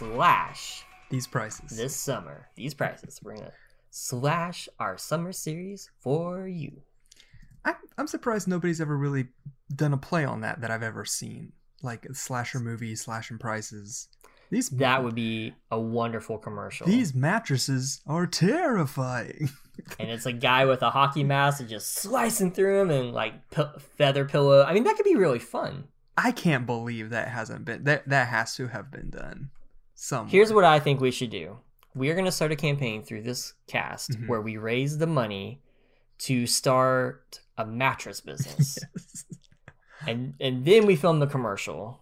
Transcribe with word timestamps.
slash 0.00 0.84
These 1.10 1.26
prices. 1.26 1.76
this 1.76 1.94
summer. 1.94 2.48
These 2.56 2.74
prices. 2.74 3.20
We're 3.22 3.36
gonna 3.36 3.52
slash 3.90 4.68
our 4.78 4.96
summer 4.96 5.32
series 5.32 5.90
for 5.98 6.46
you. 6.48 6.82
I, 7.64 7.74
I'm 7.98 8.06
surprised 8.06 8.48
nobody's 8.48 8.80
ever 8.80 8.96
really 8.96 9.28
done 9.74 9.92
a 9.92 9.98
play 9.98 10.24
on 10.24 10.40
that 10.40 10.60
that 10.62 10.70
I've 10.70 10.82
ever 10.82 11.04
seen. 11.04 11.52
Like 11.82 12.06
a 12.06 12.14
slasher 12.14 12.60
movie, 12.60 12.94
slashing 12.96 13.38
prices. 13.38 14.08
These 14.50 14.70
That 14.70 15.04
would 15.04 15.14
be 15.14 15.54
a 15.70 15.78
wonderful 15.80 16.38
commercial. 16.38 16.86
these 16.86 17.14
mattresses 17.14 18.00
are 18.06 18.26
terrifying. 18.26 19.50
and 20.00 20.10
it's 20.10 20.26
a 20.26 20.32
guy 20.32 20.64
with 20.64 20.82
a 20.82 20.90
hockey 20.90 21.22
mask 21.24 21.60
and 21.60 21.68
just 21.68 21.92
slicing 21.94 22.50
through 22.52 22.78
them 22.78 22.90
and 22.90 23.12
like 23.12 23.50
p- 23.50 23.62
feather 23.96 24.24
pillow. 24.24 24.64
I 24.64 24.72
mean, 24.72 24.84
that 24.84 24.96
could 24.96 25.04
be 25.04 25.14
really 25.14 25.38
fun. 25.38 25.84
I 26.16 26.32
can't 26.32 26.66
believe 26.66 27.10
that 27.10 27.28
hasn't 27.28 27.64
been 27.64 27.84
that 27.84 28.08
that 28.08 28.28
has 28.28 28.54
to 28.56 28.66
have 28.68 28.90
been 28.90 29.10
done. 29.10 29.50
Somewhere. 30.02 30.30
Here's 30.30 30.50
what 30.50 30.64
I 30.64 30.80
think 30.80 30.98
we 31.00 31.10
should 31.10 31.28
do. 31.30 31.58
We 31.94 32.08
are 32.08 32.14
going 32.14 32.24
to 32.24 32.32
start 32.32 32.52
a 32.52 32.56
campaign 32.56 33.02
through 33.02 33.22
this 33.22 33.52
cast 33.66 34.12
Mhm. 34.12 34.28
where 34.28 34.40
we 34.40 34.56
raise 34.56 34.96
the 34.96 35.06
money 35.06 35.60
to 36.20 36.46
start 36.46 37.40
a 37.58 37.66
mattress 37.66 38.20
business. 38.20 38.78
Yes. 40.02 40.08
and 40.08 40.32
and 40.40 40.64
then 40.64 40.86
we 40.86 40.96
film 40.96 41.18
the 41.20 41.26
commercial. 41.26 42.00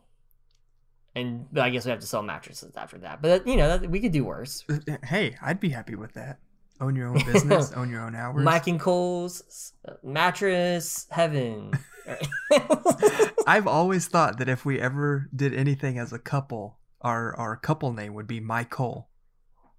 And 1.16 1.46
I 1.58 1.70
guess 1.70 1.84
we 1.84 1.91
have 1.91 1.98
to 1.98 2.06
sell 2.06 2.22
mattresses 2.22 2.76
after 2.76 2.98
that. 2.98 3.20
But 3.20 3.44
you 3.48 3.56
know, 3.56 3.66
that, 3.76 3.91
we 3.91 3.98
could 3.98 4.12
do 4.12 4.24
worse. 4.24 4.64
Hey, 5.02 5.34
I'd 5.42 5.58
be 5.58 5.70
happy 5.70 5.96
with 5.96 6.12
that. 6.14 6.38
Own 6.80 6.94
your 6.94 7.08
own 7.08 7.24
business, 7.32 7.72
own 7.72 7.91
your 7.91 8.02
own 8.02 8.14
hours. 8.14 8.44
Mike 8.44 8.69
and 8.69 8.78
Cole's 8.78 9.72
uh, 9.88 9.94
mattress 10.04 11.08
heaven. 11.10 11.72
I've 13.48 13.66
always 13.66 14.06
thought 14.06 14.38
that 14.38 14.48
if 14.48 14.64
we 14.64 14.80
ever 14.80 15.28
did 15.34 15.52
anything 15.52 15.98
as 15.98 16.12
a 16.12 16.19
couple, 16.20 16.77
our 17.00 17.34
our 17.36 17.56
couple 17.56 17.92
name 17.92 18.14
would 18.14 18.27
be 18.27 18.41
Michael. 18.41 19.08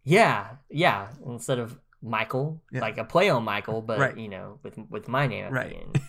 yeah, 0.04 0.56
yeah. 0.70 1.10
Instead 1.26 1.60
of 1.60 1.78
Michael, 2.02 2.62
Yeah. 2.72 2.82
like 2.82 2.98
a 2.98 3.04
play 3.04 3.30
on 3.30 3.44
Michael, 3.44 3.82
but 3.82 4.00
Right. 4.00 4.18
you 4.18 4.30
know, 4.30 4.60
with 4.64 4.78
with 4.90 5.08
my 5.08 5.28
name 5.28 5.46
at 5.46 5.52
Right. 5.52 5.70
the 5.70 5.76
end. 5.82 6.02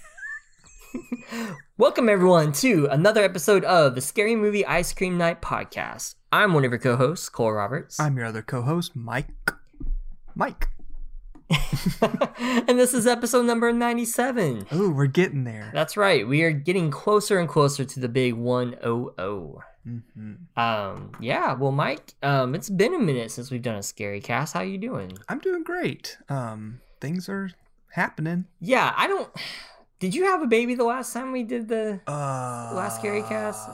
Welcome 1.78 2.08
everyone 2.08 2.52
to 2.54 2.86
another 2.90 3.22
episode 3.22 3.64
of 3.64 3.94
the 3.94 4.00
Scary 4.00 4.34
Movie 4.36 4.64
Ice 4.66 4.92
Cream 4.92 5.16
Night 5.18 5.40
podcast. 5.42 6.14
I'm 6.32 6.54
one 6.54 6.64
of 6.64 6.70
your 6.72 6.78
co-hosts, 6.80 7.28
Cole 7.28 7.52
Roberts. 7.52 7.98
I'm 8.00 8.16
your 8.16 8.26
other 8.26 8.42
co-host, 8.42 8.94
Mike. 8.96 9.52
Mike. 10.34 10.68
and 12.00 12.78
this 12.78 12.94
is 12.94 13.06
episode 13.08 13.46
number 13.46 13.72
97. 13.72 14.66
Ooh, 14.72 14.90
we're 14.92 15.06
getting 15.06 15.42
there. 15.44 15.70
That's 15.74 15.96
right. 15.96 16.26
We 16.26 16.42
are 16.42 16.52
getting 16.52 16.90
closer 16.92 17.38
and 17.40 17.48
closer 17.48 17.84
to 17.84 18.00
the 18.00 18.08
big 18.08 18.34
100. 18.34 19.56
Hmm 19.84 20.34
Um, 20.56 21.12
yeah, 21.20 21.54
well, 21.54 21.72
Mike, 21.72 22.14
um, 22.22 22.54
it's 22.54 22.68
been 22.70 22.94
a 22.94 22.98
minute 22.98 23.30
since 23.30 23.50
we've 23.50 23.62
done 23.62 23.76
a 23.76 23.82
scary 23.82 24.20
cast. 24.20 24.54
How 24.54 24.60
you 24.62 24.78
doing? 24.78 25.12
I'm 25.28 25.38
doing 25.38 25.62
great. 25.62 26.18
Um, 26.28 26.80
things 27.00 27.28
are 27.28 27.50
happening. 27.92 28.46
Yeah, 28.60 28.92
I 28.96 29.06
don't. 29.06 29.30
Did 29.98 30.14
you 30.14 30.24
have 30.24 30.42
a 30.42 30.46
baby 30.46 30.74
the 30.74 30.84
last 30.84 31.12
time 31.12 31.32
we 31.32 31.42
did 31.42 31.68
the? 31.68 32.00
Uh, 32.06 32.72
Last 32.74 32.98
scary 33.00 33.22
cast? 33.22 33.68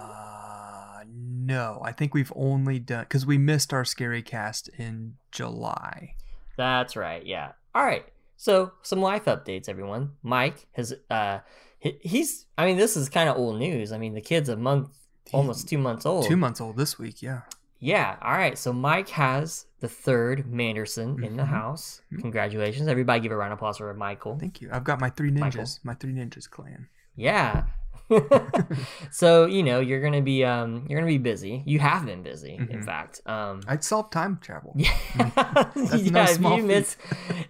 No, 1.09 1.81
I 1.85 1.93
think 1.93 2.13
we've 2.15 2.33
only 2.35 2.81
done 2.81 3.05
because 3.05 3.25
we 3.25 3.39
missed 3.39 3.73
our 3.73 3.85
scary 3.85 4.23
cast 4.23 4.69
in 4.77 5.15
July. 5.31 6.17
That's 6.57 6.97
right. 6.97 7.25
Yeah. 7.25 7.53
All 7.75 7.85
right. 7.85 8.05
So 8.37 8.73
some 8.83 9.01
life 9.01 9.27
updates, 9.27 9.69
everyone. 9.69 10.13
Mike 10.23 10.67
has 10.73 10.93
uh, 11.09 11.39
he, 11.79 11.99
he's. 12.01 12.47
I 12.59 12.67
mean, 12.67 12.77
this 12.77 12.97
is 12.97 13.09
kind 13.09 13.29
of 13.29 13.37
old 13.37 13.59
news. 13.59 13.93
I 13.93 13.99
mean, 13.99 14.15
the 14.15 14.21
kid's 14.21 14.49
a 14.49 14.57
month, 14.57 14.89
almost 15.33 15.69
two 15.69 15.79
months 15.79 16.07
old. 16.07 16.27
Two 16.27 16.37
months 16.37 16.61
old 16.61 16.77
this 16.77 16.99
week. 16.99 17.23
Yeah. 17.23 17.43
Yeah. 17.79 18.17
All 18.23 18.33
right. 18.33 18.57
So 18.57 18.73
Mike 18.73 19.09
has 19.11 19.67
the 19.81 19.89
third 19.89 20.47
Manderson 20.51 21.23
in 21.23 21.37
the 21.37 21.43
Mhm. 21.43 21.49
house. 21.49 22.01
Mhm. 22.13 22.21
Congratulations, 22.23 22.89
everybody! 22.89 23.21
Give 23.21 23.33
a 23.33 23.37
round 23.37 23.53
of 23.53 23.59
applause 23.59 23.79
for 23.79 23.93
Michael. 23.95 24.39
Thank 24.39 24.61
you. 24.63 24.71
I've 24.73 24.85
got 24.85 24.99
my 25.01 25.11
three 25.11 25.31
ninjas. 25.31 25.41
Michael. 25.41 25.67
My 25.85 25.95
three 25.95 26.13
ninjas 26.15 26.49
clan. 26.49 26.89
Yeah. 27.15 27.65
so 29.11 29.47
you 29.47 29.63
know 29.63 29.81
you're 29.81 30.01
gonna 30.01 30.23
be 30.23 30.45
um 30.45 30.87
you're 30.89 30.99
gonna 31.01 31.11
be 31.11 31.19
busy. 31.19 31.63
You 31.67 31.79
have 31.81 32.07
been 32.07 32.23
busy, 32.23 32.55
in 32.55 32.67
Mhm. 32.69 32.85
fact. 32.85 33.21
Um. 33.27 33.61
I'd 33.67 33.83
solve 33.85 34.11
time 34.11 34.39
travel. 34.41 34.75
Yeah, 34.79 34.97
That's 35.35 36.03
yeah 36.03 36.37
no 36.41 36.53
if, 36.55 36.57
you 36.59 36.63
miss, 36.63 36.97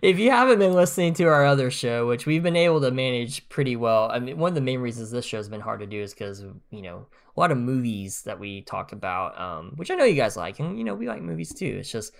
if 0.02 0.18
you 0.18 0.30
haven't 0.30 0.58
been 0.58 0.72
listening 0.74 1.14
to 1.14 1.24
our 1.24 1.44
other 1.44 1.70
show, 1.70 2.06
which 2.08 2.26
we've 2.26 2.42
been 2.42 2.56
able 2.56 2.80
to 2.80 2.90
manage 2.90 3.48
pretty 3.48 3.76
well, 3.76 4.08
I 4.10 4.18
mean, 4.18 4.38
one 4.38 4.48
of 4.50 4.54
the 4.54 4.60
main 4.60 4.80
reasons 4.80 5.10
this 5.10 5.24
show 5.24 5.36
has 5.36 5.48
been 5.48 5.60
hard 5.60 5.80
to 5.80 5.86
do 5.86 6.00
is 6.00 6.14
because 6.14 6.44
you 6.70 6.82
know 6.82 7.06
a 7.36 7.40
lot 7.40 7.52
of 7.52 7.58
movies 7.58 8.22
that 8.22 8.38
we 8.38 8.62
talk 8.62 8.92
about, 8.92 9.38
um, 9.38 9.72
which 9.76 9.90
I 9.90 9.94
know 9.94 10.04
you 10.04 10.14
guys 10.14 10.36
like, 10.36 10.58
and 10.58 10.78
you 10.78 10.84
know 10.84 10.94
we 10.94 11.08
like 11.08 11.22
movies 11.22 11.52
too. 11.52 11.76
It's 11.80 11.90
just 11.90 12.12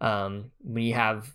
um, 0.00 0.50
when 0.62 0.84
you 0.84 0.94
have 0.94 1.34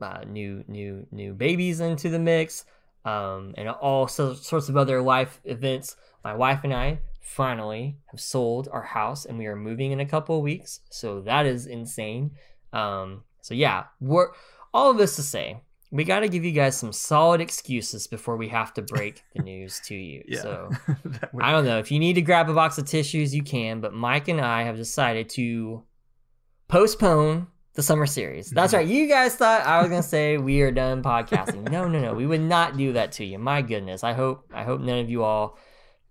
uh, 0.00 0.24
new 0.26 0.64
new 0.66 1.06
new 1.10 1.32
babies 1.34 1.80
into 1.80 2.08
the 2.08 2.18
mix, 2.18 2.64
um, 3.04 3.54
and 3.56 3.68
all 3.68 4.08
so, 4.08 4.34
sorts 4.34 4.68
of 4.68 4.76
other 4.76 5.00
life 5.00 5.40
events. 5.44 5.96
My 6.24 6.34
wife 6.34 6.60
and 6.64 6.74
I 6.74 7.00
finally 7.20 7.96
have 8.06 8.20
sold 8.20 8.68
our 8.72 8.82
house, 8.82 9.24
and 9.24 9.38
we 9.38 9.46
are 9.46 9.56
moving 9.56 9.92
in 9.92 10.00
a 10.00 10.06
couple 10.06 10.36
of 10.36 10.42
weeks. 10.42 10.80
So 10.90 11.20
that 11.22 11.46
is 11.46 11.66
insane. 11.66 12.32
Um, 12.72 13.24
so 13.40 13.54
yeah, 13.54 13.84
we're 14.00 14.30
all 14.74 14.90
of 14.90 14.98
this 14.98 15.16
to 15.16 15.22
say, 15.22 15.60
we 15.92 16.04
got 16.04 16.20
to 16.20 16.28
give 16.28 16.44
you 16.44 16.52
guys 16.52 16.76
some 16.76 16.92
solid 16.92 17.40
excuses 17.40 18.06
before 18.08 18.36
we 18.36 18.48
have 18.48 18.72
to 18.74 18.82
break 18.82 19.22
the 19.36 19.42
news 19.42 19.80
to 19.86 19.94
you. 19.94 20.24
Yeah. 20.28 20.40
So 20.42 20.70
I 21.40 21.52
don't 21.52 21.64
know 21.66 21.78
if 21.78 21.90
you 21.92 21.98
need 22.00 22.14
to 22.14 22.22
grab 22.22 22.48
a 22.48 22.54
box 22.54 22.78
of 22.78 22.86
tissues, 22.86 23.34
you 23.34 23.42
can. 23.42 23.80
But 23.80 23.92
Mike 23.92 24.28
and 24.28 24.40
I 24.40 24.62
have 24.64 24.76
decided 24.76 25.28
to 25.30 25.84
postpone 26.68 27.46
the 27.74 27.82
summer 27.82 28.06
series. 28.06 28.50
That's 28.50 28.72
Mhm. 28.72 28.76
right. 28.78 28.86
You 28.86 29.06
guys 29.08 29.34
thought 29.36 29.62
I 29.66 29.80
was 29.80 29.88
gonna 29.90 30.02
say 30.02 30.36
we 30.38 30.60
are 30.62 30.70
done 30.70 31.02
podcasting. 31.02 31.70
No, 31.70 31.88
no, 31.88 32.00
no. 32.00 32.14
We 32.14 32.26
would 32.26 32.40
not 32.40 32.76
do 32.76 32.92
that 32.94 33.12
to 33.12 33.24
you. 33.24 33.38
My 33.38 33.62
goodness. 33.62 34.04
I 34.04 34.12
hope. 34.12 34.44
I 34.52 34.62
hope 34.64 34.80
none 34.80 34.98
of 34.98 35.08
you 35.10 35.22
all 35.24 35.58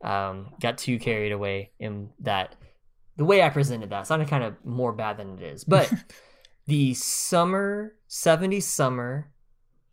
um, 0.03 0.53
got 0.59 0.79
too 0.79 0.97
carried 0.97 1.31
away 1.31 1.71
in 1.79 2.09
that. 2.21 2.55
The 3.17 3.25
way 3.25 3.43
I 3.43 3.49
presented 3.49 3.91
that 3.91 4.07
sounded 4.07 4.27
kind 4.27 4.43
of 4.43 4.55
more 4.65 4.91
bad 4.93 5.17
than 5.17 5.37
it 5.37 5.43
is. 5.43 5.63
But 5.63 5.91
the 6.65 6.93
summer 6.95 7.93
70s 8.09 8.63
summer 8.63 9.29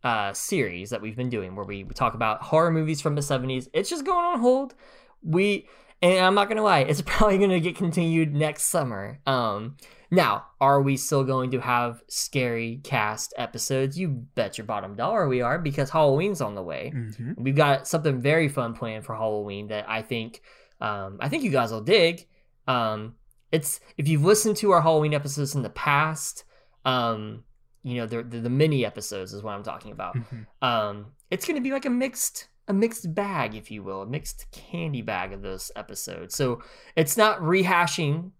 uh, 0.03 0.33
series 0.33 0.89
that 0.91 1.01
we've 1.01 1.15
been 1.15 1.29
doing, 1.29 1.55
where 1.55 1.65
we 1.65 1.83
talk 1.83 2.13
about 2.13 2.41
horror 2.41 2.71
movies 2.71 3.01
from 3.01 3.15
the 3.15 3.21
70s, 3.21 3.67
it's 3.73 3.89
just 3.89 4.05
going 4.05 4.25
on 4.25 4.39
hold. 4.39 4.75
We 5.21 5.67
and 6.01 6.25
I'm 6.25 6.33
not 6.35 6.47
gonna 6.47 6.63
lie, 6.63 6.79
it's 6.79 7.01
probably 7.05 7.37
gonna 7.37 7.59
get 7.59 7.75
continued 7.75 8.33
next 8.33 8.63
summer. 8.65 9.19
Um, 9.25 9.75
now, 10.11 10.45
are 10.59 10.81
we 10.81 10.97
still 10.97 11.23
going 11.23 11.51
to 11.51 11.59
have 11.59 12.01
scary 12.07 12.79
cast 12.83 13.33
episodes? 13.37 13.99
You 13.99 14.07
bet 14.33 14.57
your 14.57 14.65
bottom 14.65 14.95
dollar 14.95 15.27
we 15.27 15.41
are 15.41 15.59
because 15.59 15.89
Halloween's 15.91 16.41
on 16.41 16.55
the 16.55 16.63
way. 16.63 16.91
Mhm. 16.95 17.37
We've 17.37 17.55
got 17.55 17.87
something 17.87 18.19
very 18.19 18.47
fun 18.47 18.73
planned 18.73 19.05
for 19.05 19.13
Halloween 19.15 19.67
that 19.67 19.87
I 19.87 20.01
think 20.01 20.41
um, 20.81 21.17
I 21.19 21.27
think 21.29 21.43
you 21.43 21.51
guys 21.51 21.71
will 21.71 21.81
dig. 21.81 22.25
Um, 22.67 23.15
it's 23.51 23.79
if 23.97 24.07
you've 24.07 24.23
listened 24.23 24.55
to 24.57 24.71
our 24.71 24.81
Halloween 24.81 25.13
episodes 25.13 25.53
in 25.53 25.61
the 25.61 25.69
past, 25.69 26.45
um, 26.85 27.43
you 27.89 27.97
know 27.97 28.07
the, 28.07 28.23
the 28.23 28.39
the 28.39 28.49
mini 28.49 28.85
episodes 28.85 29.33
is 29.33 29.43
what 29.43 29.53
I'm 29.53 29.63
talking 29.63 29.91
about. 29.91 30.15
Mhm. 30.15 30.45
Um, 30.61 31.05
it's 31.31 31.47
gonna 31.47 31.61
be 31.61 31.71
like 31.71 31.85
a 31.85 31.89
mixed 31.89 32.47
a 32.69 32.73
mixed 32.73 33.13
bag, 33.15 33.55
if 33.55 33.71
you 33.71 33.83
will, 33.83 34.03
a 34.03 34.05
mixed 34.05 34.45
candy 34.51 35.01
bag 35.01 35.33
of 35.33 35.41
those 35.41 35.71
episodes. 35.75 36.35
So 36.35 36.61
it's 36.95 37.17
not 37.17 37.39
rehashing. 37.39 38.31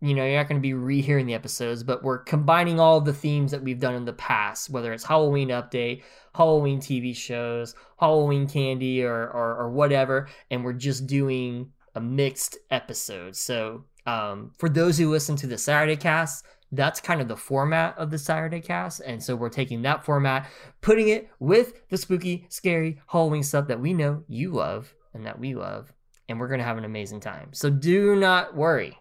You 0.00 0.14
know, 0.14 0.24
you're 0.24 0.36
not 0.36 0.46
going 0.46 0.60
to 0.60 0.62
be 0.62 0.74
rehearing 0.74 1.26
the 1.26 1.34
episodes, 1.34 1.82
but 1.82 2.04
we're 2.04 2.18
combining 2.18 2.78
all 2.78 3.00
the 3.00 3.14
themes 3.14 3.50
that 3.50 3.62
we've 3.62 3.80
done 3.80 3.94
in 3.94 4.04
the 4.04 4.12
past, 4.12 4.70
whether 4.70 4.92
it's 4.92 5.02
Halloween 5.02 5.48
update, 5.48 6.02
Halloween 6.34 6.78
TV 6.78 7.16
shows, 7.16 7.74
Halloween 7.98 8.46
candy, 8.46 9.02
or 9.02 9.28
or, 9.30 9.56
or 9.56 9.70
whatever, 9.70 10.28
and 10.50 10.64
we're 10.64 10.74
just 10.74 11.06
doing 11.06 11.72
a 11.94 12.00
mixed 12.00 12.58
episode. 12.70 13.34
So 13.34 13.86
um, 14.06 14.52
for 14.58 14.68
those 14.68 14.98
who 14.98 15.10
listen 15.10 15.34
to 15.36 15.46
the 15.46 15.58
Saturday 15.58 15.96
cast, 15.96 16.44
that's 16.72 17.00
kind 17.00 17.20
of 17.20 17.28
the 17.28 17.36
format 17.36 17.96
of 17.96 18.10
the 18.10 18.18
Saturday 18.18 18.60
cast, 18.60 19.00
and 19.00 19.22
so 19.22 19.34
we're 19.34 19.48
taking 19.48 19.82
that 19.82 20.04
format, 20.04 20.48
putting 20.80 21.08
it 21.08 21.28
with 21.38 21.88
the 21.88 21.96
spooky, 21.96 22.46
scary 22.48 23.00
Halloween 23.06 23.42
stuff 23.42 23.68
that 23.68 23.80
we 23.80 23.94
know 23.94 24.24
you 24.28 24.50
love 24.50 24.94
and 25.14 25.24
that 25.26 25.38
we 25.38 25.54
love, 25.54 25.92
and 26.28 26.38
we're 26.38 26.48
gonna 26.48 26.64
have 26.64 26.78
an 26.78 26.84
amazing 26.84 27.20
time. 27.20 27.50
So 27.52 27.70
do 27.70 28.16
not 28.16 28.54
worry. 28.54 28.98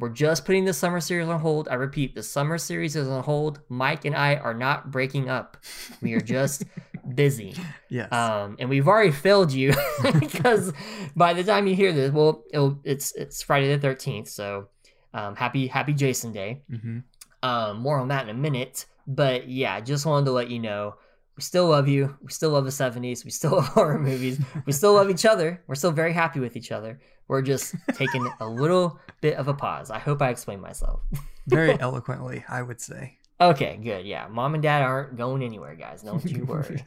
We're 0.00 0.10
just 0.10 0.44
putting 0.44 0.64
the 0.64 0.72
summer 0.72 1.00
series 1.00 1.26
on 1.28 1.40
hold. 1.40 1.68
I 1.68 1.74
repeat, 1.74 2.14
the 2.14 2.22
summer 2.22 2.56
series 2.56 2.94
is 2.94 3.08
on 3.08 3.24
hold. 3.24 3.60
Mike 3.68 4.04
and 4.04 4.14
I 4.14 4.36
are 4.36 4.54
not 4.54 4.92
breaking 4.92 5.28
up. 5.28 5.56
We 6.00 6.12
are 6.12 6.20
just 6.20 6.62
busy. 7.14 7.56
Yes. 7.88 8.12
Um, 8.12 8.56
and 8.60 8.68
we've 8.68 8.86
already 8.86 9.10
failed 9.10 9.50
you 9.50 9.74
because 10.20 10.72
by 11.16 11.32
the 11.32 11.42
time 11.42 11.66
you 11.66 11.74
hear 11.74 11.92
this, 11.92 12.12
well, 12.12 12.44
it'll, 12.52 12.78
it's 12.84 13.12
it's 13.16 13.42
Friday 13.42 13.74
the 13.74 13.80
thirteenth. 13.80 14.28
So 14.28 14.68
um, 15.14 15.36
happy 15.36 15.66
happy 15.66 15.92
Jason 15.94 16.32
Day. 16.32 16.62
hmm 16.70 16.98
Um, 17.42 17.78
more 17.80 17.98
on 17.98 18.08
that 18.08 18.24
in 18.24 18.30
a 18.30 18.38
minute. 18.38 18.86
But 19.06 19.48
yeah, 19.48 19.80
just 19.80 20.04
wanted 20.06 20.26
to 20.26 20.32
let 20.32 20.50
you 20.50 20.58
know 20.58 20.94
we 21.36 21.42
still 21.42 21.68
love 21.68 21.86
you. 21.86 22.16
We 22.20 22.32
still 22.32 22.50
love 22.50 22.64
the 22.64 22.70
70s. 22.70 23.24
We 23.24 23.30
still 23.30 23.52
love 23.56 23.68
horror 23.68 23.98
movies. 23.98 24.40
We 24.66 24.72
still 24.72 24.94
love 24.94 25.08
each 25.08 25.24
other. 25.24 25.62
We're 25.68 25.76
still 25.76 25.92
very 25.92 26.12
happy 26.12 26.40
with 26.40 26.56
each 26.56 26.72
other. 26.72 27.00
We're 27.28 27.42
just 27.42 27.74
taking 27.94 28.28
a 28.40 28.46
little 28.48 28.98
bit 29.20 29.36
of 29.36 29.46
a 29.48 29.54
pause. 29.54 29.90
I 29.90 29.98
hope 29.98 30.20
I 30.20 30.30
explained 30.30 30.62
myself. 30.62 31.00
Very 31.46 31.78
eloquently, 31.78 32.44
I 32.48 32.60
would 32.62 32.80
say. 32.80 33.18
Okay, 33.40 33.78
good. 33.82 34.04
Yeah. 34.04 34.26
Mom 34.28 34.54
and 34.54 34.62
dad 34.62 34.82
aren't 34.82 35.16
going 35.16 35.42
anywhere, 35.44 35.76
guys. 35.76 36.02
Don't 36.02 36.24
you 36.24 36.44
worry. 36.44 36.82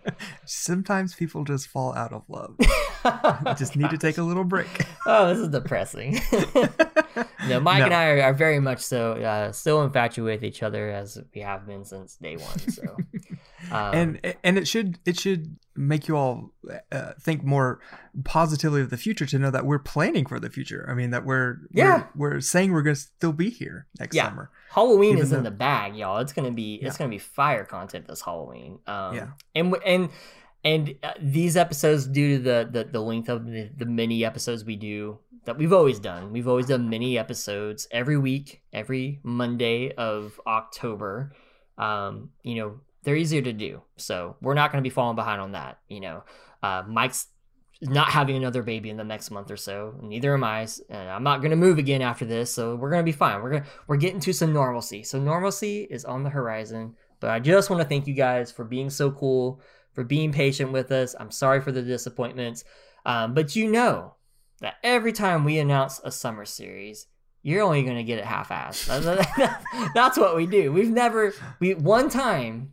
Sometimes 0.44 1.14
people 1.14 1.42
just 1.44 1.66
fall 1.66 1.92
out 1.94 2.12
of 2.12 2.22
love. 2.28 2.56
just 3.58 3.74
need 3.74 3.90
to 3.90 3.98
take 3.98 4.18
a 4.18 4.22
little 4.22 4.44
break. 4.44 4.68
oh, 5.06 5.28
this 5.28 5.38
is 5.38 5.48
depressing. 5.48 6.20
no, 7.48 7.60
Mike 7.60 7.78
No. 7.80 7.84
and 7.86 7.94
I 7.94 8.08
are, 8.10 8.22
are 8.22 8.34
very 8.34 8.60
much 8.60 8.80
so 8.80 9.12
uh, 9.12 9.52
still 9.52 9.82
infatuated 9.82 10.40
with 10.42 10.48
each 10.48 10.62
other 10.62 10.90
as 10.90 11.18
we 11.34 11.40
have 11.42 11.66
been 11.66 11.84
since 11.84 12.16
day 12.16 12.36
one. 12.36 12.58
So, 12.58 12.96
um, 13.72 13.94
and 13.94 14.34
and 14.44 14.58
it 14.58 14.66
should 14.68 14.98
it 15.04 15.18
should 15.18 15.56
make 15.74 16.08
you 16.08 16.16
all 16.16 16.52
uh, 16.92 17.12
think 17.20 17.44
more 17.44 17.80
positively 18.24 18.80
of 18.80 18.90
the 18.90 18.96
future 18.96 19.26
to 19.26 19.38
know 19.38 19.50
that 19.50 19.66
we're 19.66 19.78
planning 19.78 20.24
for 20.26 20.40
the 20.40 20.48
future. 20.50 20.86
I 20.90 20.94
mean 20.94 21.10
that 21.10 21.24
we're 21.24 21.58
Yeah. 21.72 22.06
we're, 22.14 22.30
we're 22.36 22.40
saying 22.40 22.72
we're 22.72 22.82
going 22.82 22.96
to 22.96 23.00
still 23.00 23.32
be 23.32 23.50
here 23.50 23.86
next 24.00 24.14
Yeah. 24.16 24.28
summer. 24.28 24.50
Halloween 24.70 25.18
is 25.18 25.32
in 25.32 25.38
though- 25.42 25.50
the 25.50 25.56
bag, 25.56 25.96
y'all. 25.96 26.18
It's 26.18 26.32
gonna 26.32 26.50
be 26.50 26.76
it's 26.76 26.94
Yeah. 26.94 26.98
gonna 26.98 27.10
be 27.10 27.18
fire 27.18 27.64
content 27.64 28.08
this 28.08 28.22
Halloween. 28.22 28.78
Um, 28.86 29.14
Yeah. 29.14 29.26
and 29.54 29.74
and 29.84 30.08
and 30.64 30.94
uh, 31.04 31.12
these 31.20 31.56
episodes, 31.56 32.06
due 32.06 32.38
to 32.38 32.42
the 32.42 32.68
the, 32.70 32.84
the 32.84 33.00
length 33.00 33.28
of 33.28 33.46
the, 33.46 33.70
the 33.76 33.86
mini 33.86 34.24
episodes 34.24 34.64
we 34.64 34.76
do 34.76 35.18
that 35.46 35.58
we've 35.58 35.72
always 35.72 35.98
done, 35.98 36.32
we've 36.32 36.48
always 36.48 36.66
done 36.66 36.88
mini 36.88 37.18
episodes 37.18 37.88
every 37.90 38.18
week, 38.18 38.62
every 38.72 39.20
Monday 39.22 39.92
of 39.92 40.40
October. 40.46 41.32
Um, 41.78 42.30
you 42.42 42.56
know, 42.56 42.80
they're 43.02 43.16
easier 43.16 43.42
to 43.42 43.52
do, 43.52 43.82
so 43.96 44.36
we're 44.40 44.54
not 44.54 44.70
gonna 44.70 44.82
be 44.82 44.90
falling 44.90 45.16
behind 45.16 45.40
on 45.40 45.52
that. 45.52 45.78
You 45.88 46.00
know, 46.00 46.24
uh, 46.62 46.82
Mike's 46.86 47.28
not 47.82 48.08
having 48.08 48.36
another 48.36 48.62
baby 48.62 48.90
in 48.90 48.96
the 48.96 49.04
next 49.04 49.30
month 49.30 49.50
or 49.50 49.56
so. 49.56 49.94
Neither 50.02 50.34
am 50.34 50.44
I. 50.44 50.66
And 50.88 51.08
I'm 51.10 51.22
not 51.22 51.40
going 51.40 51.50
to 51.50 51.56
move 51.56 51.78
again 51.78 52.02
after 52.02 52.24
this, 52.24 52.52
so 52.52 52.74
we're 52.74 52.90
going 52.90 53.04
to 53.04 53.10
be 53.10 53.16
fine. 53.16 53.42
We're 53.42 53.50
going 53.50 53.62
to 53.62 53.68
we're 53.86 53.96
getting 53.96 54.20
to 54.20 54.32
some 54.32 54.52
normalcy. 54.52 55.02
So 55.02 55.20
normalcy 55.20 55.86
is 55.90 56.04
on 56.04 56.22
the 56.22 56.30
horizon. 56.30 56.96
But 57.20 57.30
I 57.30 57.40
just 57.40 57.70
want 57.70 57.82
to 57.82 57.88
thank 57.88 58.06
you 58.06 58.14
guys 58.14 58.50
for 58.50 58.64
being 58.64 58.90
so 58.90 59.10
cool, 59.10 59.60
for 59.94 60.04
being 60.04 60.32
patient 60.32 60.72
with 60.72 60.90
us. 60.92 61.14
I'm 61.18 61.30
sorry 61.30 61.60
for 61.60 61.72
the 61.72 61.82
disappointments, 61.82 62.64
um, 63.04 63.34
but 63.34 63.56
you 63.56 63.70
know 63.70 64.14
that 64.60 64.76
every 64.82 65.12
time 65.12 65.44
we 65.44 65.58
announce 65.58 66.00
a 66.04 66.10
summer 66.10 66.44
series, 66.44 67.06
you're 67.42 67.62
only 67.62 67.82
going 67.82 67.96
to 67.96 68.02
get 68.02 68.18
it 68.18 68.24
half-assed. 68.24 68.88
That's 69.94 70.18
what 70.18 70.34
we 70.36 70.46
do. 70.46 70.72
We've 70.72 70.90
never 70.90 71.32
we 71.60 71.74
one 71.74 72.08
time 72.08 72.72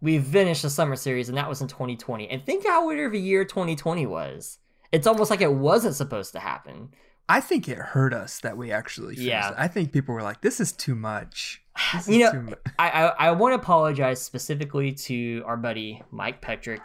we 0.00 0.18
finished 0.18 0.64
a 0.64 0.70
summer 0.70 0.96
series, 0.96 1.28
and 1.28 1.38
that 1.38 1.48
was 1.48 1.62
in 1.62 1.68
2020. 1.68 2.28
And 2.28 2.44
think 2.44 2.66
how 2.66 2.86
weird 2.86 3.06
of 3.06 3.14
a 3.14 3.18
year 3.18 3.44
2020 3.44 4.04
was. 4.06 4.58
It's 4.92 5.06
almost 5.06 5.30
like 5.30 5.40
it 5.40 5.52
wasn't 5.52 5.94
supposed 5.94 6.32
to 6.34 6.38
happen. 6.40 6.90
I 7.28 7.40
think 7.40 7.68
it 7.68 7.78
hurt 7.78 8.12
us 8.12 8.38
that 8.40 8.56
we 8.58 8.70
actually 8.70 9.14
finished 9.14 9.26
Yeah. 9.28 9.48
it. 9.48 9.54
I 9.56 9.66
think 9.66 9.92
people 9.92 10.14
were 10.14 10.22
like, 10.22 10.42
"This 10.42 10.60
is 10.60 10.72
too 10.72 10.94
much." 10.94 11.62
This 11.94 12.06
You 12.08 12.18
know, 12.18 12.32
too 12.32 12.42
mu-" 12.42 12.52
I 12.78 12.90
I, 12.90 13.06
I 13.28 13.30
want 13.32 13.52
to 13.52 13.56
apologize 13.56 14.20
specifically 14.20 14.92
to 14.92 15.42
our 15.46 15.56
buddy 15.56 16.02
Mike 16.10 16.42
Petrick 16.42 16.82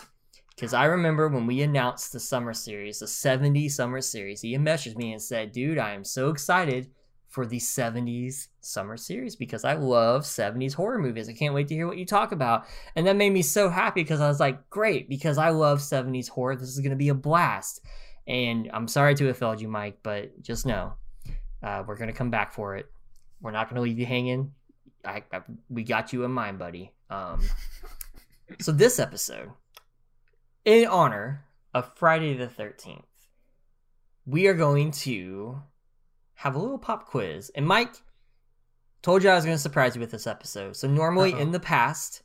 because 0.60 0.74
I 0.74 0.86
remember 0.86 1.30
when 1.30 1.48
we 1.48 1.62
announced 1.62 2.12
the 2.12 2.20
summer 2.20 2.54
series, 2.54 3.00
the 3.00 3.08
70 3.08 3.70
summer 3.70 4.02
series, 4.02 4.42
he 4.42 4.58
messaged 4.58 4.98
me 4.98 5.14
and 5.14 5.22
said, 5.22 5.54
"Dude, 5.54 5.78
I 5.78 5.94
am 5.94 6.04
so 6.04 6.32
excited 6.32 6.92
for 7.30 7.46
the 7.46 7.60
70s 7.60 8.50
summer 8.60 8.98
series 8.98 9.38
because 9.38 9.64
I 9.64 9.76
love 9.76 10.26
70s 10.26 10.74
horror 10.74 11.00
movies. 11.00 11.30
I 11.30 11.34
can't 11.34 11.54
wait 11.54 11.70
to 11.70 11.76
hear 11.76 11.88
what 11.88 11.98
you 11.98 12.06
talk 12.06 12.34
about." 12.34 12.66
And 12.98 13.08
that 13.08 13.16
made 13.16 13.30
me 13.30 13.42
so 13.42 13.70
happy 13.70 14.04
because 14.04 14.20
I 14.20 14.28
was 14.28 14.42
like, 14.42 14.70
"Great, 14.70 15.08
because 15.08 15.38
I 15.38 15.52
love 15.52 15.80
70s 15.80 16.28
horror. 16.28 16.58
This 16.58 16.68
is 16.68 16.80
going 16.80 16.90
to 16.90 16.98
be 16.98 17.08
a 17.08 17.16
blast." 17.16 17.80
And 18.28 18.70
I'm 18.74 18.90
sorry 18.90 19.16
to 19.16 19.28
have 19.28 19.38
failed 19.38 19.62
you, 19.62 19.70
Mike, 19.70 20.00
but 20.04 20.42
just 20.42 20.66
know 20.66 20.96
uh, 21.64 21.84
we're 21.88 21.96
going 21.96 22.12
to 22.12 22.18
come 22.18 22.32
back 22.32 22.52
for 22.52 22.76
it. 22.76 22.92
We're 23.40 23.52
not 23.52 23.70
going 23.70 23.76
to 23.76 23.82
leave 23.82 23.98
you 23.98 24.06
hanging. 24.06 24.52
I, 25.06 25.24
I 25.32 25.40
we 25.70 25.86
got 25.86 26.12
you 26.12 26.26
in 26.26 26.32
mind, 26.32 26.60
buddy. 26.60 26.92
Um, 27.10 27.48
so 28.60 28.74
this 28.74 29.00
episode, 29.00 29.52
in 30.66 30.88
honor 30.88 31.46
of 31.74 31.92
Friday 31.96 32.34
the 32.34 32.48
Thirteenth, 32.48 33.06
we 34.26 34.48
are 34.48 34.54
going 34.54 34.92
to 34.92 35.62
have 36.36 36.56
a 36.56 36.60
little 36.60 36.78
pop 36.78 37.06
quiz. 37.06 37.52
And 37.56 37.68
Mike 37.68 37.94
told 39.02 39.24
you 39.24 39.30
I 39.30 39.36
was 39.36 39.46
going 39.46 39.56
to 39.56 39.62
surprise 39.62 39.96
you 39.96 40.02
with 40.02 40.12
this 40.12 40.28
episode. 40.28 40.76
So 40.76 40.88
normally 40.88 41.34
Uh-oh. 41.34 41.40
in 41.40 41.52
the 41.52 41.60
past, 41.60 42.22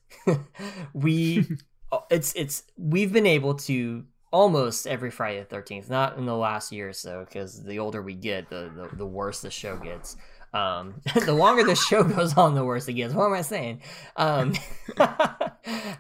we 0.94 1.46
oh, 1.92 2.04
it's 2.10 2.32
it's 2.34 2.64
we've 2.76 3.12
been 3.12 3.26
able 3.26 3.54
to 3.54 4.04
almost 4.32 4.86
every 4.86 5.10
Friday 5.10 5.38
the 5.40 5.44
Thirteenth, 5.44 5.88
not 5.88 6.18
in 6.18 6.26
the 6.26 6.36
last 6.36 6.72
year 6.72 6.88
or 6.88 6.92
so, 6.92 7.24
because 7.24 7.62
the 7.62 7.78
older 7.78 8.02
we 8.02 8.14
get, 8.14 8.50
the, 8.50 8.70
the 8.74 8.96
the 8.96 9.06
worse 9.06 9.40
the 9.40 9.50
show 9.50 9.76
gets. 9.76 10.16
Um, 10.52 11.00
the 11.26 11.32
longer 11.32 11.64
the 11.64 11.74
show 11.74 12.04
goes 12.04 12.36
on, 12.36 12.54
the 12.54 12.64
worse 12.64 12.86
it 12.86 12.92
gets. 12.92 13.12
What 13.12 13.26
am 13.26 13.32
I 13.32 13.42
saying? 13.42 13.82
Um, 14.16 14.54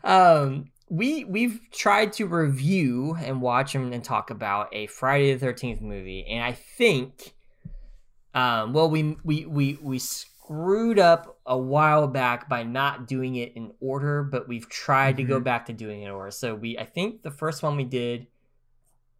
um, 0.04 0.70
we 0.88 1.24
we've 1.24 1.60
tried 1.72 2.12
to 2.14 2.26
review 2.26 3.16
and 3.20 3.40
watch 3.40 3.74
and, 3.74 3.94
and 3.94 4.04
talk 4.04 4.30
about 4.30 4.68
a 4.74 4.86
Friday 4.86 5.32
the 5.32 5.38
Thirteenth 5.38 5.80
movie, 5.80 6.24
and 6.28 6.42
I 6.44 6.52
think, 6.52 7.34
um, 8.34 8.72
well, 8.72 8.90
we 8.90 9.16
we 9.24 9.46
we 9.46 9.78
we 9.80 9.98
screwed 9.98 10.98
up 10.98 11.38
a 11.46 11.56
while 11.56 12.06
back 12.06 12.48
by 12.48 12.62
not 12.64 13.06
doing 13.06 13.36
it 13.36 13.52
in 13.56 13.72
order, 13.80 14.22
but 14.22 14.46
we've 14.46 14.68
tried 14.68 15.16
to 15.16 15.24
go 15.24 15.40
Mhm. 15.40 15.44
back 15.44 15.66
to 15.66 15.72
doing 15.72 16.02
it 16.02 16.06
in 16.06 16.10
order. 16.10 16.30
So 16.30 16.54
we, 16.54 16.76
I 16.78 16.84
think, 16.84 17.22
the 17.22 17.30
first 17.30 17.62
one 17.62 17.76
we 17.76 17.84
did, 17.84 18.26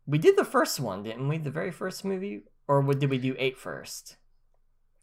we 0.06 0.18
did 0.18 0.36
the 0.36 0.44
first 0.44 0.78
one, 0.80 1.02
didn't 1.02 1.26
we? 1.28 1.38
The 1.38 1.50
very 1.50 1.70
first 1.72 2.04
movie, 2.04 2.42
or 2.68 2.82
what- 2.82 2.98
did 2.98 3.08
we 3.08 3.16
do 3.18 3.34
eight 3.38 3.56
first? 3.56 4.16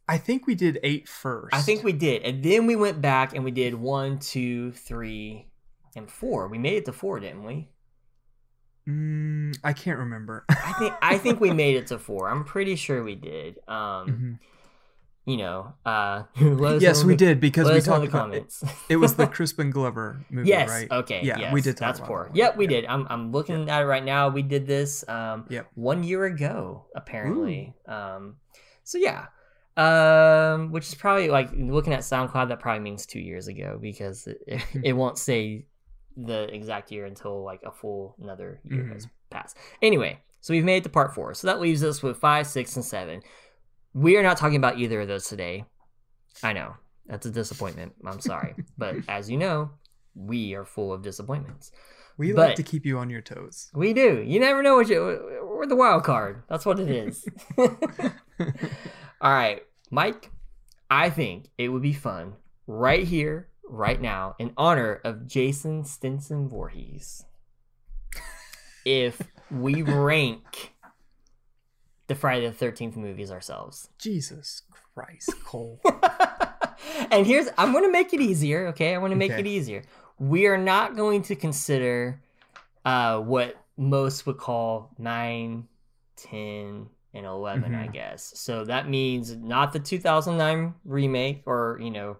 I 0.07 0.17
think 0.17 0.45
we 0.45 0.53
did 0.55 0.79
eight 0.83 1.07
first. 1.07 1.55
I 1.55 1.61
think 1.61 1.83
we 1.83 1.93
did, 1.93 2.21
and 2.23 2.43
then 2.43 2.67
we 2.67 2.75
went 2.75 3.01
back 3.01 3.33
and 3.33 3.43
we 3.43 3.51
did 3.51 3.73
one, 3.75 4.19
two, 4.19 4.71
three, 4.73 5.47
and 5.95 6.09
four. 6.09 6.47
We 6.47 6.57
made 6.57 6.75
it 6.77 6.85
to 6.85 6.93
four, 6.93 7.19
didn't 7.19 7.43
we? 7.43 7.69
Mm, 8.87 9.55
I 9.63 9.73
can't 9.73 9.99
remember. 9.99 10.45
I 10.49 10.73
think 10.79 10.93
I 11.01 11.17
think 11.17 11.39
we 11.39 11.51
made 11.51 11.75
it 11.75 11.87
to 11.87 11.99
four. 12.07 12.29
I'm 12.29 12.43
pretty 12.43 12.75
sure 12.75 13.03
we 13.03 13.15
did. 13.15 13.59
Um, 13.67 14.07
Mhm. 14.07 14.39
you 15.25 15.37
know, 15.37 15.73
uh, 15.85 16.23
Yes, 16.79 17.03
we 17.03 17.13
the- 17.13 17.17
did 17.17 17.39
because 17.39 17.67
we 17.69 17.73
us 17.77 17.85
know 17.87 17.95
in 18.01 18.09
talked 18.09 18.13
about 18.13 18.33
it. 18.33 18.53
It 18.89 18.95
was 18.97 19.15
the 19.15 19.27
Crispin 19.35 19.69
Glover 19.69 20.25
movie, 20.31 20.49
yes. 20.49 20.67
right? 20.69 20.91
Okay. 20.91 21.21
Yeah, 21.23 21.37
yes, 21.37 21.53
we 21.53 21.61
did 21.61 21.77
talk 21.77 21.95
That's 21.95 22.07
four. 22.07 22.31
Yep, 22.33 22.57
we 22.57 22.63
Yeah. 22.65 22.69
did. 22.71 22.85
I'm 22.87 23.05
I'm 23.09 23.31
looking 23.31 23.69
at 23.69 23.83
it 23.83 23.85
right 23.85 24.03
now. 24.03 24.29
We 24.29 24.41
did 24.41 24.65
this 24.65 25.07
um 25.07 25.45
Yep. 25.49 25.67
one 25.75 26.03
year 26.03 26.25
ago 26.25 26.87
apparently. 26.95 27.75
Um, 27.87 28.37
so 28.83 28.97
yeah. 28.97 29.27
Um, 29.77 30.71
which 30.73 30.87
is 30.89 30.95
probably 30.95 31.29
like 31.29 31.49
looking 31.55 31.93
at 31.93 32.01
SoundCloud. 32.01 32.49
That 32.49 32.59
probably 32.59 32.81
means 32.81 33.05
two 33.05 33.19
years 33.21 33.47
ago 33.47 33.77
because 33.81 34.27
it, 34.27 34.61
it, 34.83 34.93
won't 34.93 35.17
say 35.17 35.65
the 36.17 36.53
exact 36.53 36.91
year 36.91 37.05
until 37.05 37.43
like 37.43 37.61
a 37.63 37.71
full 37.71 38.15
another 38.21 38.59
year 38.63 38.83
Mhm. 38.83 38.93
has 38.93 39.07
passed. 39.29 39.57
Anyway, 39.81 40.19
so 40.41 40.53
we've 40.53 40.63
made 40.65 40.77
it 40.77 40.83
to 40.83 40.89
part 40.89 41.13
four. 41.15 41.33
So 41.33 41.47
that 41.47 41.59
leaves 41.61 41.83
us 41.83 42.01
with 42.03 42.17
five, 42.17 42.47
six, 42.47 42.75
and 42.75 42.83
seven. 42.85 43.21
We 43.93 44.17
are 44.17 44.23
not 44.23 44.37
talking 44.37 44.57
about 44.57 44.77
either 44.77 45.01
of 45.01 45.07
those 45.07 45.27
today. 45.27 45.65
I 46.43 46.53
know 46.53 46.75
that's 47.05 47.25
a 47.25 47.31
disappointment. 47.31 47.93
I'm 48.05 48.19
sorry, 48.21 48.55
but 48.77 48.95
as 49.07 49.29
you 49.29 49.37
know, 49.37 49.71
we 50.15 50.53
are 50.55 50.65
full 50.65 50.91
of 50.93 51.01
disappointments. 51.01 51.71
We 52.17 52.33
But- 52.33 52.47
like 52.49 52.55
to 52.57 52.63
keep 52.63 52.85
you 52.85 52.97
on 52.99 53.09
your 53.09 53.21
toes. 53.21 53.71
We 53.73 53.93
do. 53.93 54.21
You 54.21 54.39
never 54.39 54.61
know 54.61 54.75
what 54.75 54.89
you. 54.89 55.39
We're 55.43 55.65
the 55.65 55.75
wild 55.75 56.03
card. 56.03 56.43
That's 56.49 56.65
what 56.65 56.79
it 56.79 56.89
is. 56.89 57.25
All 57.57 59.31
right, 59.31 59.63
Mike. 59.89 60.29
I 60.89 61.09
think 61.09 61.45
it 61.57 61.69
would 61.69 61.81
be 61.81 61.93
fun 61.93 62.33
right 62.67 63.03
here, 63.05 63.47
right 63.71 63.99
now, 64.01 64.35
in 64.37 64.53
honor 64.57 64.99
of 65.03 65.25
Jason 65.27 65.83
Stinson 65.85 66.47
Voorhees, 66.49 67.23
if 68.85 69.21
we 69.49 69.81
rank 69.81 70.73
the 72.07 72.15
Friday 72.15 72.45
the 72.45 72.53
Thirteenth 72.53 72.97
movies 72.97 73.31
ourselves. 73.31 73.87
Jesus 73.97 74.63
Christ, 74.93 75.33
Cole. 75.45 75.79
and 77.11 77.25
here's 77.25 77.47
I'm 77.57 77.71
going 77.71 77.85
to 77.85 77.91
make 77.91 78.13
it 78.13 78.19
easier, 78.19 78.67
okay? 78.67 78.93
I 78.93 78.97
want 78.97 79.11
to 79.11 79.17
make 79.17 79.31
Okay. 79.31 79.41
it 79.41 79.47
easier. 79.47 79.83
We 80.19 80.47
are 80.47 80.57
not 80.57 80.95
going 80.95 81.21
to 81.23 81.35
consider 81.35 82.21
uh 82.83 83.19
what 83.19 83.55
most 83.77 84.25
would 84.25 84.37
call 84.37 84.91
9, 84.97 85.67
10, 86.17 86.87
and 87.13 87.25
11, 87.25 87.73
I 87.75 87.87
Mhm. 87.87 87.93
guess. 87.93 88.33
So 88.35 88.65
that 88.65 88.89
means 88.89 89.35
not 89.35 89.71
the 89.73 89.79
2009 89.79 90.73
remake 90.83 91.43
or, 91.45 91.79
you 91.81 91.91
know, 91.91 92.17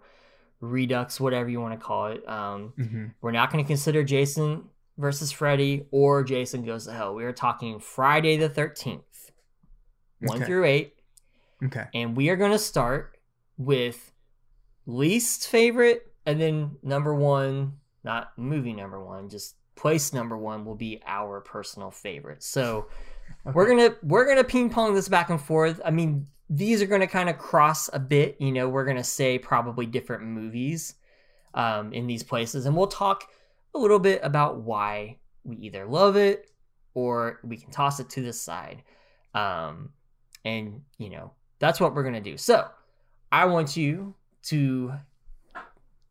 redux 0.62 1.20
whatever 1.20 1.50
you 1.50 1.60
want 1.60 1.78
to 1.80 1.84
call 1.86 2.08
it. 2.08 2.28
Um 2.30 2.74
hmm 2.78 3.06
we're 3.22 3.32
not 3.32 3.52
going 3.52 3.64
to 3.64 3.68
consider 3.68 4.04
Jason 4.04 4.64
versus 4.98 5.32
Freddy 5.32 5.86
or 5.92 6.24
Jason 6.24 6.64
Goes 6.66 6.86
to 6.86 6.94
Hell. 6.94 7.14
We 7.16 7.24
are 7.24 7.34
talking 7.34 7.80
Friday 7.80 8.38
the 8.38 8.50
13th. 8.50 9.02
1 10.20 10.38
Okay. 10.38 10.46
through 10.46 10.66
8 10.66 10.94
Okay. 11.66 11.86
and 11.96 12.16
we 12.16 12.30
are 12.30 12.36
going 12.36 12.52
to 12.52 12.60
start 12.60 13.18
with 13.58 14.12
least 14.86 15.48
favorite 15.48 16.14
and 16.26 16.40
then 16.40 16.78
number 16.84 17.14
one 17.14 17.74
not 18.04 18.32
movie 18.38 18.74
number 18.74 19.04
one, 19.04 19.30
just 19.30 19.56
place 19.76 20.12
number 20.14 20.38
one 20.38 20.66
will 20.66 20.76
be 20.76 21.00
our 21.06 21.40
personal 21.42 21.92
favorite. 21.92 22.42
So 22.44 22.88
we're 23.46 23.68
gonna 23.68 23.96
we're 24.04 24.28
gonna 24.28 24.44
ping 24.44 24.70
pong 24.70 24.94
this 24.96 25.08
back 25.08 25.30
and 25.30 25.40
forth. 25.42 25.80
I 25.86 25.92
mean, 25.92 26.28
these 26.54 26.82
are 26.82 26.86
gonna 26.86 27.08
kind 27.08 27.30
of 27.30 27.38
cross 27.38 27.90
a 27.94 28.00
bit. 28.00 28.36
You 28.40 28.52
know, 28.52 28.68
we're 28.68 28.84
gonna 28.86 29.04
say 29.06 29.40
probably 29.40 29.86
different 29.86 30.24
movies 30.24 30.96
um, 31.54 31.94
in 31.94 32.06
these 32.08 32.24
places, 32.24 32.66
and 32.66 32.76
we'll 32.76 32.88
talk 32.88 33.24
a 33.74 33.80
little 33.80 34.00
bit 34.00 34.20
about 34.22 34.60
why 34.62 35.18
we 35.46 35.56
either 35.56 35.86
love 35.86 36.18
it 36.18 36.52
or 36.94 37.40
we 37.44 37.56
can 37.56 37.72
toss 37.72 38.02
it 38.02 38.10
to 38.12 38.22
the 38.22 38.34
side. 38.34 38.84
Um, 39.34 39.94
and 40.44 40.82
you 40.98 41.10
know, 41.10 41.32
that's 41.60 41.80
what 41.80 41.96
we're 41.96 42.04
gonna 42.04 42.20
do. 42.20 42.36
So 42.36 42.68
I 43.32 43.46
want 43.46 43.78
you 43.78 44.14
to 44.44 44.94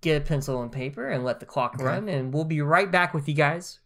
get 0.00 0.22
a 0.22 0.24
pencil 0.24 0.62
and 0.62 0.72
paper 0.72 1.10
and 1.10 1.22
let 1.22 1.38
the 1.40 1.46
clock 1.46 1.74
Okay. 1.74 1.84
run, 1.84 2.08
and 2.08 2.32
we'll 2.32 2.44
be 2.44 2.62
right 2.62 2.90
back 2.90 3.12
with 3.12 3.28
you 3.28 3.34
guys 3.34 3.80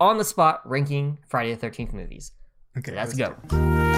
on 0.00 0.18
the 0.18 0.24
spot 0.24 0.68
ranking 0.68 1.18
Friday 1.28 1.54
the 1.54 1.60
Thirteenth 1.60 1.92
movies. 1.92 2.32
Okay, 2.76 2.92
Let's 2.96 3.14
do 3.14 3.32
go. 3.48 3.91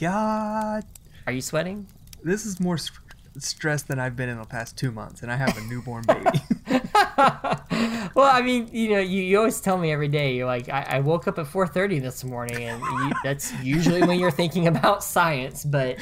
God, 0.00 0.84
are 1.26 1.32
you 1.32 1.42
sweating? 1.42 1.86
this 2.22 2.46
is 2.46 2.60
more 2.60 2.78
st- 2.78 2.98
stress 3.38 3.82
than 3.82 3.98
I've 3.98 4.16
been 4.16 4.28
in 4.28 4.38
the 4.38 4.44
past 4.44 4.76
two 4.76 4.90
months, 4.90 5.22
and 5.22 5.30
I 5.30 5.36
have 5.36 5.56
a 5.56 5.60
newborn 5.62 6.04
baby. 6.06 6.40
well, 8.14 8.30
I 8.30 8.42
mean, 8.42 8.68
you 8.72 8.90
know, 8.90 8.98
you, 8.98 9.22
you 9.22 9.38
always 9.38 9.60
tell 9.60 9.78
me 9.78 9.92
every 9.92 10.08
day. 10.08 10.34
You're 10.34 10.46
like, 10.46 10.68
I, 10.68 10.82
I 10.88 11.00
woke 11.00 11.28
up 11.28 11.38
at 11.38 11.46
4:30 11.46 12.00
this 12.00 12.24
morning, 12.24 12.64
and 12.64 12.80
you, 12.80 13.12
that's 13.22 13.52
usually 13.62 14.02
when 14.02 14.18
you're 14.18 14.30
thinking 14.30 14.66
about 14.66 15.04
science. 15.04 15.64
But 15.64 15.98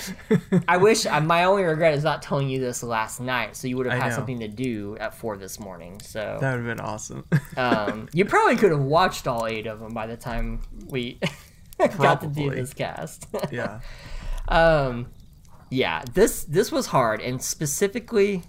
I 0.68 0.76
wish 0.78 1.06
I, 1.06 1.20
my 1.20 1.44
only 1.44 1.64
regret 1.64 1.94
is 1.94 2.04
not 2.04 2.22
telling 2.22 2.48
you 2.48 2.60
this 2.60 2.82
last 2.82 3.20
night, 3.20 3.56
so 3.56 3.68
you 3.68 3.76
would 3.76 3.86
have 3.86 4.00
had 4.00 4.14
something 4.14 4.40
to 4.40 4.48
do 4.48 4.96
at 5.00 5.14
four 5.14 5.36
this 5.36 5.60
morning. 5.60 6.00
So 6.00 6.38
that 6.40 6.56
would 6.56 6.66
have 6.66 6.76
been 6.76 6.84
awesome. 6.84 7.24
um, 7.56 8.08
you 8.12 8.24
probably 8.24 8.56
could 8.56 8.70
have 8.70 8.82
watched 8.82 9.26
all 9.26 9.46
eight 9.46 9.66
of 9.66 9.80
them 9.80 9.92
by 9.92 10.06
the 10.06 10.16
time 10.16 10.62
we 10.88 11.20
got 11.98 12.20
to 12.20 12.26
do 12.26 12.50
this 12.50 12.74
cast. 12.74 13.26
yeah. 13.52 13.80
um 14.48 15.06
yeah 15.70 16.02
this 16.14 16.44
this 16.44 16.72
was 16.72 16.86
hard 16.86 17.20
and 17.20 17.42
specifically 17.42 18.42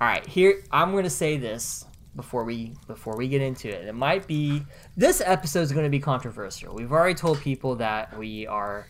all 0.00 0.08
right 0.08 0.26
here 0.26 0.64
i'm 0.72 0.90
going 0.90 1.04
to 1.04 1.10
say 1.10 1.36
this 1.36 1.84
before 2.14 2.44
we 2.44 2.74
before 2.86 3.16
we 3.16 3.28
get 3.28 3.40
into 3.40 3.68
it. 3.68 3.86
It 3.86 3.94
might 3.94 4.26
be 4.26 4.62
this 4.96 5.22
episode 5.24 5.60
is 5.60 5.72
going 5.72 5.84
to 5.84 5.90
be 5.90 6.00
controversial. 6.00 6.74
We've 6.74 6.92
already 6.92 7.14
told 7.14 7.40
people 7.40 7.76
that 7.76 8.16
we 8.18 8.46
are 8.46 8.86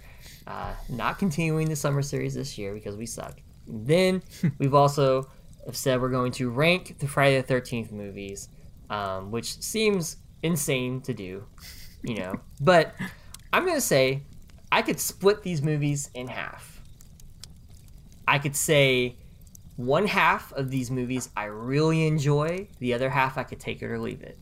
uh, 0.46 0.72
not 0.88 1.18
continuing 1.18 1.68
the 1.68 1.76
summer 1.76 2.02
series 2.02 2.34
this 2.34 2.58
year 2.58 2.74
because 2.74 2.96
we 2.96 3.06
suck. 3.06 3.40
Then 3.66 4.22
we've 4.58 4.74
also 4.74 5.30
have 5.66 5.76
said 5.76 6.00
we're 6.00 6.08
going 6.08 6.32
to 6.32 6.50
rank 6.50 6.98
the 6.98 7.06
friday 7.06 7.40
the 7.40 7.54
13th 7.54 7.92
movies 7.92 8.48
um, 8.90 9.30
which 9.30 9.60
seems 9.62 10.16
insane 10.42 11.00
to 11.00 11.14
do 11.14 11.44
you 12.02 12.14
know 12.16 12.40
but 12.60 12.94
i'm 13.52 13.64
going 13.64 13.76
to 13.76 13.80
say 13.80 14.22
I 14.72 14.80
could 14.80 14.98
split 14.98 15.42
these 15.42 15.60
movies 15.60 16.08
in 16.14 16.28
half. 16.28 16.80
I 18.26 18.38
could 18.38 18.56
say 18.56 19.16
one 19.76 20.06
half 20.06 20.50
of 20.54 20.70
these 20.70 20.90
movies 20.90 21.28
I 21.36 21.44
really 21.44 22.06
enjoy, 22.06 22.68
the 22.78 22.94
other 22.94 23.10
half 23.10 23.36
I 23.36 23.42
could 23.42 23.60
take 23.60 23.82
it 23.82 23.86
or 23.90 23.98
leave 23.98 24.22
it. 24.22 24.38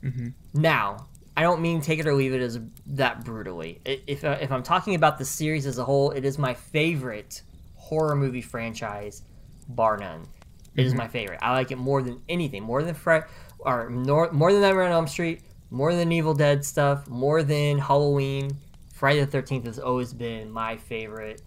hmm 0.00 0.28
Now, 0.54 1.08
I 1.36 1.42
don't 1.42 1.60
mean 1.60 1.80
take 1.80 1.98
it 1.98 2.06
or 2.06 2.14
leave 2.14 2.32
it 2.32 2.40
as 2.40 2.60
that 2.86 3.24
brutally. 3.24 3.80
If, 3.84 4.22
uh, 4.22 4.38
if 4.40 4.52
I'm 4.52 4.62
talking 4.62 4.94
about 4.94 5.18
the 5.18 5.24
series 5.24 5.66
as 5.66 5.78
a 5.78 5.84
whole, 5.84 6.12
it 6.12 6.24
is 6.24 6.38
my 6.38 6.54
favorite 6.54 7.42
horror 7.74 8.14
movie 8.14 8.42
franchise, 8.42 9.22
bar 9.66 9.96
none. 9.96 10.28
It 10.76 10.86
is 10.86 10.94
my 10.94 11.08
favorite. 11.08 11.40
I 11.42 11.52
like 11.52 11.72
it 11.72 11.76
more 11.76 12.02
than 12.02 12.22
anything, 12.28 12.62
more 12.62 12.84
than 12.84 12.94
Fred, 12.94 13.24
or 13.58 13.90
nor, 13.90 14.30
more 14.30 14.52
than 14.52 14.62
Nightmare 14.62 14.84
on 14.84 14.92
Elm 14.92 15.08
Street, 15.08 15.42
more 15.72 15.94
than 15.94 16.12
Evil 16.12 16.34
Dead 16.34 16.64
stuff, 16.64 17.08
more 17.08 17.42
than 17.42 17.78
Halloween. 17.78 18.56
Friday 18.94 19.20
the 19.20 19.26
Thirteenth 19.26 19.64
has 19.64 19.78
always 19.78 20.12
been 20.12 20.50
my 20.50 20.76
favorite 20.76 21.42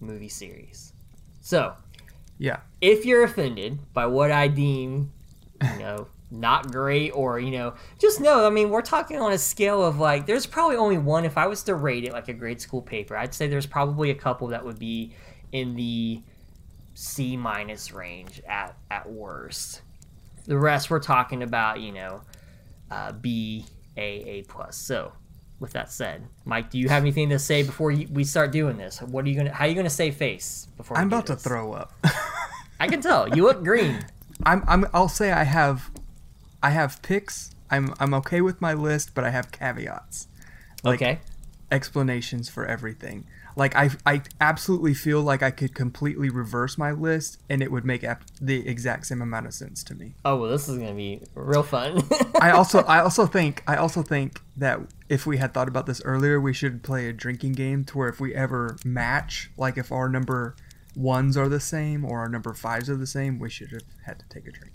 movie 0.00 0.28
series. 0.28 0.92
So, 1.40 1.72
Yeah. 2.38 2.58
if 2.80 3.06
you're 3.06 3.22
offended 3.22 3.78
by 3.94 4.06
what 4.06 4.30
I 4.32 4.48
deem, 4.48 5.12
you 5.62 5.78
know, 5.78 6.08
not 6.30 6.72
great, 6.72 7.10
or 7.10 7.38
you 7.38 7.52
know, 7.52 7.74
just 7.98 8.20
know, 8.20 8.44
I 8.44 8.50
mean, 8.50 8.70
we're 8.70 8.82
talking 8.82 9.20
on 9.20 9.32
a 9.32 9.38
scale 9.38 9.84
of 9.84 9.98
like, 10.00 10.26
there's 10.26 10.46
probably 10.46 10.76
only 10.76 10.98
one. 10.98 11.24
If 11.24 11.38
I 11.38 11.46
was 11.46 11.62
to 11.64 11.74
rate 11.76 12.04
it 12.04 12.12
like 12.12 12.28
a 12.28 12.32
grade 12.34 12.60
school 12.60 12.82
paper, 12.82 13.16
I'd 13.16 13.32
say 13.34 13.46
there's 13.46 13.66
probably 13.66 14.10
a 14.10 14.14
couple 14.14 14.48
that 14.48 14.64
would 14.64 14.78
be 14.80 15.12
in 15.52 15.76
the 15.76 16.20
C 16.94 17.36
minus 17.36 17.92
range 17.92 18.42
at 18.48 18.76
at 18.90 19.08
worst. 19.08 19.80
The 20.46 20.58
rest 20.58 20.90
we're 20.90 20.98
talking 21.00 21.42
about, 21.42 21.80
you 21.80 21.92
know, 21.92 22.20
uh, 22.94 23.12
B, 23.12 23.66
A, 23.96 24.00
A 24.00 24.42
plus. 24.42 24.76
So, 24.76 25.12
with 25.58 25.72
that 25.72 25.90
said, 25.90 26.26
Mike, 26.44 26.70
do 26.70 26.78
you 26.78 26.88
have 26.88 27.02
anything 27.02 27.28
to 27.30 27.38
say 27.38 27.62
before 27.62 27.90
you, 27.90 28.08
we 28.12 28.24
start 28.24 28.52
doing 28.52 28.76
this? 28.76 29.02
What 29.02 29.24
are 29.24 29.28
you 29.28 29.36
gonna? 29.36 29.52
How 29.52 29.64
are 29.64 29.68
you 29.68 29.74
gonna 29.74 29.90
save 29.90 30.16
face 30.16 30.68
before? 30.76 30.96
I'm 30.96 31.08
about 31.08 31.26
to 31.26 31.36
throw 31.36 31.72
up. 31.72 31.92
I 32.80 32.86
can 32.86 33.00
tell 33.00 33.28
you 33.28 33.42
look 33.44 33.64
green. 33.64 34.04
I'm, 34.44 34.64
I'm 34.66 34.86
I'll 34.94 35.08
say 35.08 35.32
I 35.32 35.44
have 35.44 35.90
I 36.62 36.70
have 36.70 37.02
picks. 37.02 37.50
I'm 37.70 37.94
I'm 37.98 38.14
okay 38.14 38.40
with 38.40 38.60
my 38.60 38.74
list, 38.74 39.14
but 39.14 39.24
I 39.24 39.30
have 39.30 39.50
caveats. 39.50 40.28
Like 40.82 41.00
okay. 41.00 41.20
explanations 41.72 42.48
for 42.48 42.66
everything. 42.66 43.26
Like 43.56 43.74
I 43.76 43.90
I 44.04 44.22
absolutely 44.40 44.94
feel 44.94 45.22
like 45.22 45.42
I 45.42 45.50
could 45.50 45.74
completely 45.74 46.28
reverse 46.28 46.76
my 46.76 46.90
list 46.90 47.38
and 47.48 47.62
it 47.62 47.70
would 47.70 47.84
make 47.84 48.02
ap- 48.04 48.24
the 48.40 48.66
exact 48.68 49.06
same 49.06 49.22
amount 49.22 49.46
of 49.46 49.54
sense 49.54 49.84
to 49.84 49.94
me. 49.94 50.14
Oh 50.24 50.36
well, 50.36 50.50
this 50.50 50.68
is 50.68 50.78
gonna 50.78 50.94
be 50.94 51.22
real 51.34 51.62
fun. 51.62 52.02
I 52.40 52.50
also 52.50 52.80
I 52.80 53.00
also 53.00 53.26
think 53.26 53.62
I 53.66 53.76
also 53.76 54.02
think 54.02 54.40
that 54.56 54.80
if 55.08 55.26
we 55.26 55.36
had 55.36 55.54
thought 55.54 55.68
about 55.68 55.86
this 55.86 56.02
earlier, 56.04 56.40
we 56.40 56.52
should 56.52 56.82
play 56.82 57.08
a 57.08 57.12
drinking 57.12 57.52
game 57.52 57.84
to 57.84 57.98
where 57.98 58.08
if 58.08 58.20
we 58.20 58.34
ever 58.34 58.76
match, 58.84 59.50
like 59.56 59.78
if 59.78 59.92
our 59.92 60.08
number 60.08 60.56
ones 60.96 61.36
are 61.36 61.48
the 61.48 61.60
same 61.60 62.04
or 62.04 62.20
our 62.20 62.28
number 62.28 62.54
fives 62.54 62.88
are 62.88 62.96
the 62.96 63.06
same, 63.06 63.38
we 63.38 63.50
should 63.50 63.70
have 63.72 63.82
had 64.06 64.18
to 64.18 64.28
take 64.28 64.46
a 64.46 64.52
drink. 64.52 64.73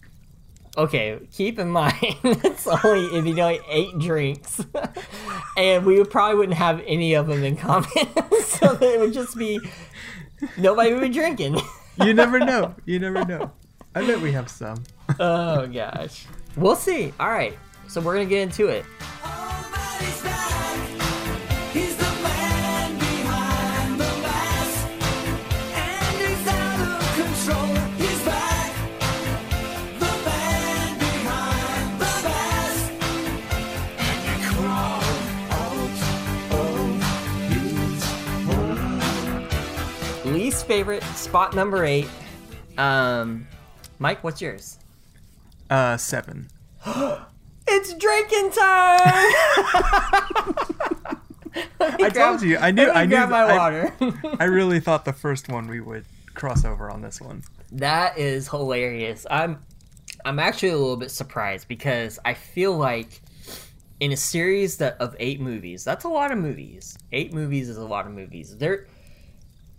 Okay, 0.79 1.19
keep 1.31 1.59
in 1.59 1.69
mind 1.69 1.93
it's 2.23 2.65
only 2.67 3.17
if 3.17 3.25
you 3.25 3.33
know 3.33 3.57
eight 3.69 3.97
drinks, 3.99 4.65
and 5.57 5.85
we 5.85 5.99
would 5.99 6.09
probably 6.09 6.37
wouldn't 6.37 6.57
have 6.57 6.81
any 6.87 7.13
of 7.13 7.27
them 7.27 7.43
in 7.43 7.55
common, 7.55 7.89
so 8.43 8.77
it 8.81 8.99
would 8.99 9.13
just 9.13 9.37
be 9.37 9.59
nobody 10.57 10.93
would 10.93 11.01
be 11.01 11.09
drinking. 11.09 11.57
You 11.97 12.13
never 12.13 12.39
know. 12.39 12.75
You 12.85 12.99
never 12.99 13.25
know. 13.25 13.51
I 13.93 14.05
bet 14.05 14.21
we 14.21 14.31
have 14.31 14.49
some. 14.49 14.83
oh 15.19 15.67
gosh, 15.67 16.25
we'll 16.55 16.75
see. 16.75 17.13
All 17.19 17.29
right, 17.29 17.57
so 17.87 18.01
we're 18.01 18.13
gonna 18.13 18.25
get 18.25 18.41
into 18.41 18.67
it. 18.67 18.85
Favorite 40.69 41.01
spot 41.15 41.55
number 41.55 41.83
eight. 41.83 42.07
Um, 42.77 43.47
Mike, 43.97 44.23
what's 44.23 44.39
yours? 44.39 44.77
Uh, 45.69 45.97
seven. 45.97 46.47
It's 47.71 47.93
drinking 47.93 48.49
time. 48.49 48.99
I 51.79 52.09
told 52.11 52.41
you. 52.41 52.57
I 52.57 52.71
knew. 52.71 52.89
I 52.89 53.05
knew. 53.05 53.15
grab 53.15 53.29
my 53.29 53.43
I- 53.43 53.57
water. 53.57 53.93
I 54.39 54.45
really 54.45 54.79
thought 54.79 55.05
the 55.05 55.13
first 55.13 55.49
one 55.49 55.67
we 55.67 55.79
would 55.79 56.03
cross 56.33 56.65
over 56.65 56.89
on 56.89 57.03
this 57.03 57.21
one. 57.21 57.43
That 57.73 58.17
is 58.17 58.47
hilarious. 58.47 59.27
I'm 59.29 59.59
I'm 60.25 60.39
actually 60.39 60.69
a 60.69 60.77
little 60.77 60.97
bit 60.97 61.11
surprised 61.11 61.67
because 61.67 62.17
I 62.25 62.33
feel 62.33 62.75
like 62.75 63.21
in 63.99 64.13
a 64.13 64.17
series 64.17 64.77
that 64.77 64.97
of 64.99 65.15
8 65.19 65.39
movies, 65.39 65.83
that's 65.83 66.05
a 66.05 66.09
lot 66.09 66.31
of 66.31 66.39
movies. 66.39 66.97
8 67.11 67.33
movies 67.33 67.69
is 67.69 67.77
a 67.77 67.85
lot 67.85 68.07
of 68.07 68.13
movies. 68.13 68.57
There 68.57 68.87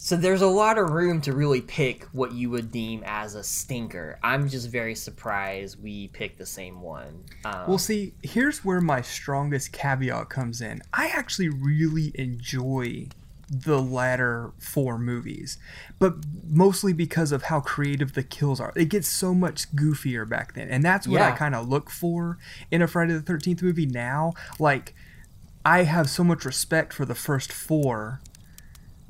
so 0.02 0.16
there's 0.16 0.40
a 0.40 0.47
lot 0.47 0.78
of 0.78 0.92
room 0.92 1.21
to 1.21 1.35
really 1.35 1.61
pick 1.61 2.04
what 2.12 2.33
you 2.33 2.49
would 2.49 2.73
deem 2.73 3.02
as 3.04 3.35
a 3.35 3.45
stinker. 3.45 4.19
I'm 4.23 4.49
just 4.49 4.71
very 4.71 4.95
surprised 4.95 5.80
we 5.83 6.09
picked 6.09 6.38
the 6.38 6.47
same 6.47 6.80
one. 6.80 7.23
Um, 7.45 7.64
Well, 7.69 7.76
see, 7.76 8.14
here's 8.23 8.64
where 8.64 8.80
my 8.80 9.02
strongest 9.02 9.73
caveat 9.73 10.30
comes 10.30 10.62
in. 10.62 10.80
I 10.95 11.09
actually 11.09 11.50
really 11.50 12.12
enjoy 12.14 13.09
the 13.50 13.78
latter 13.83 14.52
four 14.59 14.97
movies, 14.97 15.59
but 15.99 16.14
mostly 16.49 16.95
because 16.95 17.30
of 17.30 17.42
how 17.45 17.61
creative 17.61 18.14
the 18.14 18.23
kills 18.23 18.59
are. 18.59 18.73
It 18.75 18.87
gets 18.87 19.07
so 19.07 19.35
much 19.35 19.71
goofier 19.76 20.26
back 20.26 20.54
then, 20.54 20.71
and 20.71 20.83
that's 20.83 21.07
what 21.07 21.21
I 21.21 21.33
kind 21.33 21.54
of 21.54 21.69
look 21.69 21.90
for 21.90 22.38
in 22.71 22.80
a 22.80 22.88
Friday 22.88 23.12
the 23.12 23.21
Thirteenth 23.21 23.62
movie 23.62 23.85
now. 23.85 24.33
Like, 24.59 24.95
I 25.62 25.83
have 25.83 26.09
so 26.09 26.25
much 26.25 26.47
respect 26.47 26.95
for 26.95 27.04
the 27.04 27.14
first 27.14 27.52
four, 27.52 28.23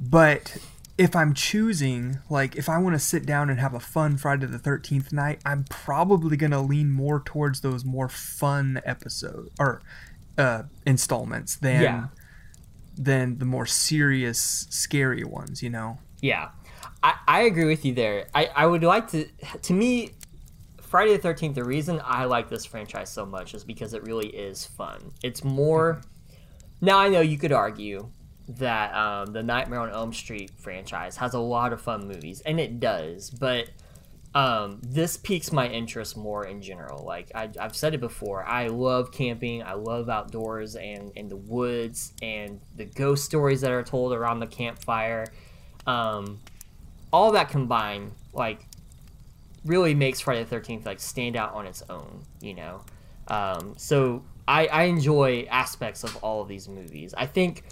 but 0.01 0.57
if 1.01 1.17
I'm 1.17 1.33
choosing, 1.33 2.19
like, 2.29 2.57
if 2.57 2.69
I 2.69 2.77
want 2.77 2.95
to 2.95 2.99
sit 2.99 3.25
down 3.25 3.49
and 3.49 3.59
have 3.59 3.73
a 3.73 3.81
fun 3.81 4.19
Friday 4.19 4.45
the 4.45 4.59
13th 4.59 5.15
night, 5.15 5.41
I'm 5.47 5.65
probably 5.65 6.37
going 6.37 6.51
to 6.51 6.61
lean 6.61 6.91
more 6.91 7.23
towards 7.25 7.63
those 7.63 7.87
more 7.87 8.11
fun 8.11 8.83
episodes 8.85 9.49
or 9.59 9.81
uh, 10.37 10.65
installments 10.85 11.57
than 11.57 11.81
Yeah. 11.83 12.07
than 12.99 13.39
the 13.39 13.47
more 13.47 13.65
serious, 13.65 14.67
scary 14.69 15.25
ones, 15.25 15.63
you 15.63 15.71
know? 15.71 15.97
Yeah, 16.21 16.51
I, 17.03 17.15
I 17.27 17.41
agree 17.45 17.65
with 17.65 17.83
you 17.87 17.95
there. 17.95 18.27
I, 18.35 18.51
I 18.55 18.67
would 18.67 18.83
like 18.83 19.11
to, 19.13 19.25
to 19.63 19.73
me, 19.73 20.11
Friday 20.83 21.17
the 21.17 21.27
13th, 21.27 21.55
the 21.55 21.65
reason 21.65 21.99
I 22.05 22.27
like 22.27 22.51
this 22.51 22.67
franchise 22.67 23.09
so 23.11 23.25
much 23.25 23.55
is 23.55 23.65
because 23.65 23.95
it 23.95 24.03
really 24.03 24.29
is 24.29 24.67
fun. 24.67 25.13
It's 25.23 25.43
more. 25.45 26.03
Now, 26.83 26.99
I 26.99 27.09
know 27.09 27.23
you 27.23 27.39
could 27.39 27.53
argue 27.53 28.11
that 28.59 28.95
um, 28.95 29.33
the 29.33 29.43
Nightmare 29.43 29.81
on 29.81 29.91
Elm 29.91 30.13
Street 30.13 30.51
franchise 30.59 31.17
has 31.17 31.35
a 31.35 31.39
lot 31.39 31.73
of 31.73 31.81
fun 31.81 32.07
movies, 32.07 32.41
and 32.43 32.59
it 32.59 32.81
does, 32.81 33.31
but 33.31 33.69
um, 34.35 34.81
this 34.83 35.17
piques 35.17 35.51
my 35.51 35.67
interest 35.67 36.17
more 36.17 36.47
in 36.47 36.63
general. 36.63 37.05
Like 37.05 37.33
I, 37.35 37.51
I've 37.59 37.75
said 37.75 37.95
it 37.95 38.01
before, 38.01 38.45
I 38.45 38.69
love 38.69 39.11
camping. 39.11 39.63
I 39.63 39.75
love 39.75 40.09
outdoors 40.09 40.77
and 40.77 41.11
in 41.17 41.29
the 41.29 41.37
woods 41.37 42.13
and 42.23 42.61
the 42.77 42.85
ghost 42.85 43.25
stories 43.25 43.61
that 43.63 43.73
are 43.73 43.83
told 43.83 44.13
around 44.13 44.39
the 44.39 44.47
campfire. 44.47 45.27
Um, 45.87 46.39
all 47.13 47.33
that 47.33 47.49
combined, 47.49 48.13
like, 48.33 48.61
really 49.65 49.95
makes 49.95 50.21
Friday 50.21 50.45
the 50.45 50.49
Thirteenth 50.49 50.87
like 50.87 51.01
stand 51.01 51.35
out 51.37 51.55
on 51.55 51.67
its 51.67 51.83
own. 51.91 52.23
You 52.41 52.55
know, 52.55 52.85
um, 53.27 53.75
so 53.77 54.23
I, 54.51 54.67
I 54.67 54.83
enjoy 54.85 55.47
aspects 55.49 56.03
of 56.03 56.17
all 56.17 56.43
of 56.43 56.49
these 56.49 56.69
movies. 56.69 57.15
I 57.17 57.27
think 57.27 57.63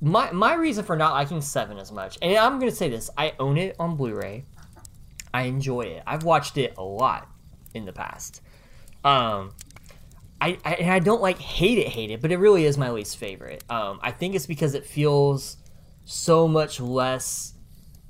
my 0.00 0.32
my 0.32 0.54
reason 0.54 0.82
for 0.82 0.96
not 0.96 1.12
liking 1.12 1.42
Seven 1.42 1.76
as 1.76 1.92
much, 1.92 2.16
and 2.22 2.38
I'm 2.38 2.58
gonna 2.58 2.70
say 2.70 2.88
this, 2.88 3.10
I 3.18 3.34
own 3.38 3.58
it 3.58 3.76
on 3.78 3.96
Blu-ray. 3.96 4.46
I 5.34 5.42
enjoy 5.42 5.82
it. 5.82 6.02
I've 6.06 6.24
watched 6.24 6.56
it 6.56 6.74
a 6.78 6.82
lot 6.82 7.28
in 7.74 7.84
the 7.84 7.92
past. 7.92 8.40
Um, 9.04 9.52
I, 10.40 10.56
I 10.64 10.74
and 10.76 10.90
I 10.90 11.00
don't 11.00 11.20
like 11.20 11.38
hate 11.38 11.76
it, 11.76 11.88
hate 11.88 12.10
it, 12.10 12.22
but 12.22 12.32
it 12.32 12.38
really 12.38 12.64
is 12.64 12.78
my 12.78 12.90
least 12.90 13.18
favorite. 13.18 13.62
Um, 13.68 14.00
I 14.02 14.10
think 14.10 14.34
it's 14.34 14.46
because 14.46 14.74
it 14.74 14.86
feels 14.86 15.58
so 16.06 16.48
much 16.48 16.80
less 16.80 17.52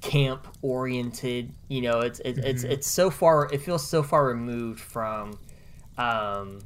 camp 0.00 0.47
oriented. 0.62 1.52
You 1.66 1.82
know, 1.82 2.00
it's 2.00 2.20
it, 2.20 2.38
it's 2.38 2.62
it's 2.62 2.87
so 2.87 3.11
far. 3.11 3.52
It 3.52 3.62
feels 3.62 3.85
so 3.85 4.04
far 4.04 4.26
removed 4.26 4.80
from, 4.80 5.38
um, 5.99 6.61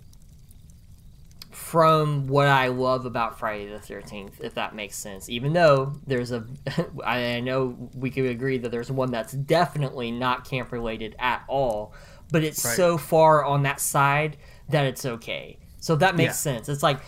from 1.54 2.26
what 2.26 2.46
I 2.48 2.68
love 2.68 3.06
about 3.06 3.38
Friday 3.38 3.66
the 3.70 3.78
Thirteenth, 3.78 4.40
if 4.40 4.54
that 4.54 4.74
makes 4.74 4.96
sense. 4.96 5.28
Even 5.28 5.52
though 5.52 5.94
there's 6.06 6.32
a, 6.32 6.44
I 7.04 7.40
know 7.40 7.90
we 7.94 8.10
could 8.10 8.26
agree 8.26 8.58
that 8.58 8.70
there's 8.70 8.90
one 8.90 9.10
that's 9.10 9.32
definitely 9.32 10.10
not 10.10 10.44
camp 10.48 10.72
related 10.72 11.14
at 11.18 11.44
all, 11.48 11.94
but 12.30 12.42
it's 12.44 12.64
Right. 12.64 12.76
so 12.76 12.98
far 12.98 13.44
on 13.44 13.62
that 13.62 13.80
side 13.80 14.36
that 14.70 14.84
it's 14.86 15.04
okay. 15.04 15.58
So 15.78 15.96
that 15.96 16.16
makes 16.16 16.28
Yeah. 16.46 16.54
sense. 16.54 16.68
It's 16.68 16.82
like 16.82 17.00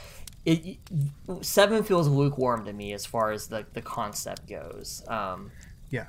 it, 0.44 0.78
seven 1.40 1.82
feels 1.82 2.06
lukewarm 2.08 2.64
to 2.66 2.72
me 2.72 2.92
as 2.92 3.04
far 3.04 3.32
as 3.32 3.48
the 3.48 3.66
the 3.72 3.82
concept 3.82 4.46
goes. 4.48 5.02
Um, 5.08 5.50
Yeah. 5.90 6.06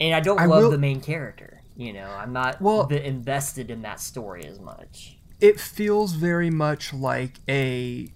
and 0.00 0.14
I 0.14 0.20
don't 0.20 0.38
I 0.40 0.44
love 0.46 0.64
will- 0.64 0.70
the 0.70 0.78
main 0.78 1.00
character. 1.00 1.60
You 1.76 1.92
know, 1.92 2.10
I'm 2.10 2.32
not 2.32 2.60
Well- 2.60 2.88
invested 2.88 3.70
in 3.70 3.82
that 3.82 4.00
story 4.00 4.44
as 4.46 4.58
much. 4.58 5.17
It 5.40 5.60
feels 5.60 6.12
very 6.12 6.50
much 6.50 6.92
like 6.92 7.40
a 7.48 8.10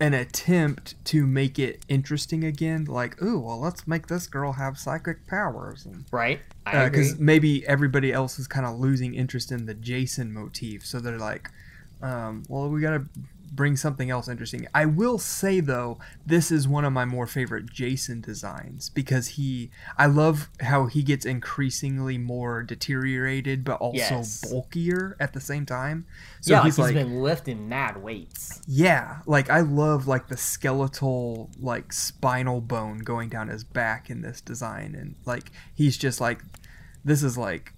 an 0.00 0.14
attempt 0.14 0.96
to 1.04 1.26
make 1.28 1.60
it 1.60 1.84
interesting 1.88 2.42
again. 2.42 2.84
Like, 2.86 3.22
ooh, 3.22 3.38
well, 3.38 3.60
let's 3.60 3.86
make 3.86 4.08
this 4.08 4.26
girl 4.26 4.52
have 4.52 4.76
psychic 4.76 5.26
powers, 5.28 5.86
and 5.86 6.04
Right? 6.10 6.90
Because 6.90 7.18
maybe 7.20 7.66
everybody 7.68 8.12
else 8.12 8.38
is 8.38 8.48
kind 8.48 8.66
of 8.66 8.78
losing 8.80 9.14
interest 9.14 9.52
in 9.52 9.66
the 9.66 9.74
Jason 9.74 10.32
motif, 10.32 10.84
so 10.84 10.98
they're 10.98 11.18
like, 11.18 11.50
um, 12.02 12.42
well, 12.48 12.68
we 12.68 12.80
gotta 12.80 13.04
bring 13.54 13.76
something 13.76 14.08
else 14.08 14.28
interesting. 14.28 14.66
I 14.74 14.86
will 14.86 15.18
say 15.18 15.60
though, 15.60 15.98
this 16.24 16.50
is 16.50 16.66
one 16.66 16.86
of 16.86 16.92
my 16.94 17.04
more 17.04 17.26
favorite 17.26 17.66
Jason 17.70 18.22
designs 18.22 18.88
because 18.88 19.28
he, 19.28 19.70
I 19.98 20.06
love 20.06 20.48
how 20.60 20.86
he 20.86 21.02
gets 21.02 21.26
increasingly 21.26 22.16
more 22.16 22.62
deteriorated, 22.62 23.62
but 23.62 23.78
also 23.78 23.98
Yes. 23.98 24.40
bulkier 24.50 25.16
at 25.20 25.34
the 25.34 25.40
same 25.40 25.66
time. 25.66 26.06
So 26.40 26.52
yeah, 26.54 26.58
like 26.60 26.64
he's 26.64 26.76
he's 26.76 26.84
like, 26.86 26.94
been 26.94 27.20
lifting 27.22 27.68
mad 27.68 28.02
weights. 28.02 28.62
yeah, 28.66 29.18
like 29.26 29.50
I 29.50 29.60
love 29.60 30.08
like 30.08 30.28
the 30.28 30.36
skeletal 30.38 31.50
like 31.60 31.92
spinal 31.92 32.62
bone 32.62 33.00
going 33.00 33.28
down 33.28 33.48
his 33.48 33.64
back 33.64 34.08
in 34.08 34.22
this 34.22 34.40
design, 34.40 34.94
and 34.98 35.14
like 35.26 35.52
he's 35.74 35.98
just 35.98 36.20
like, 36.22 36.40
this 37.04 37.22
is 37.22 37.36
like 37.36 37.74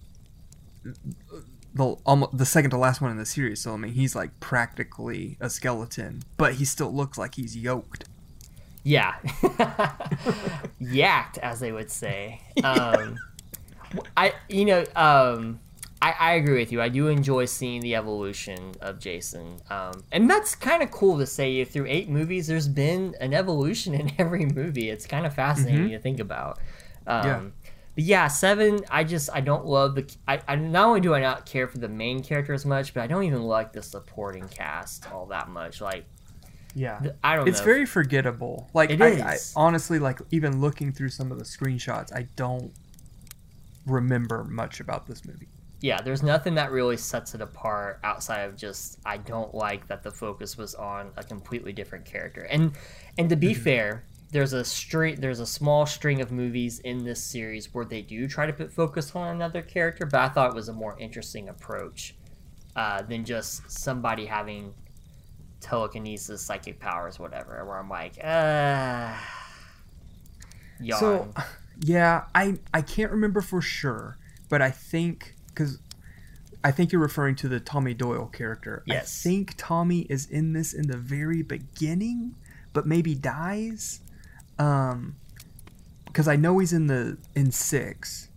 the 1.75 1.95
almost 2.05 2.37
the 2.37 2.45
second 2.45 2.71
to 2.71 2.77
last 2.77 3.01
one 3.01 3.11
in 3.11 3.17
the 3.17 3.25
series. 3.25 3.61
So 3.61 3.73
I 3.73 3.77
mean, 3.77 3.91
he's 3.91 4.15
like 4.15 4.39
practically 4.39 5.37
a 5.39 5.49
skeleton, 5.49 6.23
but 6.37 6.53
he 6.55 6.65
still 6.65 6.93
looks 6.93 7.17
like 7.17 7.35
he's 7.35 7.55
yoked. 7.55 8.05
Yeah. 8.83 9.15
Yacked, 10.81 11.37
as 11.39 11.59
they 11.59 11.71
would 11.71 11.91
say. 11.91 12.41
Um, 12.63 13.17
I, 14.17 14.33
you 14.49 14.65
know, 14.65 14.83
um, 14.95 15.59
I, 16.01 16.13
I 16.19 16.33
agree 16.33 16.59
with 16.59 16.71
you. 16.71 16.81
I 16.81 16.89
do 16.89 17.07
enjoy 17.07 17.45
seeing 17.45 17.81
the 17.81 17.95
evolution 17.95 18.73
of 18.81 18.99
Jason. 18.99 19.57
Um, 19.69 20.03
and 20.11 20.29
that's 20.29 20.53
kind 20.55 20.83
of 20.83 20.91
cool 20.91 21.17
to 21.19 21.25
say 21.25 21.63
through 21.63 21.85
eight 21.87 22.09
movies, 22.09 22.47
there's 22.47 22.67
been 22.67 23.15
an 23.21 23.33
evolution 23.33 23.93
in 23.93 24.11
every 24.19 24.45
movie. 24.45 24.89
It's 24.89 25.05
kind 25.05 25.25
of 25.25 25.33
fascinating 25.33 25.89
to 25.89 25.99
think 25.99 26.19
about. 26.19 26.59
Um, 27.07 27.25
Yeah. 27.25 27.41
But 27.95 28.03
yeah, 28.03 28.27
seven. 28.27 28.81
I 28.91 29.03
just 29.03 29.29
I 29.33 29.41
don't 29.41 29.65
love 29.65 29.95
the. 29.95 30.13
I, 30.27 30.41
I 30.47 30.55
not 30.55 30.87
only 30.87 31.01
do 31.01 31.13
I 31.13 31.21
not 31.21 31.45
care 31.45 31.67
for 31.67 31.77
the 31.77 31.87
main 31.89 32.21
character 32.21 32.53
as 32.53 32.65
much, 32.65 32.93
but 32.93 33.01
I 33.03 33.07
don't 33.07 33.23
even 33.23 33.43
like 33.43 33.71
the 33.73 33.81
supporting 33.81 34.47
cast 34.49 35.11
all 35.11 35.27
that 35.27 35.49
much. 35.49 35.81
Like 35.81 36.05
Yeah. 36.73 36.99
I 37.23 37.35
don't 37.37 37.47
It's 37.47 37.59
know. 37.59 37.65
very 37.65 37.85
forgettable. 37.85 38.69
Like 38.73 38.89
It 38.89 39.01
I, 39.01 39.33
I 39.33 39.37
honestly 39.55 39.97
like 39.99 40.19
even 40.31 40.59
looking 40.59 40.91
through 40.91 41.09
some 41.09 41.31
of 41.31 41.39
the 41.39 41.45
screenshots, 41.45 42.13
I 42.13 42.27
don't 42.35 42.73
remember 43.85 44.43
much 44.43 44.79
about 44.79 45.07
this 45.07 45.23
movie. 45.25 45.47
yeah, 45.81 46.01
there's 46.01 46.23
nothing 46.23 46.55
that 46.55 46.71
really 46.71 46.97
sets 46.97 47.35
it 47.35 47.41
apart 47.41 47.99
outside 48.03 48.41
of 48.41 48.55
just 48.57 48.99
I 49.05 49.17
don't 49.17 49.53
like 49.53 49.87
that 49.87 50.03
the 50.03 50.11
focus 50.11 50.57
was 50.57 50.73
on 50.75 51.11
a 51.15 51.23
completely 51.23 51.71
different 51.71 52.05
character. 52.05 52.41
And 52.41 52.73
and 53.17 53.29
to 53.29 53.35
be 53.35 53.53
mm-hmm. 53.53 53.61
fair, 53.63 54.03
there's 54.35 54.51
a 54.51 54.65
string 54.65 55.15
there's 55.21 55.39
a 55.39 55.45
small 55.45 55.85
string 55.85 56.19
of 56.19 56.29
movies 56.29 56.79
in 56.79 57.05
this 57.05 57.23
series 57.23 57.73
where 57.73 57.85
they 57.85 58.01
do 58.01 58.27
try 58.27 58.45
to 58.45 58.51
put 58.51 58.69
focus 58.69 59.15
on 59.15 59.33
another 59.33 59.61
character, 59.61 60.05
but 60.05 60.19
I 60.19 60.27
thought 60.27 60.49
it 60.49 60.55
was 60.55 60.67
a 60.67 60.73
more 60.73 60.99
interesting 60.99 61.47
approach 61.47 62.15
uh, 62.75 63.01
than 63.03 63.23
just 63.23 63.71
somebody 63.71 64.25
having 64.25 64.73
telekinesis, 65.61 66.41
psychic 66.41 66.81
powers, 66.81 67.17
whatever. 67.17 67.63
Where 67.65 67.79
I'm 67.79 67.87
like, 67.87 68.21
uh, 68.21 69.13
yawn. 70.81 70.99
So, 70.99 71.33
yeah, 71.79 72.25
I 72.35 72.55
I 72.73 72.81
can't 72.81 73.13
remember 73.13 73.39
for 73.39 73.61
sure, 73.61 74.17
but 74.49 74.61
I 74.61 74.69
think 74.69 75.33
because 75.47 75.79
I 76.61 76.71
think 76.71 76.91
you're 76.91 77.01
referring 77.01 77.35
to 77.37 77.47
the 77.47 77.61
Tommy 77.61 77.93
Doyle 77.93 78.25
character. 78.25 78.83
Yes. 78.85 79.25
I 79.25 79.29
think 79.29 79.53
Tommy 79.55 80.01
is 80.09 80.29
in 80.29 80.51
this 80.51 80.73
in 80.73 80.87
the 80.87 80.97
very 80.97 81.41
beginning, 81.41 82.35
but 82.73 82.85
maybe 82.85 83.15
dies. 83.15 84.01
Um, 84.57 85.17
because 86.05 86.29
I 86.29 86.37
know 86.37 86.59
he's 86.59 86.71
in 86.71 86.87
the 86.87 87.17
in 87.35 87.51
six, 87.51 88.29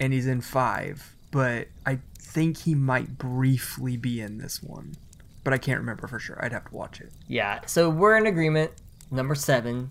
and 0.00 0.12
he's 0.12 0.26
in 0.26 0.40
five, 0.40 1.14
but 1.30 1.68
I 1.86 2.00
think 2.18 2.58
he 2.58 2.74
might 2.74 3.16
briefly 3.18 3.96
be 3.96 4.20
in 4.20 4.38
this 4.38 4.60
one, 4.62 4.96
but 5.44 5.52
I 5.54 5.58
can't 5.58 5.78
remember 5.78 6.08
for 6.08 6.18
sure. 6.18 6.38
I'd 6.44 6.52
have 6.52 6.68
to 6.68 6.74
watch 6.74 7.00
it. 7.00 7.12
Yeah, 7.28 7.60
so 7.66 7.88
we're 7.88 8.16
in 8.16 8.26
agreement. 8.26 8.72
Number 9.10 9.36
seven 9.36 9.90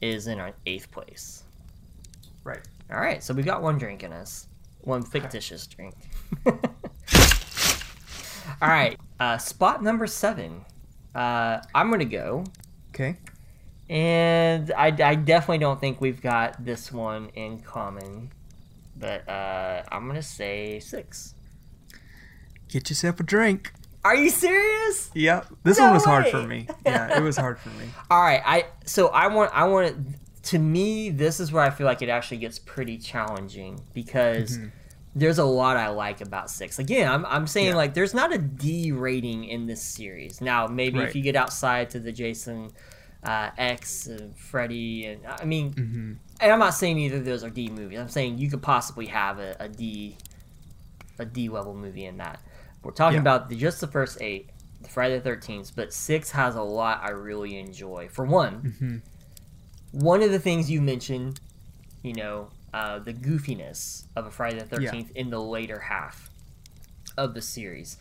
is 0.00 0.28
in 0.28 0.38
our 0.38 0.52
eighth 0.66 0.90
place. 0.92 1.42
Right. 2.44 2.60
All 2.92 3.00
right, 3.00 3.22
so 3.22 3.34
we've 3.34 3.44
got 3.44 3.62
one 3.62 3.78
drink 3.78 4.04
in 4.04 4.12
us, 4.12 4.46
one 4.82 5.02
fictitious 5.02 5.66
drink. 5.66 5.94
All 6.46 6.58
right, 8.68 8.98
uh, 9.18 9.38
spot 9.38 9.82
number 9.82 10.06
seven. 10.06 10.64
Uh, 11.14 11.60
I'm 11.74 11.90
gonna 11.90 12.04
go, 12.04 12.44
Okay. 12.90 13.16
And 13.88 14.72
I, 14.76 14.86
I 14.86 15.14
definitely 15.14 15.58
don't 15.58 15.80
think 15.80 16.00
we've 16.00 16.20
got 16.22 16.64
this 16.64 16.90
one 16.92 17.28
in 17.34 17.60
common, 17.60 18.30
but 18.96 19.28
uh, 19.28 19.82
I'm 19.90 20.06
gonna 20.06 20.22
say 20.22 20.80
six. 20.80 21.34
Get 22.68 22.88
yourself 22.90 23.20
a 23.20 23.22
drink. 23.22 23.72
Are 24.04 24.16
you 24.16 24.28
serious? 24.30 25.10
Yep. 25.14 25.46
This 25.62 25.78
No 25.78 25.84
one 25.86 25.94
was 25.94 26.04
hard 26.04 26.26
for 26.28 26.42
me. 26.42 26.66
Yeah, 26.84 27.16
it 27.16 27.22
was 27.22 27.36
hard 27.36 27.58
for 27.58 27.70
me. 27.70 27.86
All 28.10 28.20
right, 28.22 28.42
I 28.44 28.66
so 28.84 29.08
I 29.08 29.28
want 29.28 29.50
I 29.54 29.64
want 29.64 29.96
to 30.44 30.58
me, 30.58 31.08
this 31.10 31.40
is 31.40 31.52
where 31.52 31.62
I 31.62 31.70
feel 31.70 31.86
like 31.86 32.02
it 32.02 32.10
actually 32.10 32.36
gets 32.38 32.58
pretty 32.58 32.98
challenging 32.98 33.80
because 33.94 34.58
Mm-hmm. 34.58 34.68
there's 35.14 35.38
a 35.38 35.44
lot 35.44 35.78
I 35.78 35.88
like 35.88 36.20
about 36.20 36.50
six. 36.50 36.78
Again, 36.78 37.10
I'm, 37.10 37.24
I'm 37.26 37.46
saying 37.46 37.68
Yeah. 37.68 37.76
like 37.76 37.94
there's 37.94 38.12
not 38.12 38.30
a 38.32 38.36
D 38.38 38.92
rating 38.92 39.44
in 39.44 39.66
this 39.66 39.80
series. 39.80 40.40
Now, 40.42 40.66
maybe 40.66 40.98
if 41.00 41.14
you 41.14 41.22
get 41.22 41.34
outside 41.36 41.88
to 41.90 42.00
the 42.00 42.12
Jason 42.12 42.72
uh, 43.24 43.50
X 43.56 44.06
and 44.06 44.36
Freddy, 44.36 45.06
and 45.06 45.26
I 45.26 45.44
mean, 45.44 45.72
Mm-hmm. 45.74 46.12
and 46.40 46.52
I'm 46.52 46.58
not 46.58 46.74
saying 46.74 46.98
either 46.98 47.16
of 47.16 47.24
those 47.24 47.42
are 47.44 47.50
D 47.50 47.68
movies. 47.68 47.98
I'm 47.98 48.08
saying 48.08 48.38
you 48.38 48.50
could 48.50 48.62
possibly 48.62 49.06
have 49.06 49.38
a, 49.38 49.56
a 49.60 49.68
D, 49.68 50.16
a 51.18 51.24
D 51.24 51.48
level 51.48 51.74
movie 51.74 52.04
in 52.04 52.18
that. 52.18 52.40
We're 52.82 52.90
talking 52.92 53.14
Yeah. 53.16 53.20
about 53.22 53.48
the, 53.48 53.56
just 53.56 53.80
the 53.80 53.86
first 53.86 54.20
eight, 54.20 54.50
the 54.82 54.88
Friday 54.88 55.14
the 55.16 55.22
Thirteenth, 55.22 55.72
but 55.74 55.92
six 55.92 56.30
has 56.32 56.54
a 56.54 56.62
lot 56.62 57.00
I 57.02 57.10
really 57.10 57.58
enjoy. 57.58 58.08
For 58.10 58.24
one, 58.26 58.62
Mm-hmm. 58.62 58.96
one 59.92 60.22
of 60.22 60.30
the 60.30 60.38
things 60.38 60.70
you 60.70 60.80
mentioned, 60.82 61.40
you 62.02 62.12
know, 62.14 62.48
uh, 62.74 62.98
the 62.98 63.14
goofiness 63.14 64.04
of 64.16 64.26
a 64.26 64.30
Friday 64.30 64.58
the 64.58 64.66
Thirteenth 64.66 65.12
in 65.14 65.30
the 65.30 65.40
later 65.40 65.78
half 65.78 66.28
of 67.16 67.32
the 67.34 67.40
series. 67.40 67.96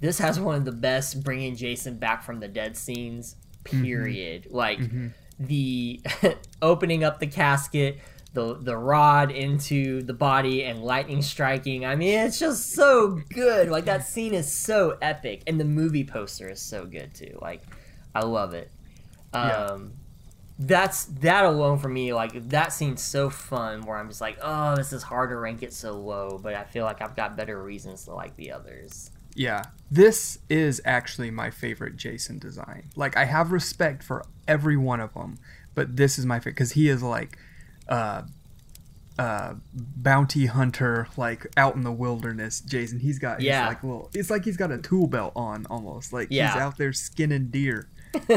This 0.00 0.18
has 0.18 0.38
one 0.38 0.56
of 0.56 0.64
the 0.66 0.72
best 0.72 1.24
bringing 1.24 1.56
Jason 1.56 1.96
back 1.96 2.22
from 2.22 2.40
the 2.40 2.48
dead 2.48 2.76
scenes. 2.76 3.36
Period. 3.70 4.48
Like 4.50 4.78
the 5.38 6.00
opening 6.62 7.04
up 7.04 7.20
the 7.20 7.26
casket, 7.26 7.98
the 8.32 8.54
the 8.54 8.76
rod 8.76 9.30
into 9.30 10.02
the 10.02 10.14
body, 10.14 10.64
and 10.64 10.82
lightning 10.82 11.22
striking. 11.22 11.84
I 11.84 11.94
mean, 11.96 12.18
it's 12.20 12.38
just 12.38 12.72
so 12.72 13.20
good. 13.30 13.68
Like 13.68 13.84
that 13.86 14.06
scene 14.06 14.34
is 14.34 14.50
so 14.50 14.96
epic, 15.02 15.42
and 15.46 15.60
the 15.60 15.64
movie 15.64 16.04
poster 16.04 16.48
is 16.48 16.60
so 16.60 16.84
good 16.86 17.14
too. 17.14 17.38
Like, 17.42 17.62
I 18.14 18.20
love 18.24 18.54
it. 18.54 18.70
Um, 19.32 19.48
Yeah. 19.48 19.78
that's 20.58 21.04
that 21.06 21.44
alone 21.44 21.78
for 21.78 21.88
me. 21.88 22.14
Like 22.14 22.48
that 22.48 22.72
scene's 22.72 23.02
so 23.02 23.28
fun. 23.28 23.82
Where 23.82 23.98
I'm 23.98 24.08
just 24.08 24.20
like, 24.22 24.38
oh, 24.42 24.74
this 24.76 24.92
is 24.92 25.02
hard 25.02 25.30
to 25.30 25.36
rank 25.36 25.62
it 25.62 25.72
so 25.74 25.92
low, 25.92 26.38
but 26.42 26.54
I 26.54 26.64
feel 26.64 26.84
like 26.84 27.02
I've 27.02 27.14
got 27.16 27.36
better 27.36 27.62
reasons 27.62 28.04
to 28.04 28.14
like 28.14 28.36
the 28.36 28.52
others. 28.52 29.10
Yeah, 29.36 29.62
this 29.90 30.38
is 30.48 30.80
actually 30.84 31.30
my 31.30 31.50
favorite 31.50 31.96
Jason 31.96 32.38
design. 32.38 32.90
Like 32.96 33.16
I 33.16 33.24
have 33.26 33.52
respect 33.52 34.02
for 34.02 34.24
every 34.48 34.76
one 34.76 35.00
of 35.00 35.14
them, 35.14 35.38
but 35.74 35.96
this 35.96 36.18
is 36.18 36.26
my 36.26 36.38
favorite 36.40 36.54
because 36.54 36.72
he 36.72 36.88
is 36.88 37.02
like, 37.02 37.38
uh, 37.88 38.22
uh, 39.18 39.54
bounty 39.72 40.44
hunter, 40.46 41.08
like 41.16 41.46
out 41.56 41.74
in 41.74 41.82
the 41.84 41.92
wilderness. 41.92 42.60
Jason, 42.60 42.98
he's 43.00 43.18
got 43.18 43.40
Yeah. 43.40 43.66
like 43.68 43.82
little. 43.82 44.10
It's 44.12 44.28
like 44.30 44.44
he's 44.44 44.56
got 44.58 44.70
a 44.70 44.78
tool 44.78 45.06
belt 45.06 45.32
on 45.36 45.66
almost. 45.70 46.12
Like 46.12 46.28
he's 46.28 46.40
out 46.40 46.76
there 46.78 46.92
skinning 46.92 47.48
deer. 47.48 47.88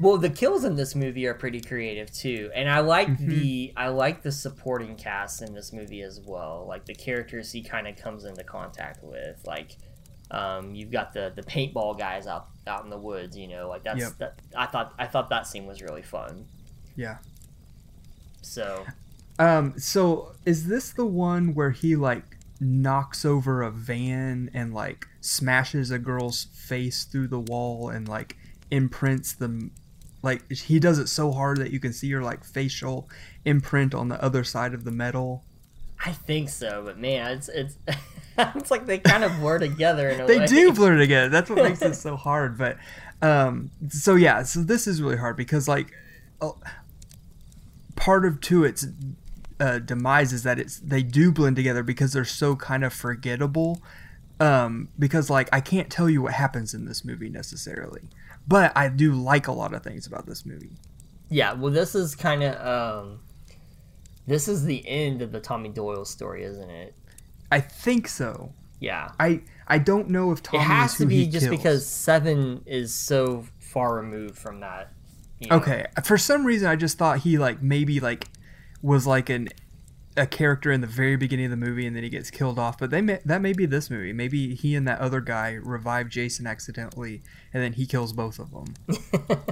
Well, 0.00 0.16
the 0.16 0.30
kills 0.30 0.62
in 0.64 0.76
this 0.76 0.94
movie 0.94 1.26
are 1.26 1.34
pretty 1.34 1.60
creative 1.60 2.12
too, 2.12 2.52
and 2.54 2.70
I 2.70 2.78
like 2.80 3.18
the 3.18 3.72
I 3.76 3.88
like 3.88 4.22
the 4.22 4.30
supporting 4.30 4.94
cast 4.94 5.42
in 5.42 5.54
this 5.54 5.72
movie 5.72 6.02
as 6.02 6.20
well. 6.24 6.64
Like 6.68 6.84
the 6.84 6.94
characters 6.94 7.50
he 7.50 7.62
kind 7.62 7.88
of 7.88 7.96
comes 7.96 8.24
into 8.24 8.44
contact 8.44 9.02
with, 9.02 9.40
like. 9.46 9.76
Um, 10.30 10.74
you've 10.74 10.90
got 10.90 11.12
the 11.12 11.32
the 11.34 11.42
paintball 11.42 11.98
guys 11.98 12.26
out 12.26 12.48
out 12.66 12.84
in 12.84 12.90
the 12.90 12.98
woods, 12.98 13.36
you 13.36 13.48
know, 13.48 13.68
like 13.68 13.82
that's 13.82 14.00
Yep. 14.00 14.12
that. 14.18 14.38
I 14.56 14.66
thought 14.66 14.94
I 14.98 15.06
thought 15.06 15.30
that 15.30 15.46
scene 15.46 15.66
was 15.66 15.80
really 15.80 16.02
fun. 16.02 16.44
Yeah. 16.96 17.18
So 18.42 18.84
Um. 19.38 19.78
So 19.78 20.32
is 20.44 20.66
this 20.66 20.90
the 20.90 21.06
one 21.06 21.54
where 21.54 21.70
he 21.70 21.96
like 21.96 22.36
knocks 22.60 23.24
over 23.24 23.62
a 23.62 23.70
van 23.70 24.50
and 24.52 24.74
like 24.74 25.06
smashes 25.20 25.90
a 25.90 25.98
girl's 25.98 26.44
face 26.52 27.04
through 27.04 27.28
the 27.28 27.38
wall 27.38 27.88
and 27.88 28.08
like 28.08 28.36
imprints 28.70 29.32
the 29.32 29.70
like 30.22 30.50
he 30.50 30.80
does 30.80 30.98
it 30.98 31.08
so 31.08 31.30
hard 31.32 31.58
that 31.58 31.70
you 31.70 31.78
can 31.78 31.92
see 31.92 32.10
her 32.10 32.20
like 32.20 32.42
facial 32.44 33.08
imprint 33.44 33.94
on 33.94 34.08
the 34.08 34.22
other 34.22 34.42
side 34.44 34.74
of 34.74 34.84
the 34.84 34.90
metal. 34.90 35.44
I 36.04 36.12
think 36.12 36.48
so, 36.48 36.82
but 36.84 36.98
man, 36.98 37.32
it's 37.32 37.48
it's 37.48 37.76
it's 38.38 38.70
like 38.70 38.86
they 38.86 38.98
kind 38.98 39.24
of 39.24 39.36
blur 39.40 39.58
together 39.58 40.08
in 40.08 40.20
a 40.20 40.26
They 40.26 40.38
way. 40.38 40.46
do 40.46 40.72
blur 40.72 40.96
together. 40.96 41.28
That's 41.28 41.50
what 41.50 41.62
makes 41.62 41.82
it 41.82 41.94
so 41.94 42.16
hard. 42.16 42.56
But 42.56 42.76
um 43.20 43.70
so 43.88 44.14
yeah, 44.14 44.42
so 44.44 44.60
this 44.62 44.86
is 44.86 45.02
really 45.02 45.16
hard 45.16 45.36
because 45.36 45.66
like 45.68 45.92
part 47.96 48.24
of 48.24 48.40
to 48.42 48.64
its 48.64 48.86
uh, 49.60 49.80
demise 49.80 50.32
is 50.32 50.44
that 50.44 50.58
it's 50.58 50.78
they 50.78 51.02
do 51.02 51.32
blend 51.32 51.56
together 51.56 51.82
because 51.82 52.12
they're 52.12 52.24
so 52.24 52.54
kind 52.56 52.84
of 52.84 52.92
forgettable. 52.92 53.82
Um, 54.40 54.88
because 54.98 55.30
like 55.30 55.48
I 55.52 55.60
can't 55.60 55.90
tell 55.90 56.08
you 56.08 56.22
what 56.22 56.32
happens 56.32 56.74
in 56.74 56.84
this 56.84 57.04
movie 57.04 57.28
necessarily, 57.28 58.02
but 58.46 58.70
I 58.76 58.88
do 58.88 59.12
like 59.14 59.48
a 59.48 59.52
lot 59.52 59.74
of 59.74 59.82
things 59.82 60.06
about 60.06 60.26
this 60.26 60.46
movie. 60.46 60.70
Yeah, 61.28 61.54
well, 61.54 61.72
this 61.72 61.94
is 61.96 62.14
kind 62.14 62.44
of 62.44 63.04
um, 63.04 63.18
this 64.28 64.46
is 64.46 64.64
the 64.64 64.86
end 64.86 65.22
of 65.22 65.32
the 65.32 65.40
Tommy 65.40 65.70
Doyle 65.70 66.04
story, 66.04 66.44
isn't 66.44 66.70
it? 66.70 66.94
I 67.50 67.60
think 67.60 68.06
so. 68.08 68.52
Yeah, 68.78 69.10
I 69.18 69.40
I 69.66 69.78
don't 69.78 70.10
know 70.10 70.30
if 70.30 70.42
Tommy 70.42 70.58
Doyle. 70.62 70.70
it 70.70 70.74
has 70.74 70.96
to 70.98 71.06
be 71.06 71.26
just 71.26 71.46
kills. 71.46 71.56
because 71.56 71.86
Seven 71.86 72.62
is 72.66 72.94
so 72.94 73.44
far 73.58 73.96
removed 73.96 74.38
from 74.38 74.60
that. 74.60 74.92
you 75.40 75.48
know? 75.48 75.56
Okay, 75.56 75.86
for 76.04 76.16
some 76.18 76.44
reason 76.44 76.68
I 76.68 76.76
just 76.76 76.98
thought 76.98 77.20
he 77.20 77.38
like 77.38 77.62
maybe 77.62 77.98
like 78.00 78.26
was 78.82 79.06
like 79.06 79.28
an 79.30 79.48
a 80.16 80.26
character 80.26 80.70
in 80.72 80.80
the 80.80 80.86
very 80.86 81.16
beginning 81.16 81.44
of 81.46 81.50
the 81.50 81.56
movie 81.56 81.86
and 81.86 81.94
then 81.96 82.02
he 82.02 82.08
gets 82.08 82.30
killed 82.30 82.58
off. 82.58 82.76
But 82.78 82.90
they 82.90 83.00
may, 83.00 83.20
that 83.24 83.40
may 83.40 83.52
be 83.52 83.66
this 83.66 83.88
movie. 83.88 84.12
Maybe 84.12 84.54
he 84.54 84.74
and 84.74 84.86
that 84.88 85.00
other 85.00 85.20
guy 85.20 85.52
revive 85.52 86.08
Jason 86.08 86.46
accidentally 86.46 87.22
and 87.54 87.62
then 87.62 87.74
he 87.74 87.86
kills 87.86 88.12
both 88.12 88.38
of 88.40 88.50
them. 88.50 88.74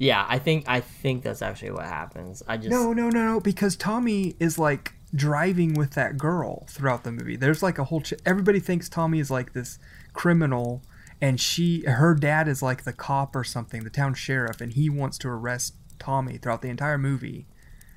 Yeah, 0.00 0.24
I 0.26 0.38
think 0.38 0.64
I 0.66 0.80
think 0.80 1.22
that's 1.22 1.42
actually 1.42 1.72
what 1.72 1.84
happens. 1.84 2.42
I 2.48 2.56
just 2.56 2.70
No, 2.70 2.94
no, 2.94 3.10
no, 3.10 3.22
no, 3.22 3.38
because 3.38 3.76
Tommy 3.76 4.34
is 4.40 4.58
like 4.58 4.94
driving 5.14 5.74
with 5.74 5.90
that 5.92 6.16
girl 6.16 6.64
throughout 6.70 7.04
the 7.04 7.12
movie. 7.12 7.36
There's 7.36 7.62
like 7.62 7.78
a 7.78 7.84
whole 7.84 8.00
ch- 8.00 8.14
everybody 8.24 8.60
thinks 8.60 8.88
Tommy 8.88 9.18
is 9.20 9.30
like 9.30 9.52
this 9.52 9.78
criminal 10.14 10.82
and 11.20 11.38
she 11.38 11.82
her 11.82 12.14
dad 12.14 12.48
is 12.48 12.62
like 12.62 12.84
the 12.84 12.94
cop 12.94 13.36
or 13.36 13.44
something, 13.44 13.84
the 13.84 13.90
town 13.90 14.14
sheriff 14.14 14.62
and 14.62 14.72
he 14.72 14.88
wants 14.88 15.18
to 15.18 15.28
arrest 15.28 15.74
Tommy 15.98 16.38
throughout 16.38 16.62
the 16.62 16.68
entire 16.70 16.96
movie. 16.98 17.46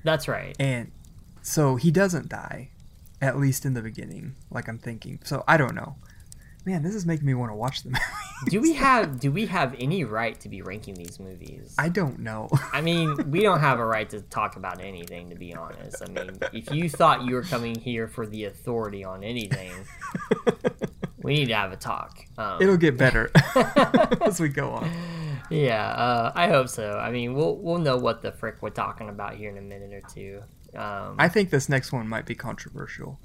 that's 0.04 0.28
right. 0.28 0.54
And 0.60 0.92
so 1.40 1.76
he 1.76 1.90
doesn't 1.90 2.28
die, 2.28 2.68
at 3.22 3.38
least 3.38 3.64
in 3.64 3.72
the 3.72 3.80
beginning, 3.80 4.34
like 4.50 4.68
I'm 4.68 4.78
thinking. 4.78 5.20
So 5.24 5.42
I 5.48 5.56
don't 5.56 5.74
know. 5.74 5.96
Man, 6.66 6.82
this 6.82 6.94
is 6.94 7.04
making 7.04 7.26
me 7.26 7.34
want 7.34 7.50
to 7.50 7.54
watch 7.56 7.82
the 7.82 7.90
movie. 7.90 8.00
Do 8.48 8.60
we 8.60 8.72
have 8.74 9.20
do 9.20 9.30
we 9.30 9.46
have 9.46 9.74
any 9.78 10.04
right 10.04 10.38
to 10.40 10.48
be 10.48 10.62
ranking 10.62 10.94
these 10.94 11.20
movies? 11.20 11.74
I 11.78 11.88
don't 11.90 12.20
know. 12.20 12.48
I 12.72 12.80
mean, 12.80 13.30
we 13.30 13.40
don't 13.42 13.60
have 13.60 13.78
a 13.78 13.84
right 13.84 14.08
to 14.10 14.22
talk 14.22 14.56
about 14.56 14.80
anything, 14.80 15.28
to 15.30 15.36
be 15.36 15.54
honest. 15.54 16.02
I 16.02 16.10
mean, 16.10 16.38
if 16.52 16.72
you 16.72 16.88
thought 16.88 17.24
you 17.24 17.34
were 17.34 17.42
coming 17.42 17.74
here 17.78 18.08
for 18.08 18.26
the 18.26 18.44
authority 18.46 19.04
on 19.04 19.22
anything, 19.22 19.72
we 21.22 21.34
need 21.34 21.46
to 21.46 21.54
have 21.54 21.72
a 21.72 21.76
talk. 21.76 22.18
Um, 22.38 22.60
It'll 22.62 22.76
get 22.78 22.96
better 22.96 23.30
as 24.22 24.40
we 24.40 24.48
go 24.48 24.70
on. 24.70 24.90
yeah, 25.50 25.86
uh, 25.88 26.32
I 26.34 26.48
hope 26.48 26.68
so. 26.68 26.92
I 26.92 27.10
mean, 27.10 27.34
we'll 27.34 27.56
we'll 27.56 27.78
know 27.78 27.98
what 27.98 28.22
the 28.22 28.32
frick 28.32 28.62
we're 28.62 28.70
talking 28.70 29.10
about 29.10 29.34
here 29.34 29.50
in 29.50 29.58
a 29.58 29.62
minute 29.62 29.92
or 29.92 30.02
two. 30.08 30.42
Um, 30.74 31.16
I 31.18 31.28
think 31.28 31.50
this 31.50 31.68
next 31.68 31.92
one 31.92 32.08
might 32.08 32.24
be 32.26 32.34
controversial. 32.34 33.18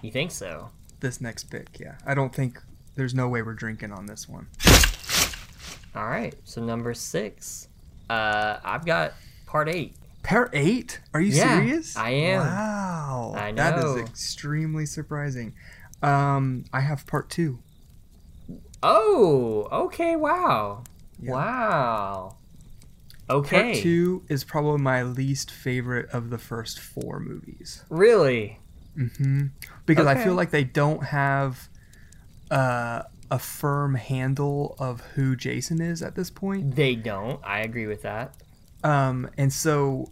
you 0.00 0.10
think 0.12 0.30
so? 0.30 0.70
This 1.00 1.20
next 1.20 1.44
pick, 1.44 1.78
yeah. 1.78 1.96
I 2.06 2.14
don't 2.14 2.34
think 2.34 2.60
there's 2.98 3.14
no 3.14 3.28
way 3.28 3.42
we're 3.42 3.54
drinking 3.54 3.92
on 3.92 4.06
this 4.06 4.28
one. 4.28 4.48
All 5.94 6.08
right. 6.08 6.34
So 6.42 6.60
number 6.60 6.92
six, 6.94 7.68
uh, 8.10 8.58
I've 8.64 8.84
got 8.84 9.14
part 9.46 9.68
eight. 9.68 9.94
Part 10.24 10.50
eight? 10.52 11.00
Are 11.14 11.20
you 11.20 11.32
Yeah, 11.32 11.60
serious? 11.60 11.96
I 11.96 12.10
am. 12.10 12.40
Wow. 12.40 13.34
I 13.36 13.52
know. 13.52 13.94
is 13.94 14.02
extremely 14.08 14.84
surprising. 14.84 15.54
Um, 16.02 16.64
I 16.72 16.80
have 16.80 17.06
part 17.06 17.30
two. 17.30 17.60
Oh, 18.82 19.68
okay. 19.70 20.16
Wow. 20.16 20.82
Yeah. 21.20 21.30
Wow. 21.32 22.36
Okay. 23.30 23.72
Part 23.74 23.82
two 23.82 24.24
is 24.28 24.42
probably 24.42 24.80
my 24.82 25.04
least 25.04 25.52
favorite 25.52 26.10
of 26.10 26.30
the 26.30 26.38
first 26.38 26.80
four 26.80 27.20
movies. 27.20 27.84
Really? 27.90 28.58
Mm-hmm. 28.96 29.46
Because 29.86 30.06
I 30.08 30.16
feel 30.24 30.34
like 30.34 30.50
they 30.50 30.64
don't 30.64 31.04
have 31.04 31.68
uh, 32.50 33.02
a 33.30 33.38
firm 33.38 33.94
handle 33.94 34.74
of 34.78 35.00
who 35.14 35.36
Jason 35.36 35.80
is 35.80 36.02
at 36.02 36.14
this 36.14 36.30
point. 36.30 36.74
They 36.74 36.94
don't. 36.94 37.40
I 37.44 37.60
agree 37.60 37.86
with 37.86 38.02
that. 38.02 38.34
Um, 38.84 39.28
and 39.36 39.52
so 39.52 40.10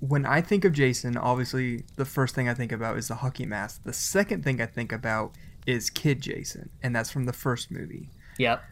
when 0.00 0.26
I 0.26 0.40
think 0.40 0.64
of 0.64 0.72
Jason, 0.72 1.16
obviously 1.16 1.84
the 1.96 2.04
first 2.04 2.34
thing 2.34 2.48
I 2.48 2.54
think 2.54 2.72
about 2.72 2.98
is 2.98 3.08
the 3.08 3.16
hockey 3.16 3.46
mask. 3.46 3.82
The 3.84 3.92
second 3.92 4.44
thing 4.44 4.60
I 4.60 4.66
think 4.66 4.92
about 4.92 5.34
is 5.66 5.90
Kid 5.90 6.20
Jason, 6.20 6.70
and 6.82 6.94
that's 6.94 7.10
from 7.10 7.26
the 7.26 7.32
first 7.32 7.70
movie. 7.70 8.08
Yep. 8.38 8.62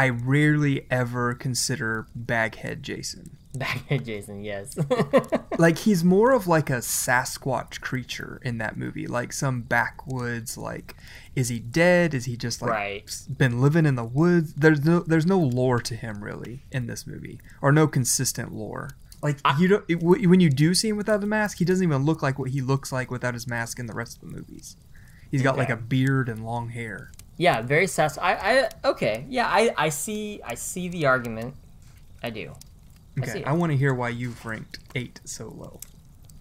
I 0.00 0.08
rarely 0.08 0.86
ever 0.90 1.34
consider 1.34 2.06
Baghead 2.14 2.82
Jason. 2.82 3.36
Baghead 3.54 4.04
Jason, 4.04 4.42
yes. 4.44 4.78
Like 5.58 5.78
he's 5.86 6.02
more 6.04 6.30
of 6.32 6.46
like 6.46 6.70
a 6.70 6.78
Sasquatch 6.78 7.80
creature 7.80 8.40
in 8.44 8.58
that 8.58 8.76
movie, 8.78 9.06
like 9.06 9.32
some 9.32 9.60
backwoods. 9.62 10.56
Like, 10.56 10.94
is 11.34 11.48
he 11.48 11.58
dead? 11.58 12.14
Is 12.14 12.24
he 12.24 12.36
just 12.36 12.62
like 12.62 12.70
Right. 12.70 13.16
been 13.36 13.60
living 13.60 13.84
in 13.86 13.96
the 13.96 14.04
woods? 14.04 14.54
There's 14.54 14.84
no 14.84 15.00
there's 15.00 15.26
no 15.26 15.38
lore 15.38 15.80
to 15.80 15.94
him 15.96 16.22
really 16.24 16.64
in 16.70 16.86
this 16.86 17.06
movie, 17.06 17.40
or 17.60 17.72
no 17.72 17.86
consistent 17.86 18.54
lore. 18.54 18.90
Like 19.22 19.38
you 19.58 19.68
don't 19.68 19.84
it, 19.88 20.00
w- 20.00 20.28
when 20.30 20.40
you 20.40 20.48
do 20.48 20.72
see 20.74 20.88
him 20.88 20.96
without 20.96 21.20
the 21.20 21.26
mask, 21.26 21.58
he 21.58 21.64
doesn't 21.66 21.84
even 21.86 22.04
look 22.04 22.22
like 22.22 22.38
what 22.38 22.50
he 22.50 22.62
looks 22.62 22.90
like 22.92 23.10
without 23.10 23.34
his 23.34 23.46
mask 23.46 23.78
in 23.78 23.86
the 23.86 23.92
rest 23.94 24.16
of 24.16 24.22
the 24.22 24.34
movies. 24.34 24.76
He's 25.30 25.42
got 25.42 25.58
like 25.58 25.68
a 25.70 25.76
beard 25.76 26.28
and 26.30 26.44
long 26.44 26.70
hair. 26.70 27.10
Yeah, 27.40 27.62
very 27.62 27.86
sass. 27.86 28.18
I, 28.18 28.34
I 28.34 28.68
okay. 28.90 29.24
Yeah, 29.26 29.46
I, 29.46 29.72
I 29.74 29.88
see. 29.88 30.42
I 30.44 30.56
see 30.56 30.88
the 30.88 31.06
argument. 31.06 31.54
I 32.22 32.28
do. 32.28 32.52
Okay, 33.18 33.40
it. 33.40 33.46
I, 33.46 33.54
want 33.54 33.72
to 33.72 33.78
hear 33.78 33.94
why 33.94 34.10
you've 34.10 34.44
ranked 34.44 34.78
eight 34.94 35.22
so 35.24 35.48
low. 35.48 35.80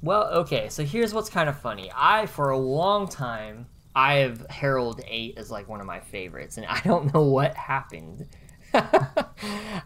Well, 0.01 0.25
okay. 0.41 0.67
So 0.67 0.83
here's 0.83 1.13
what's 1.13 1.29
kind 1.29 1.47
of 1.47 1.57
funny. 1.57 1.89
I, 1.95 2.25
for 2.25 2.49
a 2.49 2.57
long 2.57 3.07
time, 3.07 3.67
I 3.95 4.15
have 4.15 4.45
heralded 4.49 5.05
Eight 5.07 5.37
as 5.37 5.49
like 5.49 5.69
one 5.69 5.79
of 5.79 5.85
my 5.85 6.01
favorites, 6.01 6.57
and 6.57 6.65
I 6.69 6.81
don't 6.81 7.13
know 7.13 7.21
what 7.21 7.55
happened. 7.55 8.27
I 8.73 9.23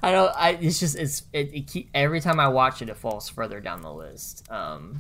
don't. 0.02 0.36
I. 0.36 0.58
It's 0.60 0.80
just. 0.80 0.96
It's. 0.96 1.22
It, 1.32 1.54
it 1.54 1.68
keep, 1.68 1.92
every 1.94 2.22
time 2.22 2.40
I 2.40 2.48
watch 2.48 2.82
it, 2.82 2.90
it 2.90 2.98
falls 2.98 3.30
further 3.30 3.60
down 3.60 3.84
the 3.84 3.94
list. 3.94 4.52
Um, 4.52 4.98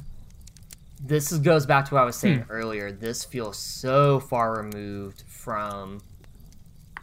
this 1.03 1.31
is, 1.31 1.39
goes 1.39 1.65
back 1.65 1.85
to 1.85 1.95
what 1.95 2.01
I 2.01 2.05
was 2.05 2.17
saying 2.17 2.45
earlier. 2.51 2.91
This 2.91 3.23
feels 3.23 3.57
so 3.57 4.19
far 4.19 4.55
removed 4.55 5.23
from 5.43 6.01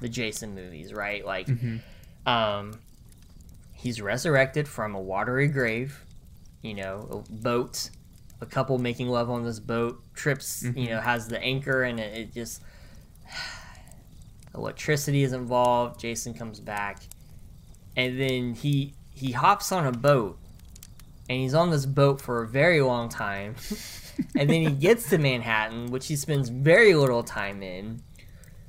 the 0.00 0.08
Jason 0.08 0.54
movies, 0.54 0.94
right? 0.94 1.24
Like, 1.24 1.48
um, 2.26 2.80
he's 3.74 4.00
resurrected 4.00 4.66
from 4.66 4.94
a 4.94 5.00
watery 5.00 5.48
grave. 5.48 6.04
You 6.62 6.74
know, 6.74 7.24
a 7.28 7.32
boat, 7.32 7.90
a 8.40 8.46
couple 8.46 8.78
making 8.78 9.08
love 9.08 9.30
on 9.30 9.44
this 9.44 9.60
boat. 9.60 10.02
Trips. 10.14 10.62
You 10.62 10.88
know, 10.88 11.00
has 11.00 11.28
the 11.28 11.40
anchor, 11.40 11.82
and 11.82 12.00
it, 12.00 12.18
it 12.18 12.34
just 12.34 12.62
electricity 14.54 15.22
is 15.22 15.32
involved. 15.32 16.00
Jason 16.00 16.34
comes 16.34 16.60
back, 16.60 17.02
and 17.96 18.18
then 18.18 18.54
he 18.54 18.94
he 19.10 19.32
hops 19.32 19.70
on 19.72 19.86
a 19.86 19.92
boat, 19.92 20.38
and 21.28 21.40
he's 21.40 21.54
on 21.54 21.70
this 21.70 21.86
boat 21.86 22.20
for 22.20 22.42
a 22.42 22.46
very 22.46 22.80
long 22.80 23.08
time, 23.08 23.54
and 24.36 24.48
then 24.48 24.62
he 24.62 24.70
gets 24.70 25.08
to 25.10 25.18
Manhattan, 25.18 25.90
which 25.90 26.06
he 26.06 26.16
spends 26.16 26.48
very 26.48 26.94
little 26.94 27.22
time 27.22 27.62
in, 27.62 28.02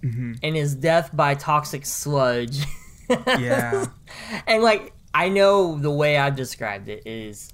and 0.04 0.56
his 0.56 0.76
death 0.76 1.10
by 1.14 1.36
toxic 1.36 1.86
sludge. 1.86 2.64
Yeah. 3.10 3.86
and 4.48 4.64
like 4.64 4.94
I 5.14 5.30
know 5.30 5.78
the 5.78 5.92
way 5.92 6.18
I 6.18 6.30
described 6.30 6.88
it 6.90 7.04
is 7.06 7.52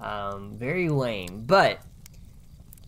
um, 0.00 0.56
very 0.56 0.88
lame, 0.88 1.44
but 1.46 1.80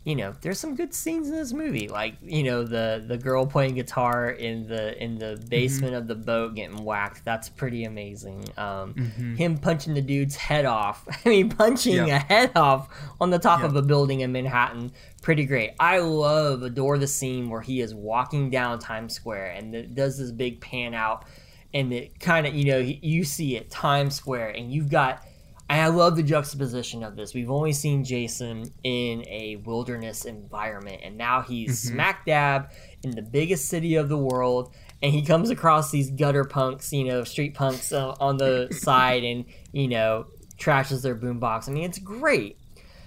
you 0.04 0.16
know, 0.16 0.34
there's 0.40 0.58
some 0.58 0.74
good 0.74 0.92
scenes 0.92 1.28
in 1.28 1.36
this 1.36 1.52
movie. 1.52 1.86
Like 1.86 2.16
you 2.22 2.42
know, 2.42 2.64
the 2.64 3.04
the 3.06 3.16
girl 3.16 3.46
playing 3.46 3.76
guitar 3.76 4.30
in 4.30 4.66
the 4.66 5.00
in 5.02 5.16
the 5.16 5.40
basement 5.48 5.94
of 5.94 6.08
the 6.08 6.16
boat 6.16 6.56
getting 6.56 6.84
whacked. 6.84 7.24
That's 7.24 7.48
pretty 7.48 7.84
amazing. 7.84 8.48
Um, 8.56 8.94
Him 9.36 9.58
punching 9.58 9.94
the 9.94 10.02
dude's 10.02 10.34
head 10.34 10.64
off. 10.64 11.06
I 11.24 11.28
mean, 11.28 11.50
punching 11.50 12.10
a 12.10 12.18
head 12.18 12.50
off 12.56 12.88
on 13.20 13.30
the 13.30 13.38
top 13.38 13.62
of 13.62 13.76
a 13.76 13.82
building 13.82 14.20
in 14.20 14.32
Manhattan. 14.32 14.90
Pretty 15.22 15.44
great. 15.44 15.74
I 15.78 15.98
love 15.98 16.62
adore 16.62 16.98
the 16.98 17.06
scene 17.06 17.48
where 17.48 17.60
he 17.60 17.80
is 17.80 17.94
walking 17.94 18.50
down 18.50 18.80
Times 18.80 19.14
Square 19.14 19.52
and 19.52 19.72
it 19.72 19.94
does 19.94 20.18
this 20.18 20.32
big 20.32 20.60
pan 20.60 20.94
out 20.94 21.26
and 21.72 21.92
it 21.92 22.18
kind 22.18 22.44
of 22.46 22.54
you 22.54 22.64
know 22.64 22.78
you 22.78 23.22
see 23.22 23.56
it 23.56 23.70
Times 23.70 24.16
Square 24.16 24.50
and 24.50 24.72
you've 24.72 24.90
got 24.90 25.24
and 25.72 25.80
I 25.80 25.86
love 25.88 26.16
the 26.16 26.22
juxtaposition 26.22 27.02
of 27.02 27.16
this. 27.16 27.34
We've 27.34 27.50
only 27.50 27.72
seen 27.72 28.04
Jason 28.04 28.72
in 28.84 29.24
a 29.26 29.56
wilderness 29.64 30.24
environment 30.24 31.00
and 31.02 31.16
now 31.16 31.40
he's 31.42 31.78
smack 31.82 32.26
dab 32.26 32.70
in 33.02 33.12
the 33.12 33.22
biggest 33.22 33.68
city 33.68 33.96
of 33.96 34.08
the 34.08 34.18
world 34.18 34.74
and 35.02 35.12
he 35.12 35.22
comes 35.22 35.50
across 35.50 35.90
these 35.90 36.10
gutter 36.10 36.44
punks, 36.44 36.92
you 36.92 37.04
know, 37.04 37.24
street 37.24 37.54
punks 37.54 37.92
uh, 37.92 38.14
on 38.20 38.36
the 38.36 38.68
side 38.72 39.24
and 39.24 39.44
you 39.72 39.88
know 39.88 40.26
trashes 40.58 41.02
their 41.02 41.16
boombox. 41.16 41.68
I 41.68 41.72
mean, 41.72 41.84
it's 41.84 41.98
great. 41.98 42.58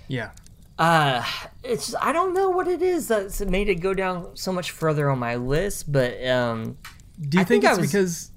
Yeah. 0.07 0.31
Uh, 0.77 1.23
it's 1.63 1.95
I 2.01 2.11
don't 2.11 2.33
know 2.33 2.49
what 2.49 2.67
it 2.67 2.81
is 2.81 3.07
that's 3.07 3.39
made 3.41 3.69
it 3.69 3.75
go 3.75 3.93
down 3.93 4.35
so 4.35 4.51
much 4.51 4.71
further 4.71 5.09
on 5.09 5.19
my 5.19 5.35
list, 5.35 5.89
but 5.91 6.25
um, 6.27 6.77
Do 7.29 7.37
you 7.37 7.41
I 7.41 7.45
think, 7.45 7.63
think 7.63 7.63
it's 7.63 7.79
was- 7.79 7.91
because? 7.91 8.31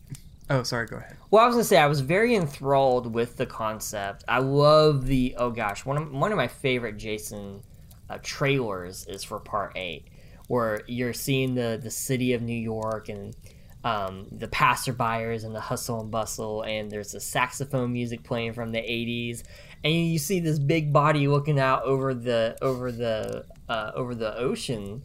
Oh, 0.51 0.63
sorry. 0.63 0.87
Go 0.87 0.97
ahead. 0.99 1.17
Well, 1.31 1.45
I 1.45 1.47
was 1.47 1.57
gonna 1.57 1.65
say 1.65 1.77
I 1.77 1.87
was 1.87 2.01
very 2.01 2.35
enthralled 2.35 3.13
with 3.13 3.37
the 3.37 3.47
concept. 3.47 4.25
I 4.29 4.39
love 4.39 5.07
the 5.07 5.35
oh 5.37 5.51
gosh, 5.51 5.85
one 5.85 5.97
of 5.97 6.11
one 6.11 6.33
of 6.33 6.37
my 6.37 6.49
favorite 6.49 6.97
Jason 6.97 7.63
uh, 8.09 8.19
trailers 8.23 9.07
is 9.07 9.25
for 9.25 9.39
Part 9.39 9.73
Eight, 9.77 10.07
where 10.47 10.83
you're 10.87 11.13
seeing 11.13 11.55
the 11.55 11.79
the 11.83 11.91
city 11.91 12.33
of 12.33 12.41
New 12.41 12.59
York 12.59 13.11
and 13.11 13.37
um, 13.85 14.27
the 14.33 14.49
passerbyers 14.49 15.45
and 15.45 15.55
the 15.55 15.61
hustle 15.61 16.01
and 16.01 16.11
bustle, 16.11 16.63
and 16.63 16.91
there's 16.91 17.13
the 17.13 17.21
saxophone 17.21 17.93
music 17.93 18.25
playing 18.25 18.55
from 18.55 18.73
the 18.73 18.79
'80s, 18.79 19.43
and 19.85 19.93
you 19.93 20.19
see 20.19 20.41
this 20.41 20.59
big 20.59 20.95
body 20.95 21.29
looking 21.29 21.61
out 21.61 21.83
over 21.83 22.15
the 22.15 22.57
over 22.63 22.91
the 22.91 23.45
uh, 23.69 23.93
over 23.95 24.15
the 24.15 24.35
ocean 24.39 25.03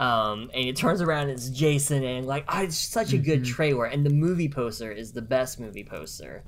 um, 0.00 0.50
and 0.54 0.66
it 0.66 0.74
turns 0.76 1.02
around 1.02 1.24
and 1.24 1.32
it's 1.32 1.50
Jason 1.50 2.02
and 2.02 2.26
like 2.26 2.44
oh, 2.48 2.62
it's 2.62 2.76
such 2.76 3.12
a 3.12 3.18
good 3.18 3.44
trailer 3.44 3.84
and 3.84 4.04
the 4.04 4.10
movie 4.10 4.48
poster 4.48 4.90
is 4.90 5.12
the 5.12 5.22
best 5.22 5.60
movie 5.60 5.84
poster. 5.84 6.42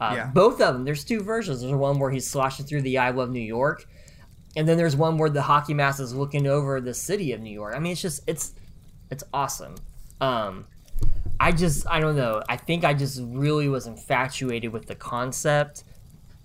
Uh, 0.00 0.12
Yeah. 0.16 0.26
Both 0.26 0.60
of 0.60 0.74
them. 0.74 0.84
There's 0.84 1.04
two 1.04 1.20
versions. 1.22 1.60
There's 1.60 1.74
one 1.74 1.98
where 1.98 2.10
he's 2.10 2.26
sloshing 2.26 2.64
through 2.66 2.82
the 2.82 2.98
I 2.98 3.10
Love 3.10 3.30
New 3.30 3.38
York, 3.38 3.86
and 4.56 4.66
then 4.66 4.76
there's 4.76 4.96
one 4.96 5.18
where 5.18 5.30
the 5.30 5.42
hockey 5.42 5.74
mask 5.74 6.00
is 6.00 6.14
looking 6.14 6.46
over 6.46 6.80
the 6.80 6.94
city 6.94 7.32
of 7.32 7.40
New 7.40 7.52
York. 7.52 7.74
I 7.76 7.78
mean, 7.78 7.92
it's 7.92 8.00
just 8.00 8.22
it's 8.26 8.54
it's 9.10 9.22
awesome. 9.32 9.74
Um, 10.20 10.66
I 11.38 11.52
just 11.52 11.86
I 11.86 12.00
don't 12.00 12.16
know. 12.16 12.42
I 12.48 12.56
think 12.56 12.84
I 12.84 12.94
just 12.94 13.20
really 13.22 13.68
was 13.68 13.86
infatuated 13.86 14.72
with 14.72 14.86
the 14.86 14.94
concept. 14.94 15.84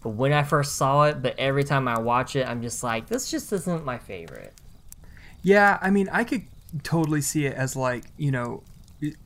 But 0.02 0.10
when 0.10 0.32
I 0.34 0.43
first 0.43 0.76
saw 0.76 1.06
it, 1.06 1.22
but 1.22 1.36
every 1.38 1.63
time 1.63 1.88
I 1.88 2.00
watch 2.00 2.36
it, 2.36 2.48
I'm 2.48 2.62
just 2.62 2.84
like, 2.84 3.08
this 3.08 3.30
just 3.32 3.52
isn't 3.52 3.84
my 3.84 3.98
favorite. 3.98 4.54
Yeah, 5.41 5.78
I 5.82 5.89
mean, 5.89 6.10
I 6.12 6.23
could 6.23 6.43
totally 6.84 7.21
see 7.21 7.45
it 7.45 7.56
as 7.56 7.75
like 7.75 8.06
you 8.17 8.32
know, 8.32 8.63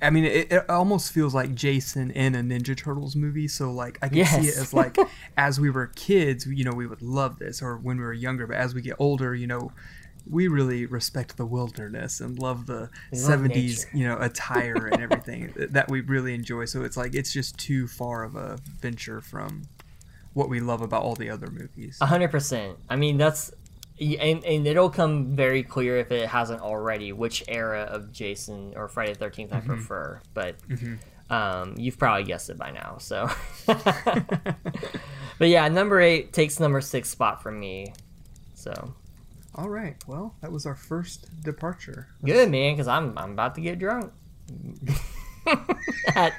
I 0.02 0.10
mean, 0.10 0.26
it, 0.26 0.52
it 0.52 0.70
almost 0.70 1.12
feels 1.12 1.34
like 1.34 1.56
Jason 1.56 2.12
in 2.12 2.36
a 2.36 2.40
Ninja 2.40 2.78
Turtles 2.78 3.16
movie. 3.16 3.48
So 3.48 3.72
like, 3.72 3.98
I 4.02 4.10
can 4.10 4.26
see 4.26 4.48
it 4.48 4.58
as 4.58 4.74
like, 4.74 4.98
as 5.38 5.60
we 5.60 5.70
were 5.70 5.88
kids, 5.88 6.46
you 6.46 6.64
know, 6.64 6.74
we 6.74 6.86
would 6.86 7.02
love 7.02 7.40
this, 7.40 7.62
or 7.62 7.78
when 7.78 7.98
we 7.98 8.04
were 8.04 8.14
younger. 8.14 8.46
But 8.46 8.58
as 8.58 8.76
we 8.76 8.82
get 8.82 8.96
older, 9.00 9.34
you 9.34 9.48
know, 9.48 9.72
we 10.30 10.48
really 10.48 10.86
respect 10.86 11.38
the 11.38 11.46
wilderness 11.46 12.22
and 12.22 12.38
love 12.38 12.68
the 12.68 12.82
love 12.82 12.92
'70s, 13.14 13.50
nature. 13.50 13.90
you 13.94 14.08
know, 14.08 14.18
attire 14.20 14.88
and 14.88 15.02
everything 15.02 15.54
that 15.56 15.90
we 15.90 16.02
really 16.02 16.36
enjoy. 16.36 16.66
So 16.66 16.84
it's 16.84 16.96
like 16.96 17.16
it's 17.16 17.34
just 17.34 17.58
too 17.58 17.88
far 17.88 18.24
of 18.24 18.36
a 18.36 18.60
venture 18.80 19.22
from 19.22 19.64
what 20.34 20.50
we 20.50 20.60
love 20.60 20.82
about 20.82 21.02
all 21.04 21.16
the 21.16 21.30
other 21.30 21.48
movies. 21.48 21.98
A 22.00 22.06
hundred 22.06 22.30
percent. 22.30 22.78
I 22.90 22.96
mean, 22.96 23.18
that's 23.18 23.52
and, 24.00 24.44
and 24.44 24.68
it'll 24.68 24.90
come 24.90 25.36
very 25.36 25.64
clear 25.64 25.98
if 25.98 26.12
it 26.12 26.28
hasn't 26.28 26.62
already 26.62 27.12
which 27.14 27.44
era 27.48 27.82
of 27.82 28.12
Jason 28.12 28.74
or 28.76 28.88
Friday 28.88 29.14
the 29.14 29.20
Thirteenth 29.20 29.52
Mm-hmm. 29.52 29.72
I 29.72 29.76
prefer. 29.76 30.22
But 30.34 30.56
um, 31.30 31.76
you've 31.78 31.98
probably 31.98 32.24
guessed 32.26 32.50
it 32.50 32.58
by 32.58 32.72
now. 32.72 32.98
So, 33.00 33.30
but 33.66 35.48
yeah, 35.48 35.68
number 35.68 36.00
eight 36.02 36.34
takes 36.34 36.60
number 36.60 36.82
six 36.82 37.10
spot 37.10 37.42
from 37.44 37.60
me. 37.60 37.94
So 38.56 38.94
All 39.56 39.70
right, 39.70 39.96
well, 40.08 40.36
that 40.42 40.52
was 40.52 40.66
our 40.66 40.76
first 40.76 41.28
departure. 41.44 42.08
good, 42.24 42.50
man, 42.50 42.74
because 42.74 42.88
I'm 42.88 43.18
I'm 43.18 43.32
about 43.32 43.56
to 43.56 43.62
get 43.62 43.80
drunk. 43.80 44.12
At 46.16 46.34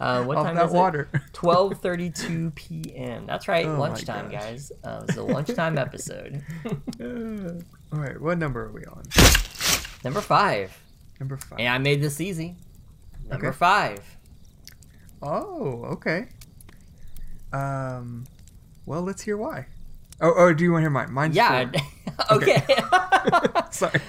uh, 0.00 0.24
what 0.24 0.36
Off 0.38 0.46
time 0.46 0.56
that 0.56 0.66
is 0.66 0.72
water. 0.72 1.08
it? 1.12 1.20
Twelve 1.32 1.78
thirty-two 1.80 2.50
p.m. 2.52 3.26
That's 3.26 3.48
right, 3.48 3.66
Oh 3.66 3.78
lunchtime, 3.78 4.30
guys. 4.30 4.72
Uh, 4.84 5.04
it's 5.08 5.16
a 5.16 5.22
lunchtime 5.22 5.78
episode. 5.78 6.42
All 7.92 7.98
right, 7.98 8.20
what 8.20 8.38
number 8.38 8.64
are 8.64 8.72
we 8.72 8.84
on? 8.84 9.02
Number 10.04 10.20
five. 10.20 10.76
Number 11.18 11.36
five. 11.36 11.58
And 11.58 11.68
I 11.68 11.78
made 11.78 12.00
this 12.00 12.20
easy. 12.20 12.56
Number 13.28 13.48
Okay. 13.48 13.56
five. 13.56 14.16
Oh, 15.22 15.84
okay. 15.92 16.28
Um, 17.52 18.26
well, 18.86 19.02
let's 19.02 19.22
hear 19.22 19.36
why. 19.36 19.66
Oh, 20.20 20.32
oh, 20.36 20.52
do 20.52 20.64
you 20.64 20.72
want 20.72 20.80
to 20.80 20.84
hear 20.84 20.90
mine? 20.90 21.12
Mine's 21.12 21.36
Yeah. 21.36 21.70
four. 21.70 22.36
okay. 22.38 22.62
Sorry, 23.70 24.00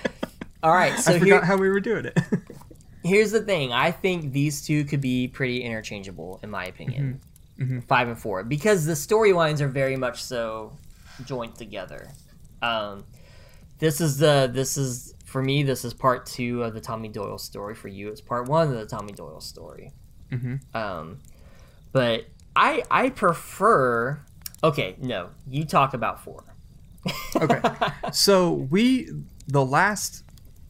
All 0.63 0.73
right. 0.73 0.97
So 0.99 1.13
I 1.13 1.19
forgot 1.19 1.25
here, 1.25 1.45
how 1.45 1.57
we 1.57 1.69
were 1.69 1.79
doing 1.79 2.05
it. 2.05 2.17
Here's 3.03 3.31
the 3.31 3.41
thing. 3.41 3.71
I 3.71 3.91
think 3.91 4.31
these 4.31 4.61
two 4.61 4.83
could 4.85 5.01
be 5.01 5.27
pretty 5.27 5.63
interchangeable, 5.63 6.39
in 6.43 6.49
my 6.49 6.65
opinion. 6.65 7.21
Mm-hmm. 7.59 7.79
Five 7.81 8.07
and 8.07 8.17
four, 8.17 8.43
because 8.43 8.85
the 8.85 8.93
storylines 8.93 9.61
are 9.61 9.67
very 9.67 9.95
much 9.95 10.23
so 10.23 10.75
joined 11.25 11.55
together. 11.55 12.09
Um, 12.61 13.05
this 13.79 14.01
is 14.01 14.17
the 14.17 14.49
this 14.51 14.77
is 14.77 15.13
for 15.25 15.43
me. 15.43 15.63
This 15.63 15.85
is 15.85 15.93
part 15.93 16.25
two 16.25 16.63
of 16.63 16.73
the 16.73 16.81
Tommy 16.81 17.07
Doyle 17.09 17.37
story. 17.37 17.75
For 17.75 17.87
you, 17.87 18.09
it's 18.09 18.21
part 18.21 18.47
one 18.47 18.67
of 18.67 18.73
the 18.73 18.85
Tommy 18.85 19.13
Doyle 19.13 19.41
story. 19.41 19.91
Mhm. 20.31 20.59
Um, 20.75 21.19
but 21.91 22.25
I 22.55 22.83
I 22.89 23.09
prefer. 23.09 24.19
Okay, 24.63 24.95
no, 24.99 25.29
you 25.47 25.65
talk 25.65 25.93
about 25.93 26.23
four. 26.23 26.43
okay, 27.35 27.61
so 28.11 28.53
we 28.53 29.09
the 29.47 29.65
last. 29.65 30.23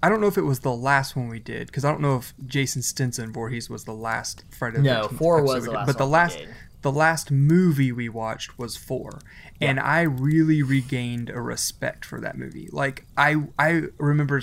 I 0.04 0.10
don't 0.10 0.20
know 0.22 0.28
if 0.28 0.38
it 0.38 0.42
was 0.44 0.62
the 0.62 0.74
last 0.74 1.16
one 1.16 1.28
we 1.30 1.40
did 1.40 1.68
because 1.68 1.86
I 1.86 1.92
don't 1.92 2.02
know 2.02 2.18
if 2.18 2.34
Jason 2.46 2.82
Stinson 2.82 3.32
Voorhees 3.32 3.70
was 3.70 3.84
the 3.86 3.94
last 3.94 4.44
Friday. 4.50 4.78
the 4.78 4.84
No, 4.84 5.08
13th 5.08 5.18
four 5.18 5.44
was 5.44 5.66
the 5.66 5.72
last 5.72 5.86
but 5.86 5.98
the 5.98 6.08
last 6.08 6.40
the 6.82 6.92
last 6.92 7.30
movie 7.30 7.92
we 7.92 8.10
watched 8.10 8.58
was 8.58 8.76
four, 8.76 9.20
and 9.62 9.80
I 9.80 10.02
really 10.02 10.64
regained 10.64 11.30
a 11.30 11.40
respect 11.40 12.04
for 12.04 12.20
that 12.22 12.38
movie. 12.38 12.70
Like 12.72 13.06
I 13.16 13.36
I 13.60 13.84
remember 14.00 14.42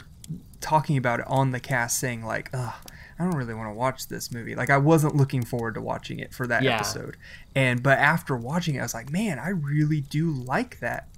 talking 0.61 0.97
about 0.97 1.21
it 1.21 1.27
on 1.29 1.51
the 1.51 1.59
cast, 1.61 1.99
saying 1.99 2.23
like, 2.25 2.51
Ugh, 2.53 2.73
I 3.19 3.25
don't 3.25 3.35
really 3.35 3.55
want 3.55 3.69
to 3.71 3.75
watch 3.75 4.07
this 4.07 4.31
movie. 4.33 4.55
Like 4.55 4.71
I 4.71 4.79
wasn't 4.79 5.17
looking 5.17 5.45
forward 5.45 5.75
to 5.75 5.81
watching 5.81 6.21
it 6.21 6.33
for 6.33 6.47
that 6.47 6.63
Yeah. 6.63 6.77
episode, 6.77 7.17
and 7.57 7.83
but 7.83 7.99
after 7.99 8.37
watching 8.37 8.77
it, 8.77 8.79
I 8.79 8.83
was 8.83 8.95
like, 8.95 9.11
man, 9.11 9.41
I 9.41 9.49
really 9.49 10.01
do 10.01 10.31
like 10.31 10.79
that 10.79 11.09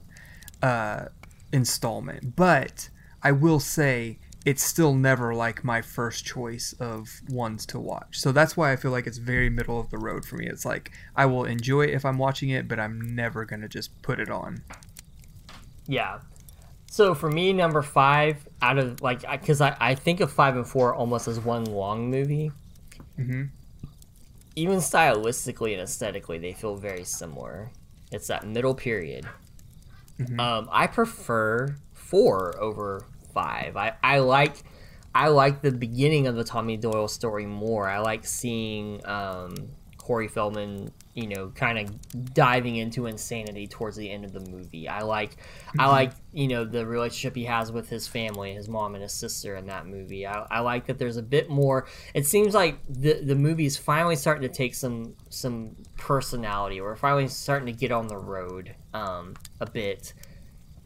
uh, 0.62 1.06
installment. 1.52 2.34
But 2.36 2.88
I 3.22 3.32
will 3.32 3.60
say 3.60 4.18
it's 4.46 4.62
still 4.62 4.94
never 4.94 5.34
like 5.34 5.62
my 5.64 5.82
first 5.82 6.24
choice 6.24 6.72
of 6.80 7.20
ones 7.28 7.66
to 7.66 7.78
watch. 7.78 8.18
So 8.18 8.32
that's 8.32 8.56
why 8.56 8.72
I 8.72 8.76
feel 8.76 8.90
like 8.90 9.06
it's 9.06 9.18
very 9.18 9.50
middle 9.50 9.78
of 9.78 9.90
the 9.90 9.98
road 9.98 10.24
for 10.24 10.36
me. 10.36 10.46
It's 10.46 10.64
like 10.64 10.92
I 11.14 11.26
will 11.26 11.44
enjoy 11.44 11.82
it 11.82 11.90
if 11.90 12.04
I'm 12.04 12.16
watching 12.18 12.48
it, 12.50 12.66
but 12.66 12.80
I'm 12.80 13.14
never 13.14 13.44
gonna 13.44 13.68
just 13.68 14.00
put 14.02 14.18
it 14.18 14.30
on. 14.30 14.62
Yeah. 15.86 16.20
So 16.90 17.14
for 17.14 17.30
me, 17.30 17.52
number 17.52 17.82
five 17.82 18.48
out 18.62 18.78
of 18.78 19.02
like, 19.02 19.30
because 19.30 19.60
I, 19.60 19.76
I 19.78 19.94
think 19.94 20.20
of 20.20 20.32
five 20.32 20.56
and 20.56 20.66
four 20.66 20.94
almost 20.94 21.28
as 21.28 21.38
one 21.38 21.64
long 21.64 22.10
movie. 22.10 22.50
Mhm. 23.18 23.50
Even 24.56 24.78
stylistically 24.78 25.72
and 25.72 25.82
aesthetically, 25.82 26.38
they 26.38 26.52
feel 26.52 26.76
very 26.76 27.04
similar. 27.04 27.70
It's 28.10 28.26
that 28.26 28.46
middle 28.46 28.74
period. 28.74 29.26
Um, 30.38 30.68
I 30.70 30.86
prefer 30.86 31.76
four 31.92 32.60
over 32.60 33.06
five. 33.32 33.76
I, 33.76 33.94
I 34.02 34.18
like 34.18 34.64
I 35.14 35.28
like 35.28 35.60
the 35.60 35.72
beginning 35.72 36.26
of 36.26 36.36
the 36.36 36.44
Tommy 36.44 36.76
Doyle 36.76 37.08
story 37.08 37.46
more. 37.46 37.88
I 37.88 37.98
like 37.98 38.24
seeing 38.24 39.04
um, 39.06 39.54
Corey 40.10 40.28
Feldman, 40.28 40.92
you 41.14 41.26
know, 41.26 41.48
kind 41.48 41.78
of 41.78 42.34
diving 42.34 42.76
into 42.76 43.06
insanity 43.06 43.66
towards 43.66 43.96
the 43.96 44.08
end 44.10 44.24
of 44.24 44.32
the 44.32 44.40
movie. 44.40 44.88
I 44.88 45.02
like 45.02 45.36
I 45.78 45.88
like 45.88 46.12
you 46.32 46.46
know 46.46 46.64
the 46.64 46.86
relationship 46.86 47.34
he 47.34 47.44
has 47.44 47.72
with 47.72 47.88
his 47.88 48.06
family, 48.06 48.54
his 48.54 48.68
mom 48.68 48.94
and 48.94 49.02
his 49.02 49.12
sister 49.12 49.56
in 49.56 49.66
that 49.66 49.86
movie. 49.86 50.26
I, 50.26 50.46
I 50.50 50.60
like 50.60 50.86
that 50.86 50.98
there's 50.98 51.16
a 51.16 51.22
bit 51.22 51.50
more. 51.50 51.86
It 52.14 52.26
seems 52.26 52.54
like 52.54 52.78
the 52.88 53.20
the 53.22 53.34
movie's 53.34 53.76
finally 53.76 54.16
starting 54.16 54.42
to 54.48 54.54
take 54.54 54.74
some 54.74 55.14
some 55.28 55.76
personality. 55.96 56.80
We're 56.80 56.96
finally 56.96 57.28
starting 57.28 57.66
to 57.66 57.78
get 57.78 57.90
on 57.90 58.06
the 58.06 58.18
road 58.18 58.74
um, 58.94 59.34
a 59.60 59.68
bit 59.68 60.14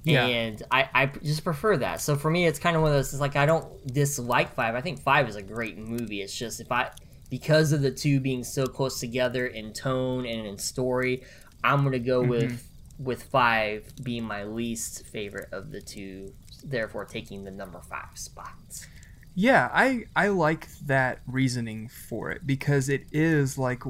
Yeah. 0.05 0.27
and 0.27 0.63
I, 0.71 0.89
I 0.95 1.07
just 1.07 1.45
prefer 1.45 1.79
that. 1.79 2.01
So 2.01 2.15
for 2.15 2.31
me, 2.31 2.47
it's 2.47 2.59
kind 2.59 2.77
of 2.77 2.83
one 2.83 2.93
of 2.93 2.97
those. 2.97 3.13
It's 3.13 3.21
like 3.21 3.37
I 3.37 3.47
don't 3.47 3.87
dislike 3.93 4.55
five. 4.55 4.75
I 4.75 4.81
think 4.81 5.01
five 5.01 5.29
is 5.29 5.37
a 5.37 5.43
great 5.43 5.79
movie. 5.79 6.21
It's 6.21 6.37
just 6.37 6.61
if 6.61 6.71
I 6.71 6.91
because 7.31 7.73
of 7.73 7.81
the 7.81 7.91
two 7.91 8.21
being 8.21 8.45
so 8.45 8.67
close 8.67 9.01
together 9.01 9.47
in 9.47 9.73
tone 9.73 10.27
and 10.27 10.47
in 10.47 10.59
story, 10.59 11.25
I'm 11.63 11.83
gonna 11.83 11.99
go 11.99 12.21
mm-hmm. 12.21 12.31
with 12.31 12.71
with 12.99 13.23
five 13.25 13.91
being 14.03 14.25
my 14.25 14.45
least 14.45 15.07
favorite 15.07 15.49
of 15.53 15.71
the 15.71 15.81
two. 15.81 16.35
Therefore, 16.63 17.05
taking 17.05 17.45
the 17.45 17.51
number 17.51 17.81
five 17.81 18.17
spot. 18.17 18.87
Yeah, 19.35 19.69
I 19.73 20.05
I 20.15 20.29
like 20.29 20.69
that 20.87 21.21
reasoning 21.27 21.89
for 21.89 22.31
it 22.31 22.47
because 22.47 22.89
it 22.89 23.07
is 23.11 23.59
like 23.59 23.83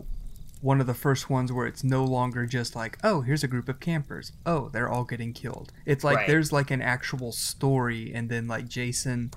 one 0.64 0.80
of 0.80 0.86
the 0.86 0.94
first 0.94 1.28
ones 1.28 1.52
where 1.52 1.66
it's 1.66 1.84
no 1.84 2.02
longer 2.04 2.46
just 2.46 2.74
like, 2.74 2.96
oh, 3.04 3.20
here's 3.20 3.44
a 3.44 3.48
group 3.48 3.68
of 3.68 3.80
campers. 3.80 4.32
Oh, 4.46 4.70
they're 4.70 4.88
all 4.88 5.04
getting 5.04 5.34
killed. 5.34 5.72
It's 5.84 6.02
like 6.02 6.16
Right. 6.16 6.26
there's 6.26 6.52
like 6.52 6.70
an 6.70 6.80
actual 6.80 7.32
story 7.32 8.12
and 8.14 8.30
then 8.30 8.48
like 8.48 8.66
Jason 8.68 9.30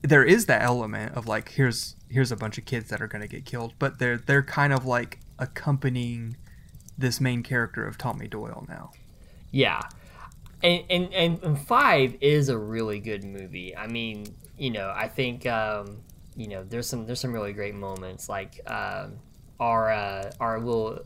there 0.00 0.24
is 0.24 0.46
that 0.46 0.62
element 0.62 1.14
of 1.14 1.28
like 1.28 1.50
here's 1.50 1.94
here's 2.08 2.32
a 2.32 2.36
bunch 2.36 2.56
of 2.58 2.64
kids 2.64 2.88
that 2.88 3.00
are 3.02 3.06
going 3.06 3.22
to 3.22 3.28
get 3.28 3.44
killed, 3.44 3.74
but 3.78 3.98
they're 3.98 4.16
they're 4.16 4.42
kind 4.42 4.72
of 4.72 4.84
like 4.86 5.20
accompanying 5.38 6.36
this 6.98 7.20
main 7.20 7.42
character 7.42 7.86
of 7.86 7.98
Tommy 7.98 8.26
Doyle 8.26 8.64
now. 8.68 8.90
Yeah. 9.50 9.82
And, 10.62 10.82
and 10.90 11.12
and 11.14 11.42
and 11.44 11.58
five 11.60 12.16
is 12.20 12.48
a 12.48 12.56
really 12.56 12.98
good 12.98 13.24
movie. 13.24 13.76
I 13.76 13.86
mean, 13.88 14.26
you 14.56 14.70
know, 14.70 14.92
I 14.94 15.06
think 15.08 15.46
um, 15.46 15.98
you 16.34 16.48
know, 16.48 16.64
there's 16.64 16.88
some 16.88 17.04
there's 17.06 17.20
some 17.20 17.32
really 17.32 17.52
great 17.52 17.74
moments 17.74 18.28
like 18.28 18.60
um, 18.66 19.18
our 19.62 19.90
uh, 19.90 20.30
our 20.40 20.58
little 20.60 21.04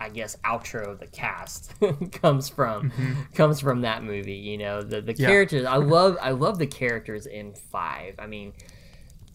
I 0.00 0.08
guess 0.10 0.36
outro 0.44 0.86
of 0.92 1.00
the 1.00 1.08
cast 1.08 1.74
comes 2.22 2.48
from 2.48 2.92
comes 3.34 3.60
from 3.60 3.80
that 3.82 4.04
movie, 4.04 4.36
you 4.50 4.56
know. 4.58 4.82
The 4.82 5.00
the 5.00 5.14
Yeah. 5.14 5.26
characters 5.28 5.64
I 5.66 5.76
love 5.76 6.16
I 6.22 6.30
love 6.30 6.58
the 6.58 6.66
characters 6.68 7.26
in 7.26 7.54
5. 7.54 8.14
I 8.18 8.26
mean, 8.26 8.52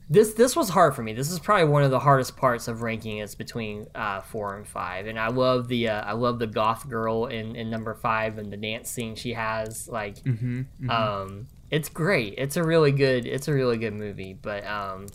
this 0.10 0.34
this 0.36 0.56
was 0.56 0.70
hard 0.70 0.96
for 0.96 1.04
me. 1.04 1.12
This 1.14 1.32
is 1.32 1.40
probably 1.40 1.68
one 1.68 1.84
of 1.84 1.92
the 1.92 2.00
hardest 2.00 2.38
parts 2.38 2.68
of 2.70 2.82
ranking 2.82 3.18
is 3.18 3.36
between 3.36 3.88
uh, 3.96 4.22
four 4.22 4.56
and 4.56 4.66
five. 4.68 5.08
And 5.08 5.20
I 5.20 5.28
love 5.28 5.68
the 5.68 5.90
uh, 5.90 6.02
I 6.02 6.14
love 6.14 6.40
the 6.40 6.48
goth 6.48 6.88
girl 6.90 7.26
in, 7.26 7.56
in 7.58 7.70
number 7.70 7.94
five 7.94 8.38
and 8.38 8.52
the 8.52 8.58
dance 8.58 8.90
scene 8.90 9.16
she 9.16 9.34
has. 9.34 9.88
Like, 9.90 10.18
Mm-hmm. 10.24 10.90
um, 10.90 11.48
it's 11.72 11.90
great. 11.90 12.36
It's 12.38 12.56
a 12.56 12.64
really 12.64 12.92
good. 12.92 13.26
It's 13.26 13.48
a 13.50 13.54
really 13.54 13.78
good 13.78 13.94
movie. 13.96 14.34
But 14.34 14.66
um, 14.66 15.08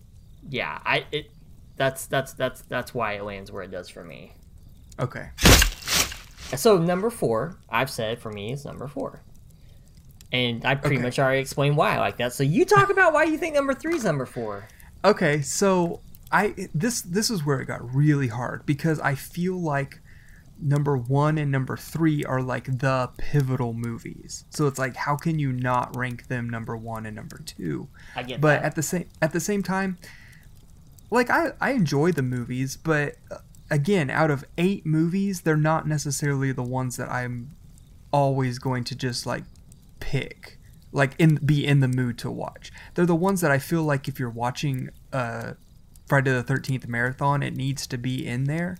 yeah, 0.49 0.79
I 0.85 1.05
it 1.13 1.31
that's 1.79 2.07
that's 2.07 2.33
that's 2.35 2.63
that's 2.63 2.93
why 2.93 3.13
it 3.15 3.25
lands 3.25 3.51
where 3.53 3.63
it 3.63 3.71
does 3.71 3.89
for 3.89 4.05
me. 4.05 4.33
Okay. 5.01 5.29
So 6.57 6.79
number 6.79 7.11
four, 7.11 7.59
I've 7.69 7.91
said 7.91 8.19
for 8.21 8.31
me 8.33 8.53
is 8.53 8.65
number 8.65 8.89
four. 8.89 9.23
And 10.33 10.65
I 10.65 10.75
pretty 10.75 10.97
Okay. 10.97 11.03
much 11.05 11.19
already 11.19 11.41
explained 11.41 11.77
why 11.77 11.95
I 11.95 11.99
like 11.99 12.19
that. 12.19 12.33
So 12.33 12.43
you 12.43 12.65
talk 12.65 12.91
about 12.97 13.13
why 13.13 13.25
you 13.25 13.39
think 13.39 13.55
number 13.55 13.75
three 13.75 13.95
is 13.95 14.05
number 14.05 14.27
four. 14.27 14.67
Okay, 15.05 15.41
so 15.43 16.01
I 16.33 16.69
this 16.75 17.03
this 17.03 17.31
is 17.31 17.45
where 17.45 17.61
it 17.61 17.67
got 17.67 17.95
really 17.95 18.29
hard 18.29 18.67
because 18.67 18.99
I 19.01 19.15
feel 19.15 19.61
like 19.61 20.01
number 20.61 20.97
1 20.97 21.39
and 21.39 21.53
number 21.53 21.77
3 21.77 22.25
are 22.25 22.43
like 22.43 22.65
the 22.81 23.09
pivotal 23.17 23.73
movies. 23.75 24.45
So 24.51 24.67
it's 24.67 24.77
like 24.79 24.97
how 24.97 25.15
can 25.15 25.39
you 25.39 25.53
not 25.53 25.97
rank 25.97 26.27
them 26.27 26.51
number 26.51 26.77
1 26.77 27.07
and 27.07 27.15
number 27.15 27.39
2? 27.39 27.87
I 28.17 28.25
get 28.25 28.41
But 28.41 28.61
that. 28.61 28.65
at 28.65 28.75
the 28.75 28.83
same 28.83 29.09
at 29.23 29.33
the 29.33 29.39
same 29.41 29.63
time 29.63 29.99
like 31.11 31.31
I 31.31 31.53
I 31.61 31.73
enjoy 31.73 32.13
the 32.13 32.23
movies, 32.23 32.77
but 32.77 33.17
uh, 33.31 33.39
again, 33.71 34.11
out 34.11 34.31
of 34.31 34.45
8 34.57 34.87
movies, 34.87 35.43
they're 35.43 35.57
not 35.57 35.87
necessarily 35.87 36.53
the 36.53 36.63
ones 36.63 36.97
that 36.97 37.11
I'm 37.11 37.51
always 38.13 38.59
going 38.59 38.85
to 38.85 38.95
just 38.95 39.27
like 39.27 39.45
pick 40.01 40.59
like 40.93 41.15
in 41.19 41.37
be 41.45 41.67
in 41.67 41.81
the 41.81 41.89
mood 41.89 42.19
to 42.19 42.31
watch. 42.31 42.73
They're 42.95 43.07
the 43.07 43.15
ones 43.15 43.41
that 43.43 43.51
i 43.51 43.59
feel 43.59 43.83
like 43.83 44.09
if 44.09 44.19
you're 44.19 44.31
watching 44.31 44.91
uh 45.13 45.53
friday 46.07 46.33
the 46.33 46.43
13th 46.43 46.89
marathon 46.89 47.43
it 47.43 47.55
needs 47.55 47.87
to 47.89 47.99
be 47.99 48.27
in 48.27 48.45
there. 48.45 48.79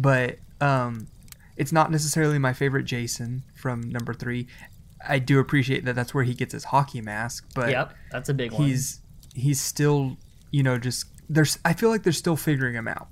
But 0.00 0.38
um 0.60 1.08
it's 1.56 1.72
not 1.72 1.90
necessarily 1.90 2.38
my 2.38 2.54
favorite 2.54 2.84
jason 2.84 3.44
from 3.54 3.82
number 3.82 4.14
three. 4.14 4.46
I 5.06 5.18
do 5.18 5.38
appreciate 5.40 5.84
that 5.84 5.94
that's 5.94 6.14
where 6.14 6.24
he 6.24 6.32
gets 6.32 6.52
his 6.52 6.64
hockey 6.64 7.00
mask 7.02 7.46
but 7.54 7.70
yep, 7.70 7.94
that's 8.10 8.28
a 8.30 8.34
big 8.34 8.52
one. 8.52 8.62
he's 8.62 9.00
he's 9.34 9.60
still 9.60 10.16
you 10.50 10.62
know 10.62 10.78
just 10.78 11.06
there's 11.34 11.58
i 11.64 11.72
feel 11.72 11.88
like 11.90 12.02
they're 12.02 12.12
still 12.12 12.36
figuring 12.36 12.74
him 12.74 12.86
out 12.88 13.08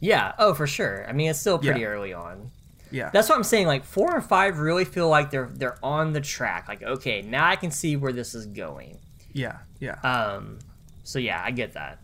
Yeah, 0.00 0.32
oh 0.38 0.54
for 0.54 0.66
sure. 0.66 1.04
I 1.08 1.12
mean, 1.12 1.30
it's 1.30 1.40
still 1.40 1.58
pretty 1.58 1.80
Yeah. 1.80 1.86
early 1.88 2.12
on. 2.12 2.50
yeah 2.92 3.10
That's 3.12 3.28
what 3.28 3.36
I'm 3.36 3.44
saying. 3.44 3.66
Like 3.66 3.84
four 3.84 4.14
and 4.14 4.24
five 4.24 4.58
really 4.60 4.84
feel 4.84 5.08
like 5.08 5.30
they're 5.32 5.50
they're 5.52 5.78
on 5.82 6.12
the 6.12 6.20
track. 6.20 6.68
Like 6.68 6.82
okay, 6.82 7.22
now 7.22 7.46
I 7.48 7.56
can 7.56 7.70
see 7.72 7.96
where 7.96 8.12
this 8.12 8.34
is 8.34 8.46
going. 8.46 8.98
yeah 9.32 9.58
yeah 9.80 9.98
Um, 10.02 10.58
so 11.04 11.18
yeah, 11.18 11.42
I 11.44 11.50
get 11.50 11.72
that. 11.74 11.98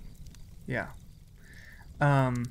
Yeah. 0.66 0.88
Um, 2.00 2.46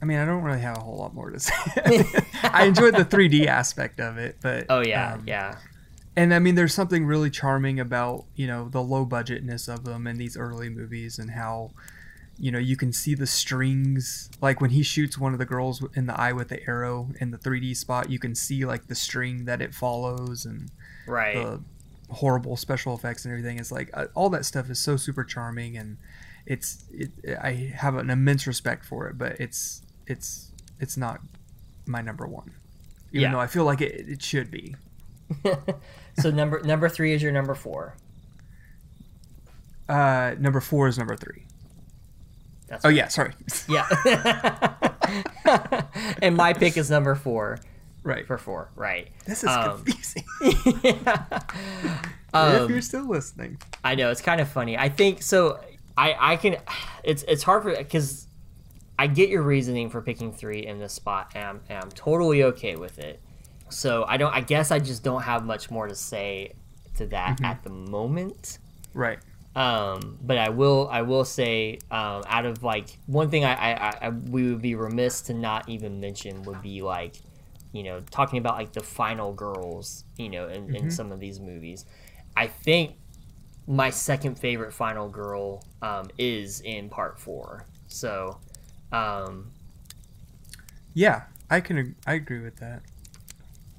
I 0.00 0.04
mean, 0.04 0.18
I 0.18 0.24
don't 0.24 0.42
really 0.42 0.60
have 0.60 0.76
a 0.76 0.80
whole 0.80 0.98
lot 0.98 1.14
more 1.14 1.30
to 1.30 1.40
say. 1.48 1.52
I 2.42 2.64
enjoyed 2.64 2.94
the 2.94 3.04
3D 3.04 3.46
aspect 3.46 4.00
of 4.00 4.18
it, 4.18 4.36
but 4.40 4.66
Oh 4.68 4.80
yeah, 4.80 5.14
um, 5.14 5.24
yeah, 5.26 5.56
and 6.16 6.32
I 6.32 6.38
mean, 6.38 6.54
there's 6.54 6.74
something 6.74 7.04
really 7.06 7.30
charming 7.30 7.80
about 7.80 8.24
you 8.36 8.46
know 8.46 8.68
the 8.68 8.82
low 8.82 9.04
budgetness 9.06 9.68
of 9.72 9.84
them 9.84 10.06
in 10.06 10.18
these 10.18 10.36
early 10.36 10.68
movies 10.68 11.18
and 11.18 11.30
how 11.30 11.72
you 12.38 12.50
know 12.50 12.58
you 12.58 12.76
can 12.76 12.92
see 12.92 13.14
the 13.14 13.26
strings 13.26 14.28
like 14.40 14.60
when 14.60 14.70
he 14.70 14.82
shoots 14.82 15.16
one 15.16 15.32
of 15.32 15.38
the 15.38 15.44
girls 15.44 15.84
in 15.94 16.06
the 16.06 16.18
eye 16.20 16.32
with 16.32 16.48
the 16.48 16.60
arrow 16.68 17.08
in 17.20 17.30
the 17.30 17.38
3D 17.38 17.76
spot, 17.76 18.10
you 18.10 18.18
can 18.18 18.34
see 18.34 18.64
like 18.64 18.88
the 18.88 18.94
string 18.94 19.44
that 19.44 19.62
it 19.62 19.72
follows 19.74 20.44
and 20.44 20.70
right. 21.06 21.34
the 21.34 21.60
horrible 22.12 22.56
special 22.56 22.94
effects 22.94 23.24
and 23.24 23.32
everything 23.32 23.58
is 23.58 23.70
like 23.72 23.88
uh, 23.94 24.06
all 24.14 24.28
that 24.30 24.44
stuff 24.44 24.68
is 24.68 24.78
so 24.78 24.96
super 24.96 25.24
charming 25.24 25.76
and 25.76 25.96
it's 26.46 26.84
it, 26.92 27.10
I 27.42 27.72
have 27.74 27.94
an 27.96 28.10
immense 28.10 28.46
respect 28.46 28.84
for 28.84 29.08
it 29.08 29.16
but 29.16 29.40
it's 29.40 29.80
it's 30.06 30.50
it's 30.80 30.96
not 30.96 31.20
my 31.86 32.02
number 32.02 32.26
one 32.26 32.50
even 33.10 33.22
Yeah. 33.22 33.32
though 33.32 33.40
I 33.40 33.46
feel 33.46 33.64
like 33.64 33.80
it, 33.80 34.08
it 34.08 34.22
should 34.22 34.50
be 34.50 34.74
so 36.18 36.30
number 36.30 36.60
number 36.64 36.88
three 36.88 37.12
is 37.14 37.22
your 37.22 37.32
number 37.32 37.54
four. 37.54 37.96
uh 39.88 40.34
number 40.38 40.60
four 40.60 40.88
is 40.88 40.98
number 40.98 41.16
three. 41.16 41.43
That's 42.66 42.84
Oh 42.84 42.88
yeah 42.88 43.08
sorry 43.08 43.32
yeah. 43.68 43.86
and 46.22 46.36
my 46.36 46.52
pick 46.52 46.76
is 46.76 46.90
number 46.90 47.14
four 47.14 47.58
right 48.02 48.26
for 48.26 48.38
four. 48.38 48.70
Right. 48.74 49.10
this 49.26 49.42
is 49.44 49.48
Um, 49.50 49.82
confusing 49.84 50.24
Um, 52.34 52.64
if 52.64 52.70
you're 52.70 52.80
still 52.82 53.08
listening 53.08 53.58
I 53.84 53.94
know 53.94 54.10
it's 54.10 54.20
kind 54.20 54.40
of 54.40 54.48
funny. 54.48 54.76
I 54.76 54.88
think 54.88 55.22
so. 55.22 55.60
I 55.96 56.16
I 56.18 56.36
can. 56.36 56.56
It's 57.04 57.22
it's 57.24 57.42
hard 57.44 57.62
for 57.62 57.76
because 57.76 58.26
I 58.98 59.06
get 59.06 59.28
your 59.28 59.42
reasoning 59.42 59.90
for 59.90 60.00
picking 60.02 60.32
three 60.32 60.66
in 60.66 60.78
this 60.78 60.92
spot, 60.92 61.32
and 61.34 61.44
I'm, 61.44 61.60
and 61.68 61.78
I'm 61.84 61.90
totally 61.90 62.42
okay 62.44 62.76
with 62.76 62.98
it. 62.98 63.20
So 63.68 64.04
I 64.08 64.16
don't. 64.16 64.34
I 64.34 64.40
guess 64.40 64.70
I 64.70 64.78
just 64.80 65.04
don't 65.04 65.22
have 65.22 65.44
much 65.44 65.70
more 65.70 65.86
to 65.86 65.94
say 65.94 66.54
to 66.96 67.06
that 67.06 67.40
at 67.44 67.62
the 67.62 67.70
moment. 67.70 68.58
Right. 68.94 69.18
Um, 69.54 70.18
but 70.20 70.36
I 70.38 70.48
will. 70.48 70.88
I 70.90 71.02
will 71.02 71.24
say, 71.24 71.78
um, 71.90 72.24
out 72.26 72.44
of 72.44 72.62
like 72.62 72.98
one 73.06 73.30
thing, 73.30 73.44
I, 73.44 73.54
I, 73.54 73.98
I, 74.02 74.08
we 74.10 74.50
would 74.50 74.62
be 74.62 74.74
remiss 74.74 75.22
to 75.22 75.34
not 75.34 75.68
even 75.68 76.00
mention 76.00 76.42
would 76.42 76.60
be 76.60 76.82
like, 76.82 77.16
you 77.72 77.84
know, 77.84 78.00
talking 78.10 78.38
about 78.38 78.56
like 78.56 78.72
the 78.72 78.82
final 78.82 79.32
girls, 79.32 80.04
you 80.16 80.28
know, 80.28 80.48
in, 80.48 80.74
in 80.74 80.90
some 80.90 81.12
of 81.12 81.20
these 81.20 81.38
movies. 81.40 81.84
I 82.36 82.48
think 82.48 82.96
my 83.66 83.90
second 83.90 84.36
favorite 84.38 84.72
final 84.72 85.08
girl 85.08 85.64
um, 85.82 86.08
is 86.18 86.60
in 86.60 86.88
part 86.88 87.18
four. 87.18 87.64
So, 87.86 88.38
um, 88.92 89.52
Yeah, 90.94 91.22
I 91.50 91.60
can. 91.60 91.94
I 92.06 92.14
agree 92.14 92.40
with 92.40 92.56
that. 92.56 92.82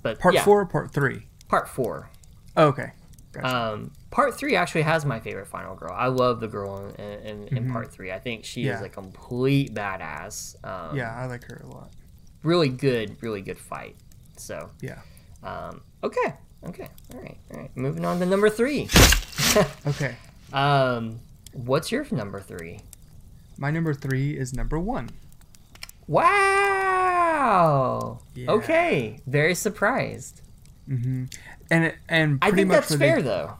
but 0.01 0.19
Part 0.19 0.35
yeah, 0.35 0.43
four 0.43 0.61
or 0.61 0.65
part 0.65 0.91
three? 0.91 1.27
part 1.47 1.67
four. 1.67 2.09
Oh, 2.55 2.67
okay. 2.67 2.91
Gotcha. 3.33 3.47
Um, 3.47 3.91
part 4.15 4.33
three 4.37 4.55
actually 4.55 4.83
has 4.83 5.05
my 5.05 5.19
favorite 5.19 5.45
final 5.47 5.75
girl. 5.75 5.91
I 5.93 6.07
love 6.07 6.39
the 6.39 6.47
girl 6.47 6.77
in, 6.97 7.03
in, 7.03 7.57
in 7.57 7.69
part 7.69 7.91
three. 7.91 8.13
I 8.13 8.19
think 8.19 8.45
she 8.45 8.65
is 8.65 8.77
Mm-hmm. 8.77 8.85
A 8.85 8.89
complete 8.89 9.73
badass. 9.75 10.55
Um, 10.63 10.95
yeah, 10.95 11.13
I 11.13 11.25
like 11.25 11.43
her 11.49 11.61
a 11.63 11.67
lot. 11.67 11.91
really 12.41 12.69
good, 12.69 13.17
really 13.21 13.41
good 13.41 13.59
fight. 13.59 13.97
So, 14.37 14.69
Yeah. 14.81 14.99
um, 15.43 15.81
okay, 16.01 16.33
okay, 16.69 16.87
all 17.13 17.19
right, 17.21 17.37
all 17.53 17.59
right. 17.59 17.71
Moving 17.75 18.05
on 18.05 18.19
to 18.21 18.25
number 18.25 18.49
three. 18.49 18.87
Okay. 19.87 20.15
Um, 20.53 21.19
what's 21.53 21.89
your 21.91 22.05
number 22.11 22.39
three? 22.41 22.79
My 23.57 23.71
number 23.71 23.93
three 23.93 24.31
is 24.37 24.53
number 24.53 24.77
one. 24.79 25.09
Wow. 26.75 28.19
Yeah. 28.33 28.51
Okay, 28.51 29.19
very 29.27 29.55
surprised. 29.55 30.41
Mm-hmm. 30.89 31.25
And 31.71 31.93
and 32.09 32.39
I 32.41 32.51
think 32.51 32.67
much 32.67 32.87
that's 32.87 32.95
fair 32.95 33.21
the, 33.21 33.29
though. 33.29 33.53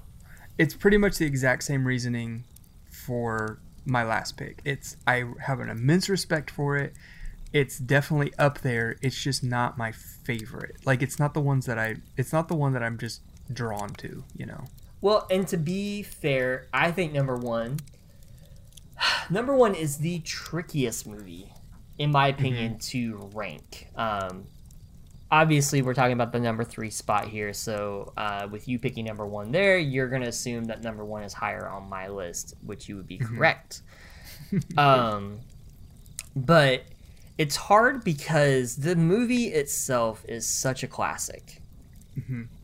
It's 0.58 0.74
pretty 0.74 0.98
much 0.98 1.18
the 1.18 1.26
exact 1.26 1.64
same 1.64 1.86
reasoning 1.86 2.46
for 2.90 3.60
my 3.86 4.04
last 4.04 4.38
pick. 4.38 4.60
It's 4.66 4.98
I 5.06 5.26
have 5.42 5.60
an 5.60 5.70
immense 5.70 6.10
respect 6.10 6.50
for 6.50 6.78
it. 6.78 6.94
It's 7.54 7.78
definitely 7.78 8.34
up 8.38 8.60
there. 8.60 8.98
It's 9.02 9.22
just 9.22 9.44
not 9.44 9.78
my 9.78 9.92
favorite. 9.92 10.78
Like 10.86 11.02
it's 11.02 11.20
not 11.20 11.34
the 11.34 11.42
ones 11.42 11.66
that 11.66 11.78
I. 11.78 11.98
It's 12.18 12.34
not 12.34 12.48
the 12.48 12.56
one 12.56 12.74
that 12.74 12.84
I'm 12.84 12.98
just 12.98 13.22
drawn 13.52 13.90
to. 13.96 14.24
You 14.36 14.46
know. 14.48 14.66
Well, 15.02 15.28
and 15.30 15.48
to 15.50 15.58
be 15.58 16.04
fair, 16.04 16.68
I 16.74 16.92
think 16.92 17.14
number 17.14 17.36
one, 17.36 17.80
number 19.30 19.56
one 19.56 19.76
is 19.76 19.98
the 19.98 20.20
trickiest 20.20 21.06
movie, 21.06 21.52
in 21.98 22.12
my 22.12 22.28
opinion, 22.30 22.80
to 22.80 23.30
rank. 23.34 23.90
Um, 23.96 24.48
obviously, 25.36 25.82
we're 25.82 25.94
talking 25.94 26.14
about 26.14 26.32
the 26.32 26.40
number 26.40 26.64
three 26.64 26.90
spot 26.90 27.28
here, 27.28 27.52
so 27.52 28.14
uh, 28.16 28.48
with 28.50 28.68
you 28.68 28.80
picking 28.80 29.06
number 29.06 29.26
one 29.26 29.52
there, 29.52 29.78
you're 29.78 30.08
gonna 30.08 30.28
assume 30.28 30.66
that 30.66 30.82
number 30.82 31.04
one 31.04 31.24
is 31.24 31.34
higher 31.34 31.68
on 31.68 31.90
my 31.90 32.08
list, 32.08 32.56
which 32.66 32.88
you 32.88 32.96
would 32.96 33.08
be 33.08 33.18
correct. 33.18 33.82
um, 34.78 35.40
but 36.36 36.84
it's 37.38 37.58
hard 37.58 38.04
because 38.04 38.78
the 38.78 38.96
movie 38.96 39.48
itself 39.48 40.24
is 40.28 40.48
such 40.48 40.84
a 40.84 40.88
classic. 40.88 41.62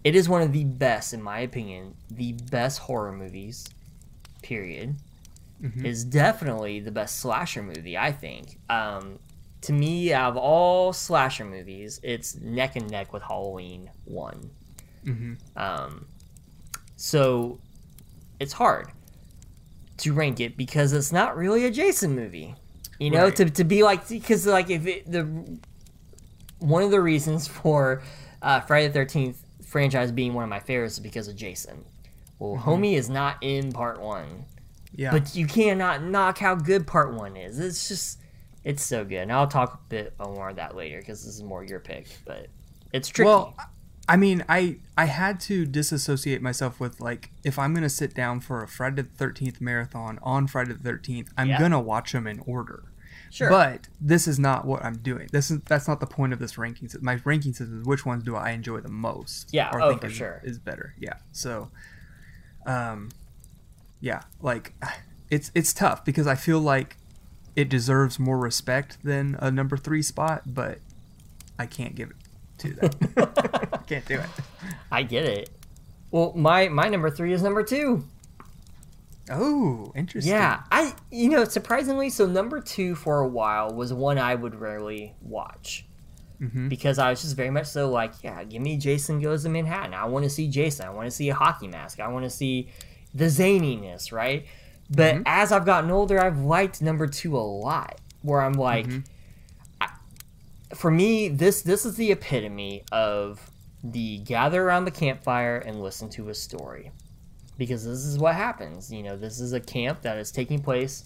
It 0.05 0.15
is 0.15 0.30
one 0.30 0.41
of 0.41 0.53
the 0.53 0.63
best, 0.63 1.13
in 1.13 1.22
my 1.22 1.39
opinion, 1.39 1.95
the 2.09 2.34
best 2.51 2.80
horror 2.80 3.11
movies. 3.11 3.67
Period. 4.41 4.95
Is 5.86 6.05
definitely 6.05 6.80
the 6.80 6.91
best 6.91 7.19
slasher 7.19 7.61
movie. 7.61 7.97
I 7.97 8.13
think. 8.13 8.57
Um, 8.69 9.19
to 9.62 9.74
me, 9.74 10.12
out 10.14 10.32
of 10.32 10.38
all 10.38 10.91
slasher 10.93 11.45
movies, 11.45 11.99
it's 12.03 12.36
neck 12.36 12.76
and 12.76 12.89
neck 12.89 13.14
with 13.14 13.24
Halloween 13.24 13.89
one. 14.05 14.49
Um, 15.55 16.05
so 16.95 17.59
it's 18.39 18.53
hard 18.53 18.88
to 19.97 20.14
rank 20.14 20.39
it 20.39 20.57
because 20.57 20.93
it's 20.93 21.12
not 21.12 21.36
really 21.38 21.66
a 21.66 21.72
Jason 21.72 22.16
movie. 22.16 22.55
You 22.99 23.09
know, 23.12 23.26
Right. 23.26 23.36
to, 23.38 23.49
to 23.49 23.64
be 23.64 23.84
like 23.84 24.07
because 24.07 24.45
like 24.45 24.70
if 24.70 24.86
it, 24.86 25.12
the 25.12 25.28
one 26.59 26.84
of 26.84 26.91
the 26.91 27.01
reasons 27.01 27.47
for 27.59 28.03
uh, 28.41 28.59
Friday 28.62 28.88
the 28.88 28.93
Thirteenth 28.93 29.41
franchise 29.66 30.12
being 30.12 30.34
one 30.34 30.43
of 30.43 30.49
my 30.49 30.59
favorites 30.59 30.95
is 30.95 30.99
because 30.99 31.28
of 31.28 31.36
Jason. 31.36 31.86
Well, 32.39 32.62
Homie 32.62 32.93
is 32.95 33.09
not 33.09 33.38
in 33.41 33.72
part 33.72 34.01
one, 34.01 34.45
Yeah. 34.95 35.12
but 35.12 35.36
you 35.36 35.45
cannot 35.45 36.03
knock 36.03 36.39
how 36.39 36.55
good 36.55 36.88
part 36.88 37.14
one 37.14 37.38
is. 37.38 37.59
It's 37.59 37.88
just, 37.88 38.20
it's 38.64 38.84
so 38.84 39.03
good. 39.03 39.18
And 39.20 39.32
I'll 39.32 39.47
talk 39.47 39.74
a 39.74 39.80
bit 39.89 40.14
more 40.20 40.49
of 40.49 40.55
that 40.57 40.76
later 40.76 40.99
because 40.99 41.24
this 41.26 41.36
is 41.36 41.43
more 41.43 41.64
your 41.64 41.80
pick, 41.80 42.07
but 42.26 42.47
it's 42.93 43.07
tricky. 43.09 43.28
Well, 43.28 43.55
I 44.07 44.18
mean, 44.18 44.43
I 44.49 44.78
I 44.97 45.05
had 45.05 45.39
to 45.41 45.66
disassociate 45.66 46.41
myself 46.41 46.80
with 46.80 46.99
like 46.99 47.32
if 47.43 47.57
I'm 47.57 47.74
gonna 47.74 47.89
sit 47.89 48.14
down 48.14 48.39
for 48.41 48.64
a 48.64 48.68
Friday 48.68 49.03
the 49.03 49.09
Thirteenth 49.09 49.62
marathon 49.62 50.20
on 50.22 50.47
Friday 50.47 50.74
the 50.74 50.80
Thirteenth, 50.80 51.32
I'm 51.38 51.49
Yeah. 51.49 51.59
gonna 51.59 51.80
watch 51.80 52.12
them 52.12 52.28
in 52.28 52.39
order. 52.45 52.84
sure. 53.30 53.49
But 53.49 53.88
this 54.01 54.28
is 54.28 54.38
not 54.38 54.66
what 54.66 54.84
I'm 54.84 54.97
doing. 54.97 55.30
This 55.32 55.49
is 55.51 55.62
that's 55.62 55.88
not 55.88 55.99
the 56.01 56.07
point 56.07 56.34
of 56.34 56.39
this 56.39 56.57
ranking 56.57 56.89
system. 56.89 57.05
My 57.05 57.22
ranking 57.24 57.53
system 57.53 57.80
is 57.82 57.88
which 57.88 58.05
ones 58.05 58.24
do 58.24 58.36
I 58.36 58.49
enjoy 58.51 58.82
the 58.82 58.89
most. 58.89 59.49
Yeah, 59.53 59.70
or 59.72 59.82
oh, 59.82 59.89
think 59.89 60.01
for 60.01 60.07
is, 60.07 60.14
sure. 60.14 60.41
is 60.43 60.59
better. 60.59 60.93
Yeah. 60.99 61.14
So, 61.32 61.70
um, 62.66 63.09
yeah, 64.01 64.24
like 64.41 64.74
it's 65.30 65.51
it's 65.55 65.72
tough 65.74 66.03
because 66.03 66.28
I 66.28 66.36
feel 66.36 66.59
like 66.59 66.97
it 67.56 67.70
deserves 67.70 68.18
more 68.20 68.38
respect 68.38 68.97
than 69.04 69.36
a 69.39 69.52
number 69.52 69.78
three 69.78 70.02
spot, 70.02 70.43
but 70.45 70.80
I 71.60 71.66
can't 71.66 71.95
give 71.95 72.10
it 72.12 72.16
to 72.60 72.74
them. 72.74 72.91
can't 73.88 74.06
do 74.06 74.16
it. 74.20 74.30
I 74.91 75.04
get 75.04 75.26
it. 75.26 75.49
Well, 76.12 76.34
my 76.36 76.68
my 76.70 76.88
number 76.89 77.10
three 77.10 77.34
is 77.34 77.41
number 77.41 77.64
two. 77.64 78.04
Oh, 79.30 79.91
interesting. 79.95 80.34
Yeah, 80.34 80.64
I 80.72 80.93
you 81.12 81.30
know 81.30 81.45
surprisingly, 81.45 82.10
so 82.10 82.26
number 82.26 82.60
two 82.60 82.95
for 82.95 83.20
a 83.20 83.28
while 83.28 83.74
was 83.74 83.93
one 83.93 84.18
I 84.18 84.36
would 84.36 84.56
rarely 84.56 85.14
watch 85.22 85.86
Mhm. 86.41 86.68
because 86.70 86.97
I 86.97 87.10
was 87.12 87.22
just 87.22 87.36
very 87.36 87.52
much 87.52 87.68
so 87.68 87.89
like, 87.89 88.14
yeah, 88.24 88.43
give 88.43 88.62
me 88.62 88.76
Jason 88.78 89.22
Goes 89.22 89.43
to 89.43 89.49
Manhattan. 89.49 89.93
I 89.93 90.06
want 90.06 90.24
to 90.24 90.30
see 90.30 90.47
Jason. 90.47 90.86
I 90.86 90.89
want 90.89 91.06
to 91.08 91.12
see 91.12 91.30
a 91.30 91.36
hockey 91.36 91.68
mask. 91.68 91.99
I 91.99 92.08
want 92.10 92.26
to 92.26 92.30
see 92.30 92.70
the 93.14 93.26
zaniness, 93.26 94.12
right? 94.12 94.45
But 94.92 95.16
mm-hmm. 95.16 95.24
as 95.26 95.52
I've 95.52 95.66
gotten 95.66 95.89
older, 95.89 96.22
I've 96.22 96.39
liked 96.39 96.82
number 96.82 97.08
two 97.08 97.38
a 97.38 97.39
lot. 97.39 98.00
Where 98.22 98.42
I'm 98.42 98.54
like, 98.54 98.86
mm-hmm. 98.86 99.00
I, 99.80 99.89
for 100.76 100.92
me, 100.92 101.30
this 101.30 101.64
this 101.64 101.86
is 101.86 101.96
the 101.96 102.12
epitome 102.12 102.84
of 102.92 103.50
the 103.84 104.20
gather 104.20 104.64
around 104.64 104.86
the 104.86 104.92
campfire 104.92 105.58
and 105.58 105.82
listen 105.82 106.10
to 106.10 106.30
a 106.30 106.36
story 106.36 106.92
because 107.58 107.84
this 107.84 108.06
is 108.06 108.20
what 108.20 108.36
happens. 108.36 108.92
You 108.92 109.04
know, 109.04 109.16
this 109.16 109.39
is 109.39 109.54
a 109.54 109.60
camp 109.60 110.02
that 110.02 110.18
is 110.18 110.32
taking 110.32 110.62
place, 110.62 111.06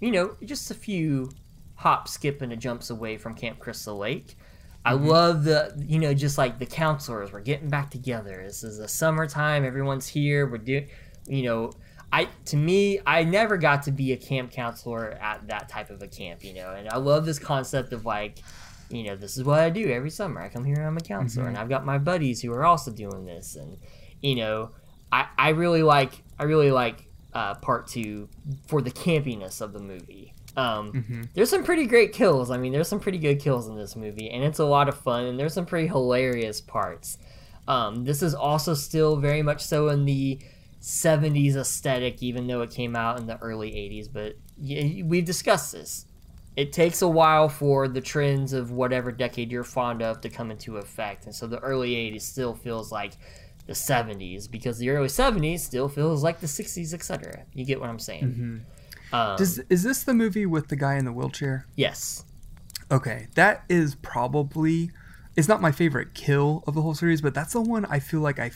you 0.00 0.10
know, 0.10 0.36
just 0.44 0.70
a 0.70 0.74
few 0.74 1.30
hops, 1.74 2.12
skip, 2.12 2.42
and 2.42 2.52
a 2.52 2.56
jumps 2.56 2.90
away 2.90 3.16
from 3.16 3.34
Camp 3.34 3.58
Crystal 3.58 3.96
Lake. 3.96 4.36
I 4.84 4.92
mm-hmm. 4.92 5.06
love 5.06 5.44
the, 5.44 5.74
you 5.86 5.98
know, 5.98 6.14
just 6.14 6.38
like 6.38 6.58
the 6.58 6.66
counselors, 6.66 7.32
we're 7.32 7.40
getting 7.40 7.68
back 7.68 7.90
together. 7.90 8.42
This 8.44 8.64
is 8.64 8.78
the 8.78 8.88
summertime, 8.88 9.64
everyone's 9.64 10.08
here. 10.08 10.46
We're 10.46 10.58
doing, 10.58 10.88
you 11.26 11.42
know, 11.44 11.72
I 12.12 12.28
to 12.46 12.56
me, 12.56 13.00
I 13.06 13.24
never 13.24 13.56
got 13.56 13.84
to 13.84 13.92
be 13.92 14.12
a 14.12 14.16
camp 14.16 14.50
counselor 14.50 15.12
at 15.12 15.46
that 15.48 15.68
type 15.68 15.90
of 15.90 16.02
a 16.02 16.08
camp, 16.08 16.44
you 16.44 16.54
know, 16.54 16.72
and 16.72 16.88
I 16.88 16.96
love 16.96 17.24
this 17.24 17.38
concept 17.38 17.92
of 17.92 18.04
like, 18.04 18.38
you 18.88 19.04
know, 19.04 19.16
this 19.16 19.36
is 19.36 19.44
what 19.44 19.60
I 19.60 19.70
do 19.70 19.88
every 19.88 20.10
summer. 20.10 20.40
I 20.40 20.48
come 20.48 20.64
here 20.64 20.76
and 20.76 20.86
I'm 20.86 20.96
a 20.96 21.00
counselor, 21.00 21.46
and 21.46 21.56
I've 21.56 21.68
got 21.68 21.84
my 21.84 21.98
buddies 21.98 22.42
who 22.42 22.52
are 22.52 22.64
also 22.64 22.90
doing 22.90 23.24
this, 23.24 23.56
and 23.56 23.78
you 24.20 24.34
know, 24.34 24.70
I 25.12 25.26
I 25.38 25.48
really 25.50 25.82
like 25.82 26.22
I 26.38 26.44
really 26.44 26.72
like 26.72 27.06
uh, 27.32 27.54
part 27.54 27.86
two 27.86 28.28
for 28.66 28.82
the 28.82 28.90
campiness 28.90 29.60
of 29.60 29.72
the 29.72 29.78
movie. 29.78 30.34
Um, 30.56 30.90
There's 31.34 31.48
some 31.48 31.62
pretty 31.62 31.86
great 31.86 32.12
kills. 32.12 32.50
I 32.50 32.58
mean, 32.58 32.72
there's 32.72 32.88
some 32.88 32.98
pretty 32.98 33.18
good 33.18 33.38
kills 33.38 33.68
in 33.68 33.76
this 33.76 33.94
movie, 33.94 34.30
and 34.30 34.42
it's 34.42 34.58
a 34.58 34.64
lot 34.64 34.88
of 34.88 34.98
fun, 34.98 35.26
and 35.26 35.38
there's 35.38 35.54
some 35.54 35.64
pretty 35.64 35.86
hilarious 35.86 36.60
parts. 36.60 37.18
Um, 37.68 38.04
this 38.04 38.20
is 38.20 38.34
also 38.34 38.74
still 38.74 39.16
very 39.16 39.42
much 39.42 39.62
so 39.62 39.90
in 39.90 40.06
the 40.06 40.40
70s 40.80 41.56
aesthetic, 41.56 42.22
even 42.22 42.46
though 42.46 42.62
it 42.62 42.70
came 42.70 42.96
out 42.96 43.18
in 43.18 43.26
the 43.26 43.38
early 43.38 43.70
80s. 43.70 44.08
But 44.12 44.36
we've 44.58 45.24
discussed 45.24 45.72
this. 45.72 46.06
It 46.56 46.72
takes 46.72 47.00
a 47.02 47.08
while 47.08 47.48
for 47.48 47.86
the 47.86 48.00
trends 48.00 48.52
of 48.52 48.72
whatever 48.72 49.12
decade 49.12 49.52
you're 49.52 49.64
fond 49.64 50.02
of 50.02 50.20
to 50.22 50.28
come 50.28 50.50
into 50.50 50.78
effect, 50.78 51.26
and 51.26 51.34
so 51.34 51.46
the 51.46 51.60
early 51.60 51.92
80s 51.92 52.22
still 52.22 52.54
feels 52.54 52.90
like 52.90 53.12
the 53.66 53.72
70s 53.72 54.50
because 54.50 54.78
the 54.78 54.90
early 54.90 55.06
70s 55.08 55.60
still 55.60 55.88
feels 55.88 56.24
like 56.24 56.40
the 56.40 56.46
60s, 56.46 56.92
etc. 56.92 57.44
You 57.54 57.64
get 57.64 57.80
what 57.80 57.88
I'm 57.88 58.00
saying? 58.00 58.64
Um, 59.12 59.36
Does 59.36 59.58
is 59.68 59.82
this 59.82 60.02
the 60.02 60.14
movie 60.14 60.46
with 60.46 60.68
the 60.68 60.76
guy 60.76 60.96
in 60.96 61.04
the 61.04 61.12
wheelchair? 61.12 61.66
yes. 61.76 62.24
Okay, 62.92 63.28
that 63.36 63.62
is 63.68 63.94
probably 63.94 64.90
it's 65.36 65.46
not 65.46 65.60
my 65.60 65.70
favorite 65.70 66.14
kill 66.14 66.64
of 66.66 66.74
the 66.74 66.82
whole 66.82 66.94
series, 66.94 67.20
but 67.20 67.32
that's 67.32 67.52
the 67.52 67.60
one 67.60 67.84
I 67.84 68.00
feel 68.00 68.20
like 68.20 68.40
I 68.40 68.50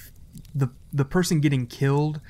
the 0.55 0.69
the 0.93 1.05
person 1.05 1.41
getting 1.41 1.67
killed 1.67 2.21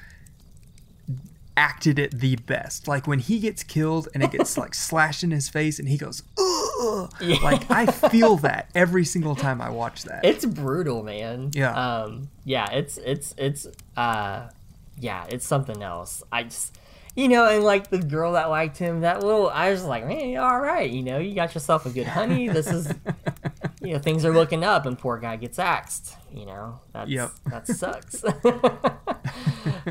acted 1.57 1.99
it 1.99 2.11
the 2.19 2.37
best. 2.37 2.89
Like 2.89 3.07
when 3.07 3.19
he 3.19 3.39
gets 3.39 3.63
killed 3.63 4.09
and 4.15 4.23
it 4.23 4.33
gets 4.33 4.59
like 4.65 4.75
slashed 4.75 5.23
in 5.23 5.31
his 5.31 5.49
face 5.49 5.79
and 5.79 5.89
he 5.89 5.97
goes, 5.97 6.23
Ugh! 6.39 7.13
Yeah. 7.21 7.37
like 7.43 7.71
I 7.71 7.87
feel 7.87 8.37
that 8.37 8.71
every 8.75 9.05
single 9.05 9.37
time 9.37 9.61
I 9.61 9.71
watch 9.71 10.03
that. 10.05 10.25
it's 10.25 10.45
brutal, 10.45 11.03
man. 11.03 11.51
Yeah. 11.55 11.75
Um. 11.75 12.29
Yeah. 12.45 12.71
It's 12.73 12.99
it's 12.99 13.35
it's 13.39 13.67
uh, 13.97 14.49
yeah. 14.99 15.27
It's 15.29 15.47
something 15.47 15.83
else. 15.83 16.23
I 16.33 16.45
just. 16.45 16.79
You 17.17 17.29
know, 17.29 17.49
and 17.49 17.63
like 17.63 17.91
the 17.91 17.99
girl 17.99 18.33
that 18.33 18.51
liked 18.51 18.77
him, 18.77 19.03
that 19.03 19.23
little, 19.23 19.49
I 19.49 19.71
was 19.71 19.85
like, 19.85 20.05
man, 20.05 20.37
all 20.37 20.59
right, 20.59 20.91
you 20.91 21.05
know, 21.05 21.19
you 21.19 21.33
got 21.33 21.55
yourself 21.55 21.87
a 21.87 21.91
good 21.91 22.09
honey. 22.09 22.49
This 22.49 22.67
is, 22.67 22.93
you 23.85 23.93
know, 23.95 23.99
things 23.99 24.25
are 24.25 24.33
looking 24.33 24.65
up, 24.65 24.87
and 24.87 24.99
poor 24.99 25.19
guy 25.19 25.37
gets 25.37 25.59
axed. 25.59 26.17
You 26.33 26.47
know, 26.47 26.81
that's 26.93 27.11
Yep. 27.11 27.31
that 27.47 27.67
sucks. 27.69 28.25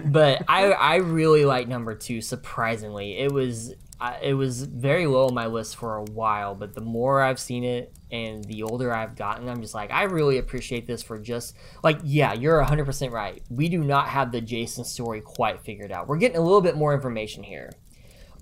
but 0.05 0.43
I 0.47 0.71
I 0.71 0.95
really 0.97 1.45
like 1.45 1.67
number 1.67 1.95
two. 1.95 2.21
Surprisingly, 2.21 3.17
it 3.19 3.31
was 3.31 3.73
I 3.99 4.17
it 4.21 4.33
was 4.33 4.63
very 4.63 5.07
low 5.07 5.27
on 5.27 5.33
my 5.33 5.47
list 5.47 5.75
for 5.75 5.95
a 5.97 6.03
while. 6.03 6.55
But 6.55 6.73
the 6.73 6.81
more 6.81 7.21
I've 7.21 7.39
seen 7.39 7.63
it 7.63 7.93
and 8.11 8.43
the 8.45 8.63
older 8.63 8.93
I've 8.93 9.15
gotten, 9.15 9.47
I'm 9.49 9.61
just 9.61 9.73
like 9.73 9.91
I 9.91 10.03
really 10.03 10.37
appreciate 10.37 10.87
this 10.87 11.01
for 11.01 11.17
just 11.19 11.55
like 11.83 11.99
yeah, 12.03 12.33
you're 12.33 12.57
100 12.59 12.85
percent 12.85 13.13
right. 13.13 13.41
We 13.49 13.69
do 13.69 13.83
not 13.83 14.09
have 14.09 14.31
the 14.31 14.41
Jason 14.41 14.83
story 14.83 15.21
quite 15.21 15.61
figured 15.61 15.91
out. 15.91 16.07
We're 16.07 16.17
getting 16.17 16.37
a 16.37 16.41
little 16.41 16.61
bit 16.61 16.75
more 16.75 16.93
information 16.93 17.43
here, 17.43 17.71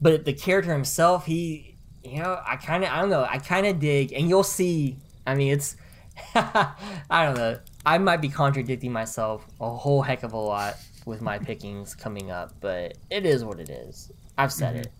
but 0.01 0.25
the 0.25 0.33
character 0.33 0.73
himself, 0.73 1.25
he 1.25 1.77
you 2.03 2.17
know 2.17 2.41
I 2.47 2.55
kind 2.55 2.83
of 2.83 2.89
I 2.89 2.99
don't 3.01 3.09
know 3.11 3.27
I 3.29 3.37
kind 3.37 3.67
of 3.67 3.79
dig, 3.79 4.13
and 4.13 4.27
you'll 4.27 4.43
see. 4.43 4.97
I 5.25 5.35
mean, 5.35 5.53
it's 5.53 5.75
I 6.35 6.75
don't 7.09 7.37
know. 7.37 7.59
I 7.85 7.97
might 7.97 8.21
be 8.21 8.29
contradicting 8.29 8.91
myself 8.91 9.45
a 9.59 9.69
whole 9.69 10.01
heck 10.01 10.23
of 10.23 10.33
a 10.33 10.37
lot 10.37 10.75
with 11.05 11.21
my 11.21 11.39
pickings 11.39 11.95
coming 11.95 12.31
up, 12.31 12.53
but 12.59 12.97
it 13.09 13.25
is 13.25 13.43
what 13.43 13.59
it 13.59 13.69
is. 13.69 14.11
I've 14.37 14.53
said 14.53 14.75
it. 14.75 14.91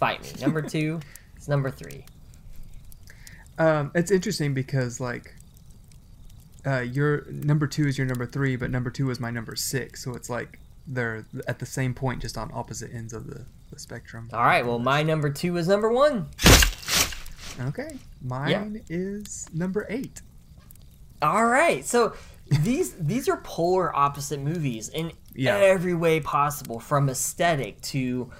Fight 0.00 0.22
me. 0.22 0.40
Number 0.40 0.62
two, 0.68 1.00
it's 1.36 1.48
number 1.48 1.70
three. 1.70 2.04
Um, 3.58 3.92
it's 3.94 4.10
interesting 4.10 4.52
because 4.52 5.00
like, 5.00 5.34
uh, 6.66 6.80
your 6.80 7.26
number 7.30 7.66
two 7.66 7.86
is 7.86 7.98
your 7.98 8.06
number 8.06 8.26
three, 8.26 8.56
but 8.56 8.70
number 8.70 8.90
two 8.90 9.10
is 9.10 9.20
my 9.20 9.30
number 9.30 9.54
six. 9.54 10.02
So 10.02 10.14
it's 10.14 10.28
like 10.28 10.58
they're 10.86 11.24
at 11.46 11.58
the 11.58 11.66
same 11.66 11.94
point, 11.94 12.20
just 12.20 12.36
on 12.36 12.50
opposite 12.52 12.92
ends 12.92 13.12
of 13.12 13.26
the, 13.26 13.44
the 13.70 13.78
spectrum. 13.78 14.28
All 14.32 14.44
right, 14.44 14.64
well, 14.66 14.78
my 14.78 15.02
number 15.02 15.30
two 15.30 15.56
is 15.56 15.68
number 15.68 15.92
one. 15.92 16.28
Okay, 17.60 17.98
mine 18.22 18.82
is 18.88 19.48
number 19.54 19.86
eight. 19.88 20.22
All 21.22 21.46
right, 21.46 21.84
so 21.84 22.14
these 22.48 22.92
these 22.98 23.28
are 23.28 23.38
polar 23.38 23.94
opposite 23.94 24.40
movies 24.40 24.88
in 24.88 25.12
Yeah. 25.34 25.56
every 25.56 25.94
way 25.94 26.20
possible, 26.20 26.80
from 26.80 27.08
aesthetic 27.08 27.80
to 27.82 28.30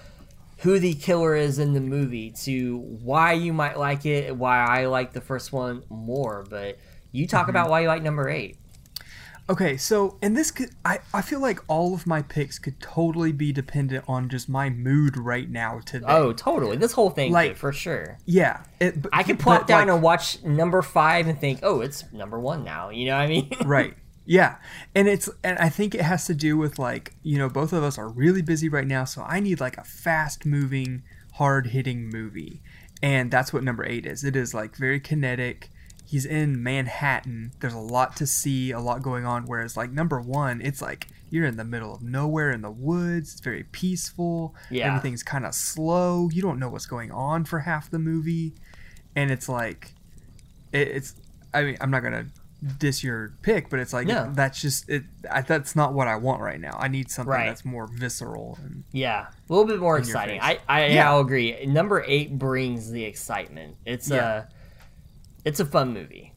who 0.59 0.79
the 0.79 0.95
killer 0.95 1.35
is 1.35 1.59
in 1.59 1.75
the 1.75 1.81
movie 1.81 2.31
to 2.31 2.79
why 2.79 3.33
you 3.33 3.53
might 3.53 3.79
like 3.79 4.07
it, 4.07 4.35
why 4.37 4.65
I 4.65 4.87
like 4.87 5.13
the 5.13 5.21
first 5.21 5.53
one 5.53 5.83
more. 5.91 6.45
But 6.49 6.79
you 7.13 7.27
talk 7.27 7.43
mm-hmm. 7.43 7.51
about 7.51 7.71
why 7.71 7.81
you 7.81 7.89
like 7.89 8.03
number 8.03 8.29
eight. 8.29 8.57
Okay, 9.49 9.77
so 9.77 10.17
and 10.23 10.35
this 10.35 10.51
could 10.51 10.71
I, 10.85 11.01
I 11.13 11.21
feel 11.21 11.39
like 11.41 11.61
all 11.69 11.93
of 11.95 12.07
my 12.07 12.23
picks 12.23 12.59
could 12.59 12.81
totally 12.81 13.31
be 13.31 13.53
dependent 13.53 14.05
on 14.09 14.31
just 14.31 14.49
my 14.49 14.71
mood 14.71 15.19
right 15.19 15.51
now 15.51 15.81
today. 15.85 16.07
Oh, 16.09 16.33
totally. 16.33 16.77
This 16.79 16.93
whole 16.93 17.11
thing, 17.11 17.31
Like- 17.31 17.51
could, 17.53 17.59
for 17.59 17.73
sure. 17.73 18.19
yeah. 18.25 18.63
It, 18.81 19.03
but, 19.03 19.11
I 19.15 19.23
could 19.23 19.39
plop 19.39 19.67
down 19.67 19.89
like- 19.89 19.95
and 19.95 20.03
watch 20.03 20.43
number 20.45 20.81
five 20.81 21.27
and 21.27 21.39
think, 21.39 21.61
oh, 21.63 21.83
it's 21.83 22.11
number 22.13 22.41
one 22.41 22.65
now. 22.65 22.89
You 22.89 23.07
know 23.07 23.17
what 23.17 23.23
I 23.23 23.27
mean? 23.27 23.51
right 23.65 23.95
yeah 24.27 24.57
and 24.95 25.07
it's 25.07 25.29
and 25.43 25.59
i 25.59 25.69
think 25.69 25.95
it 25.95 26.01
has 26.01 26.25
to 26.25 26.35
do 26.35 26.57
with 26.57 26.79
like 26.79 27.15
you 27.23 27.37
know 27.37 27.47
both 27.47 27.75
of 27.75 27.83
us 27.83 27.99
are 27.99 28.09
really 28.09 28.41
busy 28.41 28.71
right 28.71 28.87
now 28.87 29.05
so 29.05 29.21
i 29.29 29.39
need 29.39 29.61
like 29.61 29.77
a 29.77 29.85
fast 29.85 30.47
moving 30.47 31.03
hard 31.35 31.67
hitting 31.67 32.09
movie 32.09 32.63
and 33.03 33.31
that's 33.31 33.53
what 33.53 33.63
number 33.63 33.85
eight 33.85 34.07
is 34.07 34.25
it 34.25 34.35
is 34.35 34.55
like 34.55 34.77
very 34.77 34.99
kinetic 34.99 35.69
he's 36.07 36.25
in 36.27 36.63
manhattan 36.63 37.53
there's 37.61 37.73
a 37.75 37.79
lot 37.79 38.15
to 38.17 38.27
see 38.27 38.71
a 38.71 38.79
lot 38.81 39.03
going 39.03 39.25
on 39.25 39.45
whereas 39.47 39.77
like 39.77 39.91
number 39.91 40.21
one 40.21 40.61
it's 40.61 40.81
like 40.83 41.09
you're 41.31 41.47
in 41.47 41.57
the 41.57 41.65
middle 41.65 41.95
of 41.95 42.03
nowhere 42.03 42.51
in 42.53 42.61
the 42.63 42.71
woods 42.71 43.33
it's 43.33 43.41
very 43.41 43.65
peaceful 43.65 44.55
Yeah. 44.71 44.89
everything's 44.89 45.23
kind 45.23 45.45
of 45.47 45.55
slow 45.55 46.29
you 46.33 46.43
don't 46.43 46.59
know 46.59 46.69
what's 46.69 46.87
going 46.87 47.11
on 47.11 47.45
for 47.45 47.61
half 47.61 47.91
the 47.91 47.99
movie 47.99 48.55
and 49.17 49.31
it's 49.31 49.49
like 49.49 49.95
it, 50.73 50.89
it's 50.89 51.15
i 51.53 51.63
mean 51.63 51.77
i'm 51.81 51.91
not 51.91 52.03
gonna 52.03 52.27
diss 52.79 53.05
your 53.05 53.35
pick 53.43 53.69
but 53.69 53.79
it's 53.79 53.93
like 53.93 54.07
No. 54.07 54.31
that's 54.35 54.61
just 54.61 54.89
it 54.89 55.03
I, 55.31 55.43
that's 55.43 55.77
not 55.77 55.93
what 55.93 56.09
i 56.09 56.17
want 56.17 56.41
right 56.41 56.59
now 56.61 56.77
i 56.79 56.89
need 56.89 57.11
something 57.11 57.31
Right. 57.31 57.47
that's 57.47 57.65
more 57.65 57.87
visceral 57.87 58.59
and 58.65 58.85
Yeah, 58.93 59.27
a 59.29 59.53
little 59.53 59.67
bit 59.67 59.81
more 59.81 59.99
exciting. 59.99 60.41
I, 60.41 60.61
I 60.69 60.87
Yeah. 60.87 61.11
I'll 61.11 61.21
agree. 61.21 61.67
Number 61.67 62.03
eight 62.07 62.39
brings 62.39 62.91
the 62.91 63.05
excitement. 63.05 63.77
It's 63.85 64.09
Yeah. 64.09 64.45
a, 64.45 64.45
it's 65.45 65.61
a 65.61 65.65
fun 65.65 65.93
movie. 65.93 66.33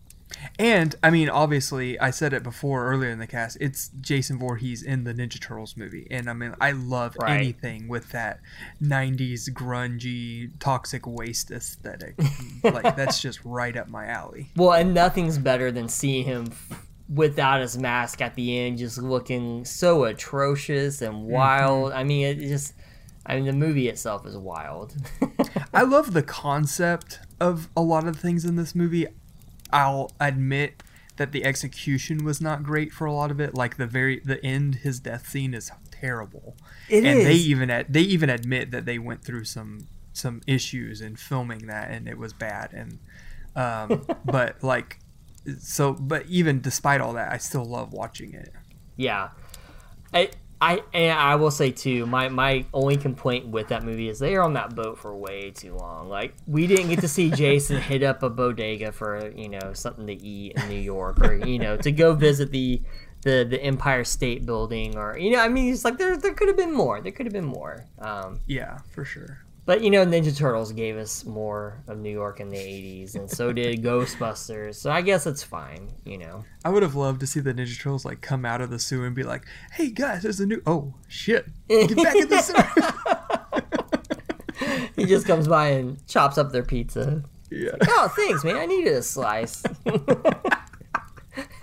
and 0.60 0.96
i 1.02 1.10
mean 1.10 1.30
obviously 1.30 1.98
i 2.00 2.10
said 2.12 2.34
it 2.34 2.44
before 2.44 2.86
earlier 2.92 3.10
in 3.10 3.18
the 3.20 3.26
cast 3.28 3.58
it's 3.62 3.90
jason 4.02 4.38
Voorhees 4.38 4.84
in 4.84 5.04
the 5.06 5.14
ninja 5.14 5.40
turtles 5.40 5.78
movie 5.78 6.06
and 6.12 6.30
i 6.30 6.34
mean 6.34 6.54
i 6.60 6.72
love 6.72 7.16
Right. 7.20 7.38
anything 7.38 7.88
with 7.88 8.12
that 8.12 8.40
90s 8.84 9.50
grungy 9.52 10.52
toxic 10.60 11.08
waste 11.08 11.50
aesthetic 11.50 12.16
like 12.64 12.96
that's 12.96 13.22
just 13.22 13.40
right 13.46 13.76
up 13.78 13.88
my 13.88 14.06
alley 14.08 14.52
Well, 14.56 14.74
and 14.74 14.94
nothing's 14.94 15.38
better 15.38 15.72
than 15.72 15.88
seeing 15.88 16.26
him 16.26 16.48
f- 16.52 16.84
without 17.10 17.62
his 17.62 17.78
mask 17.78 18.22
at 18.22 18.36
the 18.36 18.60
end, 18.60 18.78
just 18.80 18.98
looking 18.98 19.64
so 19.64 20.04
atrocious 20.04 21.02
and 21.02 21.14
mm-hmm. 21.16 21.32
wild. 21.32 21.94
I 21.94 22.04
mean, 22.04 22.26
it 22.26 22.40
just, 22.40 22.74
I 23.28 23.36
mean, 23.36 23.46
the 23.46 23.54
movie 23.54 23.90
itself 23.90 24.26
is 24.26 24.38
wild. 24.38 24.96
I 25.74 25.84
love 25.84 26.14
the 26.14 26.24
concept 26.24 27.20
of 27.40 27.70
a 27.76 27.82
lot 27.82 28.08
of 28.08 28.16
things 28.16 28.46
in 28.46 28.56
this 28.56 28.74
movie. 28.74 29.08
I'll 29.72 30.12
admit 30.20 30.82
that 31.18 31.34
the 31.34 31.44
execution 31.44 32.24
was 32.24 32.40
not 32.40 32.64
great 32.64 32.94
for 32.94 33.06
a 33.06 33.14
lot 33.14 33.30
of 33.30 33.40
it. 33.40 33.54
Like 33.54 33.78
the 33.78 33.86
very 33.86 34.22
the 34.24 34.44
end, 34.46 34.76
his 34.76 35.00
death 35.00 35.28
scene 35.28 35.54
is 35.54 35.72
terrible. 35.92 36.56
It 36.90 37.04
and 37.04 37.20
they 37.20 37.34
even 37.34 37.70
ad- 37.70 37.88
they 37.90 38.02
even 38.02 38.30
admit 38.30 38.72
that 38.72 38.86
they 38.86 38.98
went 38.98 39.24
through 39.24 39.44
some 39.44 39.88
some 40.14 40.42
issues 40.48 41.02
in 41.02 41.16
filming 41.16 41.68
that, 41.68 41.92
and 41.92 42.08
it 42.08 42.18
was 42.18 42.34
bad. 42.34 42.72
And 42.74 43.00
um, 43.56 44.06
but 44.26 44.64
like 44.64 45.00
so, 45.60 45.94
but 45.94 46.26
even 46.28 46.62
despite 46.62 47.02
all 47.02 47.14
that, 47.14 47.32
I 47.32 47.38
still 47.38 47.66
love 47.66 47.92
watching 47.92 48.34
it. 48.34 48.54
Yeah, 48.96 49.30
I 50.14 50.32
I 50.60 50.82
and 50.94 51.18
I 51.18 51.36
will 51.36 51.52
say 51.52 51.72
too, 51.72 52.06
my 52.08 52.30
my 52.30 52.66
only 52.74 52.98
complaint 52.98 53.48
with 53.48 53.68
that 53.68 53.84
movie 53.84 54.10
is 54.10 54.18
they 54.18 54.36
are 54.36 54.42
on 54.42 54.54
that 54.54 54.76
boat 54.76 54.98
for 54.98 55.16
way 55.16 55.52
too 55.52 55.76
long. 55.76 56.10
Like 56.10 56.34
we 56.48 56.66
didn't 56.66 56.90
get 56.90 57.00
to 57.02 57.08
see 57.08 57.30
Jason 57.36 57.80
hit 57.80 58.02
up 58.02 58.24
a 58.24 58.30
bodega 58.30 58.92
for 58.92 59.32
you 59.36 59.50
know 59.50 59.74
something 59.74 60.08
to 60.08 60.14
eat 60.14 60.54
in 60.56 60.70
New 60.70 60.80
York, 60.80 61.22
or 61.22 61.36
you 61.36 61.60
know 61.60 61.78
to 61.78 61.92
go 61.92 62.14
visit 62.14 62.52
the 62.52 62.82
the 63.22 63.46
the 63.48 63.62
Empire 63.62 64.04
State 64.04 64.46
Building, 64.46 64.98
or 64.98 65.18
you 65.18 65.32
know 65.32 65.40
I 65.40 65.48
mean 65.48 65.72
it's 65.72 65.86
like 65.86 65.98
there 65.98 66.18
there 66.18 66.34
could 66.34 66.48
have 66.48 66.58
been 66.58 66.74
more. 66.74 67.02
There 67.02 67.12
could 67.12 67.28
have 67.28 67.34
been 67.34 67.46
more. 67.46 67.86
Um, 68.00 68.40
Yeah, 68.48 68.80
for 68.92 69.06
sure. 69.06 69.44
But 69.68 69.82
you 69.82 69.92
know 69.92 70.04
Ninja 70.06 70.36
Turtles 70.36 70.72
gave 70.72 70.98
us 70.98 71.26
more 71.26 71.84
of 71.88 72.00
New 72.00 72.10
York 72.10 72.40
in 72.40 72.50
the 72.50 72.58
'80s, 72.58 73.14
and 73.16 73.30
so 73.30 73.54
did 73.54 73.84
Ghostbusters. 73.84 74.76
So 74.76 74.90
I 74.90 75.02
guess 75.02 75.28
it's 75.28 75.44
fine. 75.44 75.92
You 76.06 76.18
know. 76.18 76.46
I 76.66 76.70
would 76.70 76.82
have 76.82 76.96
loved 76.96 77.20
to 77.20 77.28
see 77.28 77.42
the 77.42 77.54
Ninja 77.54 77.78
Turtles 77.78 78.06
like 78.06 78.22
come 78.22 78.46
out 78.46 78.62
of 78.62 78.72
the 78.72 78.80
sewer 78.80 79.06
and 79.06 79.16
be 79.16 79.24
like, 79.24 79.46
"Hey 79.74 79.92
guys, 79.92 80.24
there's 80.24 80.40
a 80.40 80.48
new 80.48 80.64
oh 80.66 80.96
shit, 81.08 81.46
get 81.70 81.96
back 81.96 82.16
in 82.16 82.30
the 82.30 82.42
sewer." 82.42 82.64
He 84.96 85.06
just 85.06 85.28
comes 85.28 85.48
by 85.48 85.68
and 85.70 86.06
chops 86.08 86.40
up 86.40 86.52
their 86.52 86.64
pizza. 86.64 87.24
yeah. 87.52 87.70
Oh, 87.84 88.12
thanks, 88.16 88.44
man. 88.44 88.56
I 88.56 88.66
needed 88.66 88.94
a 88.94 89.04
slice. 89.04 89.62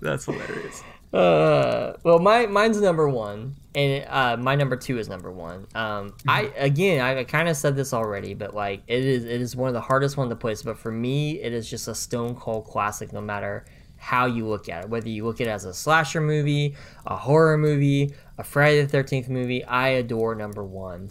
That's 0.00 0.24
hilarious. 0.24 0.84
Uh, 1.12 1.94
well, 2.04 2.20
my 2.20 2.46
mine's 2.46 2.80
number 2.80 3.08
one, 3.08 3.56
and 3.74 4.06
uh, 4.08 4.36
my 4.36 4.54
number 4.54 4.76
two 4.76 4.98
is 4.98 5.08
number 5.08 5.32
one. 5.32 5.66
Um, 5.74 6.14
I 6.28 6.52
again, 6.56 7.00
I 7.00 7.24
kind 7.24 7.48
of 7.48 7.56
said 7.56 7.76
this 7.76 7.92
already, 7.92 8.34
but 8.34 8.54
like 8.54 8.82
it 8.86 9.04
is, 9.04 9.24
it 9.24 9.40
is 9.40 9.56
one 9.56 9.68
of 9.68 9.74
the 9.74 9.80
hardest 9.80 10.16
one 10.16 10.28
to 10.28 10.36
place. 10.36 10.62
But 10.62 10.78
for 10.78 10.92
me, 10.92 11.40
it 11.40 11.52
is 11.52 11.68
just 11.68 11.88
a 11.88 11.94
stone 11.94 12.36
cold 12.36 12.66
classic, 12.66 13.12
no 13.12 13.20
matter 13.20 13.64
how 13.96 14.26
you 14.26 14.46
look 14.46 14.68
at 14.68 14.84
it. 14.84 14.90
Whether 14.90 15.08
you 15.08 15.24
look 15.24 15.40
at 15.40 15.46
it 15.46 15.50
as 15.50 15.64
a 15.64 15.74
slasher 15.74 16.20
movie, 16.20 16.76
a 17.06 17.16
horror 17.16 17.58
movie, 17.58 18.14
a 18.38 18.44
Friday 18.44 18.82
the 18.82 18.88
Thirteenth 18.88 19.28
movie, 19.28 19.64
I 19.64 19.88
adore 19.88 20.34
number 20.34 20.64
one. 20.64 21.10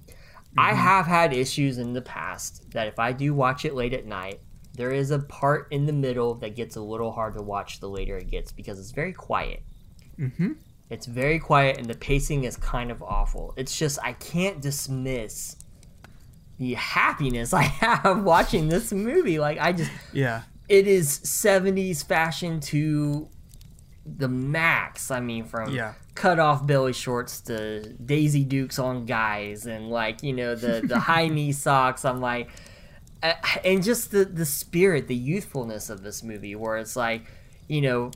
I 0.57 0.73
have 0.73 1.07
had 1.07 1.33
issues 1.33 1.79
in 1.79 1.93
the 1.93 2.01
past 2.01 2.69
that 2.71 2.87
if 2.87 2.99
I 2.99 3.11
do 3.11 3.33
watch 3.33 3.65
it 3.65 3.73
late 3.73 3.93
at 3.93 4.05
night, 4.05 4.39
there 4.75 4.91
is 4.91 5.11
a 5.11 5.19
part 5.19 5.67
in 5.71 5.85
the 5.85 5.93
middle 5.93 6.35
that 6.35 6.55
gets 6.55 6.75
a 6.75 6.81
little 6.81 7.11
hard 7.11 7.35
to 7.35 7.41
watch 7.41 7.79
the 7.79 7.89
later 7.89 8.17
it 8.17 8.29
gets 8.29 8.51
because 8.51 8.79
it's 8.79 8.91
very 8.91 9.13
quiet. 9.13 9.63
Mm-hmm. 10.19 10.53
It's 10.89 11.05
very 11.05 11.39
quiet 11.39 11.77
and 11.77 11.87
the 11.87 11.95
pacing 11.95 12.43
is 12.43 12.55
kind 12.57 12.91
of 12.91 13.01
awful. 13.01 13.53
It's 13.57 13.77
just 13.77 13.97
I 14.03 14.13
can't 14.13 14.61
dismiss 14.61 15.55
the 16.59 16.73
happiness 16.75 17.53
I 17.53 17.61
have 17.81 18.23
watching 18.23 18.69
this 18.69 18.91
movie. 18.91 19.39
Like 19.39 19.57
I 19.59 19.71
just 19.73 19.91
Yeah. 20.11 20.43
it 20.69 20.85
is 20.87 21.19
70s 21.19 22.05
fashion 22.05 22.59
to 22.61 23.27
the 24.05 24.27
max. 24.27 25.09
I 25.09 25.19
mean, 25.19 25.45
from 25.45 25.73
Yeah. 25.73 25.93
cut 26.13 26.37
off 26.37 26.67
belly 26.67 26.93
shorts 26.93 27.39
to 27.41 27.93
Daisy 27.93 28.43
Dukes 28.43 28.77
on 28.77 29.05
guys, 29.05 29.65
and 29.65 29.89
like 29.89 30.21
you 30.21 30.33
know 30.33 30.55
the 30.55 30.81
the 30.85 30.99
high 31.09 31.27
knee 31.29 31.53
socks. 31.53 32.03
I'm 32.05 32.19
like, 32.19 32.49
uh, 33.23 33.33
and 33.63 33.81
just 33.81 34.11
the 34.11 34.25
the 34.25 34.45
spirit, 34.45 35.07
the 35.07 35.15
youthfulness 35.15 35.89
of 35.89 36.03
this 36.03 36.21
movie, 36.21 36.53
where 36.55 36.77
it's 36.77 36.95
like, 36.97 37.23
you 37.69 37.79
know, 37.81 38.11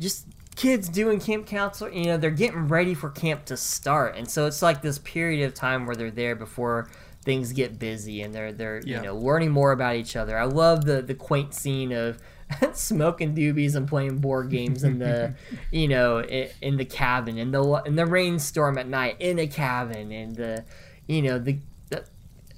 just 0.00 0.26
kids 0.60 0.88
doing 0.88 1.18
camp 1.20 1.46
counselor. 1.46 1.90
You 1.90 2.04
know, 2.04 2.16
they're 2.18 2.30
getting 2.30 2.68
ready 2.68 2.94
for 2.94 3.08
camp 3.10 3.46
to 3.46 3.56
start, 3.56 4.16
and 4.16 4.28
so 4.30 4.46
it's 4.46 4.60
like 4.62 4.82
this 4.82 4.98
period 4.98 5.46
of 5.46 5.54
time 5.54 5.86
where 5.86 5.96
they're 5.96 6.10
there 6.10 6.36
before 6.36 6.90
things 7.22 7.52
get 7.52 7.78
busy 7.78 8.22
and 8.22 8.34
they're 8.34 8.50
they're 8.52 8.80
Yeah. 8.84 8.96
you 8.98 9.02
know 9.02 9.16
learning 9.16 9.50
more 9.50 9.72
about 9.72 9.96
each 9.96 10.16
other. 10.16 10.38
I 10.38 10.44
love 10.44 10.84
the 10.84 11.02
the 11.02 11.14
quaint 11.14 11.52
scene 11.54 11.92
of 11.92 12.18
smoking 12.72 13.34
doobies 13.34 13.74
and 13.74 13.86
playing 13.86 14.18
board 14.18 14.50
games 14.50 14.84
in 14.84 14.98
the 14.98 15.34
you 15.70 15.86
know 15.88 16.20
in, 16.20 16.48
in 16.62 16.76
the 16.78 16.84
cabin 16.84 17.36
in 17.38 17.50
the 17.50 17.62
in 17.86 17.94
the 17.96 18.06
rainstorm 18.06 18.78
at 18.78 18.88
night 18.88 19.16
in 19.20 19.38
a 19.38 19.46
cabin 19.46 20.10
and 20.12 20.34
the 20.36 20.64
you 21.06 21.20
know 21.22 21.38
the, 21.38 21.58
the 21.90 22.04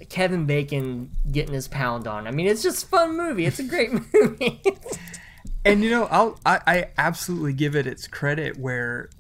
Kevin 0.09 0.46
Bacon 0.46 1.11
getting 1.30 1.55
his 1.55 1.68
pound 1.68 2.07
on. 2.09 2.26
I 2.26 2.30
mean, 2.32 2.46
it's 2.46 2.62
just 2.62 2.84
a 2.84 2.86
fun 2.86 3.16
movie. 3.16 3.46
It's 3.46 3.59
a 3.61 3.64
great 3.64 3.92
movie. 4.14 4.61
And 5.64 5.82
you 5.84 5.90
know, 5.90 6.06
I'll 6.06 6.38
I, 6.44 6.60
I 6.66 6.88
absolutely 6.98 7.52
give 7.52 7.76
it 7.76 7.86
its 7.86 8.06
credit 8.08 8.58
where 8.58 9.10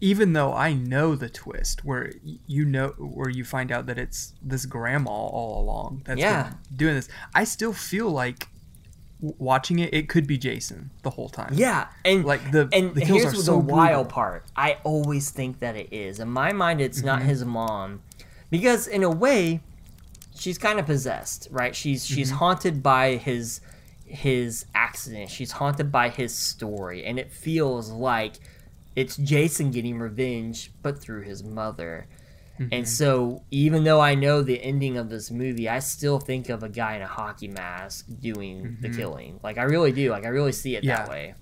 even 0.00 0.34
though 0.34 0.52
I 0.52 0.74
know 0.74 1.14
the 1.16 1.28
twist 1.30 1.84
where 1.84 2.12
you 2.46 2.64
know 2.66 2.88
where 2.98 3.30
you 3.30 3.44
find 3.44 3.72
out 3.72 3.86
that 3.86 3.98
it's 3.98 4.34
this 4.42 4.66
grandma 4.66 5.10
all 5.10 5.62
along 5.62 6.02
that's 6.04 6.20
Yeah. 6.20 6.50
been 6.68 6.76
doing 6.76 6.94
this, 6.96 7.08
I 7.34 7.44
still 7.44 7.72
feel 7.72 8.10
like 8.10 8.48
watching 9.20 9.78
it 9.78 9.94
it 9.94 10.10
could 10.10 10.26
be 10.26 10.36
Jason 10.36 10.90
the 11.02 11.08
whole 11.10 11.30
time. 11.30 11.52
Yeah, 11.54 11.86
and 12.04 12.26
Like, 12.26 12.50
the- 12.52 12.68
and 12.72 12.94
the 12.94 13.00
kills 13.00 13.22
here's 13.22 13.32
are 13.32 13.36
the 13.38 13.42
so 13.42 13.56
wild 13.56 14.04
brutal. 14.08 14.12
part. 14.12 14.44
I 14.54 14.76
always 14.84 15.30
think 15.30 15.60
that 15.60 15.74
it 15.76 15.90
is. 15.90 16.20
In 16.20 16.28
my 16.28 16.52
mind, 16.52 16.82
it's 16.82 17.02
not 17.02 17.20
Mm-hmm. 17.20 17.28
his 17.28 17.44
mom, 17.46 18.02
because 18.50 18.86
in 18.86 19.02
a 19.02 19.08
way, 19.10 19.60
she's 20.38 20.58
kind 20.58 20.78
of 20.78 20.84
possessed, 20.84 21.48
right? 21.50 21.74
She's 21.74 22.04
she's 22.04 22.28
Mm-hmm. 22.28 22.36
haunted 22.36 22.82
by 22.82 23.16
his 23.16 23.62
his 24.06 24.66
accident. 24.74 25.30
She's 25.30 25.52
haunted 25.52 25.90
by 25.92 26.08
his 26.08 26.34
story, 26.34 27.04
and 27.04 27.18
it 27.18 27.32
feels 27.32 27.90
like 27.90 28.36
it's 28.94 29.16
Jason 29.16 29.70
getting 29.70 29.98
revenge, 29.98 30.72
but 30.82 30.98
through 30.98 31.22
his 31.22 31.44
mother. 31.44 32.06
Mm-hmm. 32.58 32.68
And 32.72 32.88
so, 32.88 33.42
even 33.50 33.84
though 33.84 34.00
I 34.00 34.14
know 34.14 34.42
the 34.42 34.62
ending 34.62 34.96
of 34.96 35.10
this 35.10 35.30
movie, 35.30 35.68
I 35.68 35.80
still 35.80 36.18
think 36.18 36.48
of 36.48 36.62
a 36.62 36.70
guy 36.70 36.96
in 36.96 37.02
a 37.02 37.06
hockey 37.06 37.48
mask 37.48 38.06
doing 38.20 38.78
the 38.80 38.88
killing. 38.88 39.38
Like 39.42 39.58
I 39.58 39.64
really 39.64 39.92
do. 39.92 40.10
Like 40.10 40.24
I 40.24 40.28
really 40.28 40.52
see 40.52 40.76
it 40.76 40.84
that 40.86 41.02
Mm-hmm. 41.02 41.10
Way. 41.10 41.34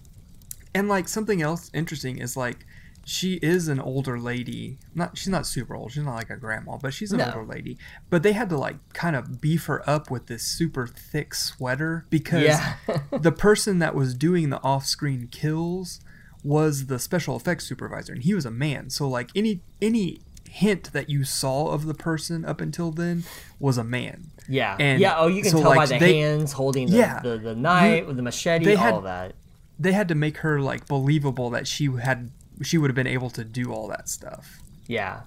And 0.74 0.88
like 0.88 1.06
something 1.06 1.40
else 1.40 1.70
interesting 1.72 2.18
is 2.18 2.36
like 2.36 2.66
she 3.06 3.34
is 3.34 3.68
an 3.68 3.80
older 3.80 4.18
lady. 4.18 4.78
Not 4.94 5.16
she's 5.18 5.28
not 5.28 5.46
super 5.46 5.74
old. 5.74 5.92
She's 5.92 6.02
not 6.04 6.14
like 6.14 6.30
a 6.30 6.36
grandma, 6.36 6.78
but 6.78 6.94
she's 6.94 7.12
an 7.12 7.18
No. 7.18 7.26
older 7.26 7.44
lady. 7.44 7.76
But 8.10 8.22
they 8.22 8.32
had 8.32 8.48
to 8.50 8.56
like 8.56 8.76
kind 8.92 9.14
of 9.16 9.40
beef 9.40 9.66
her 9.66 9.88
up 9.88 10.10
with 10.10 10.26
this 10.26 10.42
super 10.42 10.86
thick 10.86 11.34
sweater 11.34 12.06
because 12.10 12.42
Yeah. 12.44 12.74
the 13.20 13.32
person 13.32 13.78
that 13.80 13.94
was 13.94 14.14
doing 14.14 14.50
the 14.50 14.62
off-screen 14.62 15.28
kills 15.30 16.00
was 16.42 16.86
the 16.86 16.98
special 16.98 17.36
effects 17.36 17.66
supervisor 17.66 18.12
and 18.12 18.22
he 18.22 18.34
was 18.34 18.44
a 18.46 18.50
man. 18.50 18.90
So 18.90 19.08
like 19.08 19.30
any 19.34 19.60
any 19.80 20.20
hint 20.48 20.92
that 20.92 21.10
you 21.10 21.24
saw 21.24 21.68
of 21.68 21.86
the 21.86 21.94
person 21.94 22.44
up 22.44 22.60
until 22.60 22.90
then 22.92 23.24
was 23.58 23.76
a 23.78 23.84
man. 23.84 24.30
Yeah. 24.48 24.76
And 24.78 25.00
yeah. 25.00 25.16
Oh, 25.18 25.26
you 25.26 25.42
can 25.42 25.50
so, 25.50 25.60
tell 25.62 25.74
by 25.74 25.86
the 25.86 25.98
they- 25.98 26.18
hands 26.20 26.52
holding 26.52 26.88
the, 26.90 26.96
Yeah. 26.98 27.20
the, 27.20 27.38
the 27.38 27.54
knife 27.54 28.00
You- 28.02 28.06
with 28.06 28.16
the 28.16 28.22
machete, 28.22 28.74
all 28.76 29.00
had- 29.00 29.04
that. 29.04 29.34
They 29.78 29.92
had 29.92 30.06
to 30.08 30.14
make 30.14 30.36
her 30.38 30.60
like 30.60 30.86
believable 30.86 31.50
that 31.50 31.66
she 31.66 31.86
had 31.86 32.30
she 32.62 32.78
would 32.78 32.90
have 32.90 32.94
been 32.94 33.06
able 33.06 33.30
to 33.30 33.44
do 33.44 33.72
all 33.72 33.88
that 33.88 34.08
stuff. 34.08 34.60
Yeah. 34.86 35.22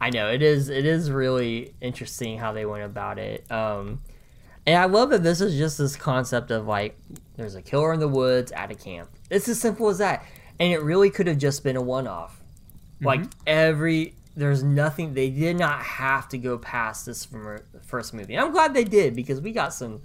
I 0.00 0.10
know 0.10 0.28
it 0.28 0.42
is. 0.42 0.68
It 0.68 0.84
is 0.84 1.10
really 1.10 1.74
interesting 1.80 2.38
how 2.38 2.52
they 2.52 2.66
went 2.66 2.84
about 2.84 3.18
it. 3.18 3.50
Um, 3.50 4.02
and 4.66 4.76
I 4.76 4.86
love 4.86 5.10
that 5.10 5.22
this 5.22 5.40
is 5.40 5.56
just 5.56 5.78
this 5.78 5.96
concept 5.96 6.50
of 6.50 6.66
like, 6.66 6.98
there's 7.36 7.54
a 7.54 7.62
killer 7.62 7.92
in 7.92 8.00
the 8.00 8.08
woods 8.08 8.52
at 8.52 8.70
a 8.70 8.74
camp. 8.74 9.10
It's 9.30 9.48
as 9.48 9.60
simple 9.60 9.88
as 9.88 9.98
that, 9.98 10.24
and 10.58 10.72
it 10.72 10.82
really 10.82 11.10
could 11.10 11.26
have 11.26 11.38
just 11.38 11.64
been 11.64 11.76
a 11.76 11.82
one-off. 11.82 12.42
Like 13.00 13.22
every, 13.46 14.14
there's 14.36 14.62
nothing. 14.62 15.14
They 15.14 15.30
did 15.30 15.56
not 15.56 15.82
have 15.82 16.28
to 16.28 16.38
go 16.38 16.56
past 16.58 17.06
this 17.06 17.24
from 17.24 17.58
first 17.82 18.14
movie. 18.14 18.34
And 18.34 18.44
I'm 18.44 18.52
glad 18.52 18.74
they 18.74 18.84
did 18.84 19.16
because 19.16 19.40
we 19.40 19.52
got 19.52 19.74
some. 19.74 20.02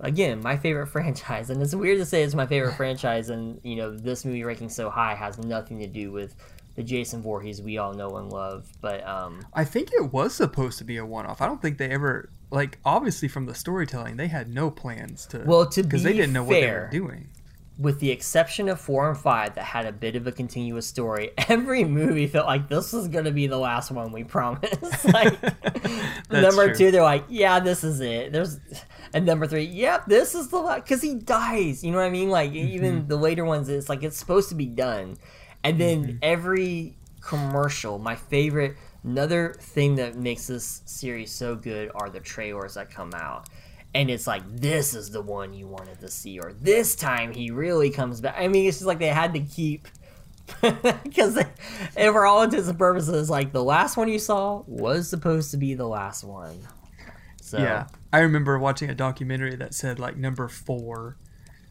Again, 0.00 0.40
my 0.42 0.56
favorite 0.56 0.86
franchise, 0.96 1.50
and 1.50 1.62
it's 1.62 1.74
weird 1.74 1.98
to 1.98 2.04
say 2.06 2.22
it's 2.22 2.34
my 2.34 2.46
favorite 2.46 2.74
franchise, 2.76 3.30
and 3.30 3.60
you 3.64 3.76
know 3.76 3.96
this 3.96 4.24
movie 4.24 4.44
ranking 4.44 4.68
so 4.68 4.90
high 4.90 5.14
has 5.14 5.38
nothing 5.38 5.78
to 5.80 5.86
do 5.86 6.12
with 6.12 6.34
the 6.74 6.82
Jason 6.82 7.22
Voorhees 7.22 7.62
we 7.62 7.78
all 7.78 7.94
know 7.94 8.16
and 8.18 8.30
love. 8.30 8.68
But 8.82 9.06
um, 9.06 9.46
I 9.54 9.64
think 9.64 9.90
it 9.92 10.12
was 10.12 10.34
supposed 10.34 10.76
to 10.78 10.84
be 10.84 10.98
a 10.98 11.06
one-off. 11.06 11.40
I 11.40 11.46
don't 11.46 11.62
think 11.62 11.78
they 11.78 11.88
ever 11.90 12.28
like 12.50 12.78
obviously 12.84 13.26
from 13.28 13.46
the 13.46 13.54
storytelling 13.54 14.16
they 14.16 14.28
had 14.28 14.48
no 14.48 14.70
plans 14.70 15.26
to 15.26 15.38
Well, 15.46 15.66
to 15.70 15.82
because 15.82 16.02
they 16.02 16.12
didn't 16.12 16.32
know 16.34 16.44
what 16.44 16.52
they 16.54 16.60
fair, 16.60 16.82
were 16.82 16.90
doing. 16.90 17.28
with 17.78 17.98
the 17.98 18.10
exception 18.10 18.68
of 18.68 18.78
four 18.80 19.08
and 19.08 19.18
five 19.18 19.54
that 19.56 19.64
had 19.64 19.84
a 19.86 19.90
bit 19.92 20.14
of 20.14 20.26
a 20.26 20.32
continuous 20.32 20.86
story, 20.86 21.30
every 21.48 21.84
movie 21.84 22.26
felt 22.26 22.46
like 22.46 22.68
this 22.68 22.92
was 22.92 23.08
going 23.08 23.24
to 23.24 23.32
be 23.32 23.46
the 23.46 23.56
last 23.58 23.90
one. 23.90 24.12
We 24.12 24.22
promise. 24.24 25.04
like 25.06 25.32
number 26.30 26.66
true. 26.68 26.76
two, 26.76 26.90
they're 26.90 27.02
like, 27.02 27.24
yeah, 27.30 27.58
this 27.60 27.82
is 27.82 28.00
it. 28.00 28.32
There's 28.32 28.58
and 29.14 29.24
number 29.26 29.46
three, 29.46 29.64
yep, 29.64 30.06
this 30.06 30.34
is 30.34 30.48
the 30.48 30.58
last 30.58 30.84
because 30.84 31.02
he 31.02 31.14
dies. 31.14 31.82
You 31.84 31.90
know 31.92 31.98
what 31.98 32.06
I 32.06 32.10
mean? 32.10 32.28
Like 32.30 32.50
Mm-hmm. 32.50 32.68
even 32.74 33.08
the 33.08 33.16
later 33.16 33.44
ones, 33.44 33.68
it's 33.68 33.88
like 33.88 34.02
it's 34.02 34.16
supposed 34.16 34.48
to 34.50 34.54
be 34.54 34.66
done, 34.66 35.16
and 35.64 35.78
then 35.78 36.04
Mm-hmm. 36.04 36.16
every 36.22 36.96
commercial, 37.20 37.98
my 37.98 38.14
favorite. 38.16 38.76
Another 39.04 39.54
thing 39.60 39.94
that 39.96 40.16
makes 40.16 40.48
this 40.48 40.82
series 40.84 41.30
so 41.30 41.54
good 41.54 41.90
are 41.94 42.10
the 42.10 42.18
trailers 42.20 42.74
that 42.74 42.90
come 42.90 43.12
out 43.14 43.48
and 43.94 44.10
it's 44.10 44.26
like 44.26 44.42
this 44.60 44.94
is 44.94 45.10
the 45.10 45.22
one 45.22 45.54
you 45.54 45.66
wanted 45.68 46.00
to 46.00 46.08
see 46.08 46.40
or 46.40 46.52
this 46.60 46.96
time 46.96 47.32
he 47.32 47.50
really 47.52 47.88
comes 47.88 48.20
back 48.20 48.34
i 48.36 48.48
mean 48.48 48.66
it's 48.68 48.78
just 48.78 48.86
like 48.86 48.98
they 48.98 49.06
had 49.06 49.32
to 49.32 49.40
keep 49.40 49.86
because 51.04 51.38
for 51.94 52.26
all 52.26 52.42
intents 52.42 52.68
and 52.68 52.78
purposes 52.78 53.30
like 53.30 53.52
the 53.52 53.62
last 53.62 53.96
one 53.96 54.08
you 54.08 54.18
saw 54.18 54.62
was 54.66 55.08
supposed 55.08 55.50
to 55.52 55.56
be 55.56 55.74
the 55.74 55.86
last 55.86 56.24
one 56.24 56.58
so 57.46 57.58
Yeah, 57.58 57.86
I 58.12 58.18
remember 58.20 58.58
watching 58.58 58.90
a 58.90 58.94
documentary 58.94 59.54
that 59.56 59.72
said 59.72 59.98
like 59.98 60.16
number 60.16 60.48
four 60.48 61.16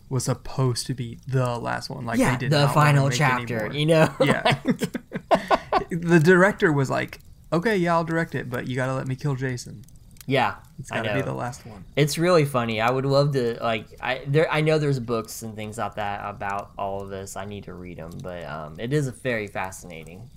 was 0.09 0.25
supposed 0.25 0.87
to 0.87 0.93
be 0.93 1.19
the 1.27 1.57
last 1.57 1.89
one. 1.89 2.05
Like 2.05 2.17
yeah 2.17 2.31
they 2.31 2.37
did 2.47 2.51
the 2.51 2.67
final 2.69 3.09
chapter 3.09 3.71
you 3.73 3.85
know 3.85 4.13
Yeah. 4.23 4.61
the 5.89 6.21
director 6.23 6.71
was 6.71 6.89
like, 6.89 7.19
"Okay, 7.51 7.75
yeah, 7.77 7.93
I'll 7.93 8.03
direct 8.03 8.35
it, 8.35 8.49
but 8.49 8.67
you 8.67 8.75
got 8.75 8.87
to 8.87 8.93
let 8.95 9.07
me 9.07 9.15
kill 9.15 9.35
Jason. 9.35 9.83
yeah 10.27 10.55
it's 10.79 10.89
got 10.89 11.03
to 11.03 11.13
be 11.13 11.21
the 11.21 11.33
last 11.33 11.65
one." 11.65 11.83
It's 11.95 12.17
really 12.17 12.45
funny. 12.45 12.79
I 12.79 12.89
would 12.89 13.05
love 13.05 13.33
to 13.33 13.57
like 13.61 13.87
I 14.01 14.21
there 14.27 14.49
I 14.51 14.61
know 14.61 14.79
there's 14.79 14.99
books 14.99 15.41
and 15.41 15.55
things 15.55 15.77
like 15.77 15.95
that 15.95 16.21
about 16.23 16.71
all 16.77 17.01
of 17.01 17.09
this. 17.09 17.35
I 17.35 17.45
need 17.45 17.65
to 17.65 17.73
read 17.73 17.97
them, 17.97 18.11
but 18.23 18.43
um, 18.45 18.79
it 18.79 18.93
is 18.93 19.07
very 19.09 19.47
fascinating. 19.47 20.29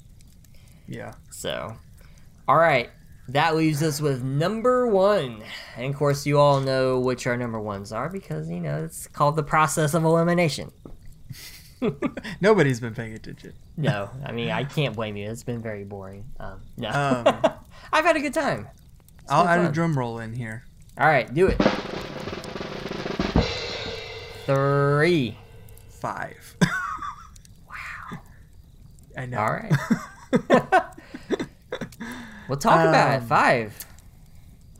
Yeah. 0.88 1.12
So, 1.30 1.76
all 2.48 2.56
right, 2.56 2.90
that 3.28 3.56
leaves 3.56 3.82
us 3.82 4.00
with 4.00 4.22
number 4.22 4.86
one, 4.86 5.42
and 5.76 5.92
of 5.92 5.96
course, 5.98 6.26
you 6.26 6.38
all 6.38 6.60
know 6.60 6.98
which 6.98 7.26
our 7.26 7.36
number 7.36 7.60
ones 7.60 7.92
are 7.92 8.08
because 8.08 8.48
you 8.50 8.60
know 8.60 8.84
it's 8.84 9.06
called 9.06 9.36
the 9.36 9.42
process 9.42 9.94
of 9.94 10.04
elimination. 10.04 10.72
Nobody's 12.40 12.80
been 12.80 12.94
paying 12.94 13.14
attention. 13.14 13.52
No, 13.76 14.10
I 14.24 14.32
mean 14.32 14.50
I 14.50 14.64
can't 14.64 14.96
blame 14.96 15.16
you. 15.16 15.30
It's 15.30 15.44
been 15.44 15.60
very 15.62 15.84
boring. 15.84 16.24
Um, 16.40 16.60
no, 16.76 16.88
Um, 16.88 17.52
I've 17.92 18.04
had 18.04 18.16
a 18.16 18.20
good 18.20 18.34
time. 18.34 18.66
I'll 19.28 19.44
been 19.44 19.64
add 19.66 19.70
a 19.70 19.72
drum 19.72 19.96
roll 19.96 20.18
in 20.18 20.32
here. 20.34 20.64
All 20.98 21.06
right, 21.06 21.32
do 21.32 21.46
it. 21.46 21.56
Three. 24.46 25.36
Five. 25.90 26.56
wow. 27.68 28.18
I 29.16 29.26
know. 29.26 29.38
All 29.38 29.52
right. 29.52 30.84
We'll 32.48 32.58
talk 32.58 32.80
about 32.88 33.14
it. 33.14 33.22
Um, 33.22 33.26
Five. 33.28 33.84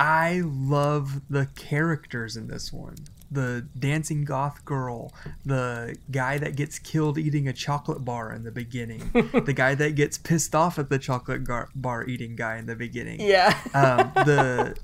I 0.00 0.42
love 0.44 1.22
the 1.28 1.46
characters 1.56 2.36
in 2.36 2.46
this 2.48 2.72
one. 2.72 2.96
The 3.30 3.66
dancing 3.78 4.24
goth 4.24 4.64
girl, 4.64 5.12
the 5.44 5.96
guy 6.10 6.38
that 6.38 6.56
gets 6.56 6.78
killed 6.78 7.18
eating 7.18 7.46
a 7.46 7.52
chocolate 7.52 8.02
bar 8.04 8.32
in 8.32 8.44
the 8.44 8.50
beginning, 8.52 9.10
the 9.12 9.52
guy 9.54 9.74
that 9.74 9.96
gets 9.96 10.16
pissed 10.16 10.54
off 10.54 10.78
at 10.78 10.88
the 10.88 10.98
chocolate 10.98 11.44
gar- 11.44 11.68
bar 11.74 12.06
eating 12.06 12.36
guy 12.36 12.56
in 12.56 12.64
the 12.66 12.76
beginning, 12.76 13.20
Yeah. 13.20 13.58
um, 13.74 14.12
the 14.24 14.76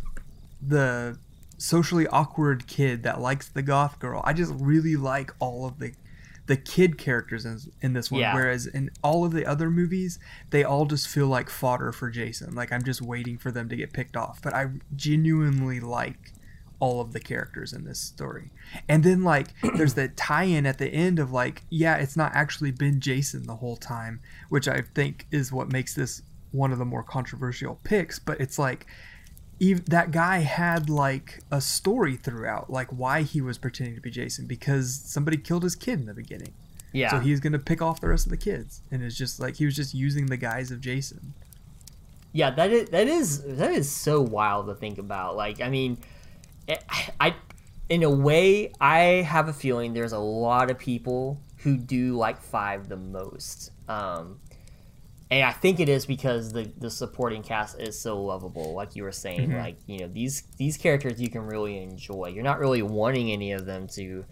the 0.61 1.17
socially 1.57 2.07
awkward 2.09 2.67
kid 2.67 3.03
that 3.05 3.21
likes 3.21 3.49
the 3.49 3.63
goth 3.63 3.99
girl. 3.99 4.21
I 4.25 4.33
just 4.35 4.53
really 4.57 4.97
like 4.97 5.33
all 5.39 5.65
of 5.67 5.79
the 5.79 5.93
the 6.47 6.57
kid 6.57 6.99
characters 6.99 7.45
in, 7.45 7.59
in 7.81 7.93
this 7.93 8.11
one. 8.11 8.21
Yeah. 8.21 8.35
Whereas 8.35 8.67
in 8.67 8.91
all 9.03 9.25
of 9.25 9.33
the 9.33 9.47
other 9.47 9.71
movies, 9.71 10.19
they 10.51 10.65
all 10.65 10.87
just 10.87 11.09
feel 11.09 11.27
like 11.27 11.49
fodder 11.49 11.93
for 11.93 12.11
Jason. 12.11 12.55
Like 12.55 12.73
I'm 12.73 12.85
just 12.85 13.01
waiting 13.01 13.39
for 13.39 13.51
them 13.51 13.69
to 13.69 13.77
get 13.77 13.93
picked 13.93 14.17
off. 14.17 14.43
But 14.43 14.55
I 14.55 14.69
genuinely 14.95 15.81
like 15.81 16.33
all 16.81 17.01
of 17.01 17.13
the 17.13 17.21
characters 17.21 17.73
in 17.73 17.85
this 17.85 17.99
story. 17.99 18.51
And 18.89 19.03
then 19.03 19.23
like 19.23 19.49
there's 19.77 19.95
that 19.95 20.17
tie-in 20.17 20.67
at 20.67 20.79
the 20.79 20.89
end 20.89 21.19
of 21.19 21.33
like, 21.33 21.63
yeah, 21.71 21.97
it's 21.97 22.17
not 22.17 22.33
actually 22.35 22.73
been 22.73 23.01
Jason 23.01 23.47
the 23.47 23.57
whole 23.57 23.77
time, 23.77 24.21
which 24.49 24.69
I 24.69 24.83
think 24.95 25.27
is 25.31 25.51
what 25.51 25.73
makes 25.73 25.95
this 25.95 26.23
one 26.53 26.73
of 26.73 26.79
the 26.79 26.85
more 26.85 27.03
controversial 27.03 27.81
picks, 27.83 28.19
but 28.19 28.41
it's 28.41 28.59
like 28.59 28.87
ev- 29.63 29.87
that 29.87 30.11
guy 30.11 30.39
had 30.39 30.89
like 30.89 31.41
a 31.51 31.61
story 31.61 32.17
throughout, 32.17 32.71
like 32.71 32.89
why 32.89 33.23
he 33.23 33.41
was 33.41 33.59
pretending 33.59 33.95
to 33.95 34.01
be 34.01 34.11
Jason 34.11 34.47
because 34.47 34.95
somebody 34.95 35.37
killed 35.37 35.63
his 35.63 35.75
kid 35.75 36.01
in 36.01 36.07
the 36.07 36.15
beginning. 36.15 36.53
Yeah. 36.93 37.11
So 37.11 37.19
he's 37.19 37.41
gonna 37.41 37.59
pick 37.59 37.83
off 37.83 38.01
the 38.01 38.09
rest 38.09 38.27
of 38.27 38.31
the 38.31 38.37
kids, 38.37 38.83
and 38.91 39.03
it's 39.03 39.17
just 39.17 39.41
like 39.41 39.57
he 39.57 39.65
was 39.65 39.75
just 39.75 39.95
using 39.95 40.27
the 40.27 40.37
guise 40.37 40.71
of 40.71 40.81
Jason. 40.81 41.35
Yeah, 42.33 42.51
that 42.51 42.71
is 42.71 42.91
that 42.91 43.09
is 43.09 43.43
that 43.43 43.73
is 43.73 43.91
so 43.91 44.21
wild 44.21 44.67
to 44.67 44.75
think 44.75 44.99
about. 44.99 45.37
Like, 45.37 45.61
I 45.61 45.69
mean, 45.69 45.99
I, 46.69 47.09
I 47.21 47.35
in 47.89 48.03
a 48.03 48.11
way, 48.11 48.73
I 48.81 48.99
have 49.27 49.49
a 49.49 49.53
feeling 49.53 49.93
there's 49.93 50.13
a 50.13 50.19
lot 50.19 50.71
of 50.71 50.79
people 50.79 51.41
who 51.59 51.77
do 51.77 52.17
like 52.17 52.41
five 52.43 52.89
the 52.89 52.97
most. 52.97 53.71
Um, 53.89 54.41
and 55.35 55.43
I 55.43 55.51
think 55.51 55.81
it 55.81 55.89
is 55.89 56.07
because 56.07 56.53
the 56.53 56.71
the 56.79 56.89
supporting 56.89 57.43
cast 57.43 57.81
is 57.81 57.99
so 57.99 58.23
lovable. 58.23 58.73
Like 58.73 58.95
you 58.95 59.03
were 59.03 59.11
saying, 59.11 59.53
like 59.57 59.79
you 59.87 59.99
know 59.99 60.07
these 60.07 60.45
these 60.59 60.77
characters 60.77 61.21
you 61.21 61.29
can 61.29 61.43
really 61.43 61.83
enjoy. 61.83 62.29
You're 62.29 62.45
not 62.45 62.61
really 62.61 62.83
wanting 62.83 63.33
any 63.33 63.51
of 63.51 63.67
them 63.67 63.89
to 63.89 64.25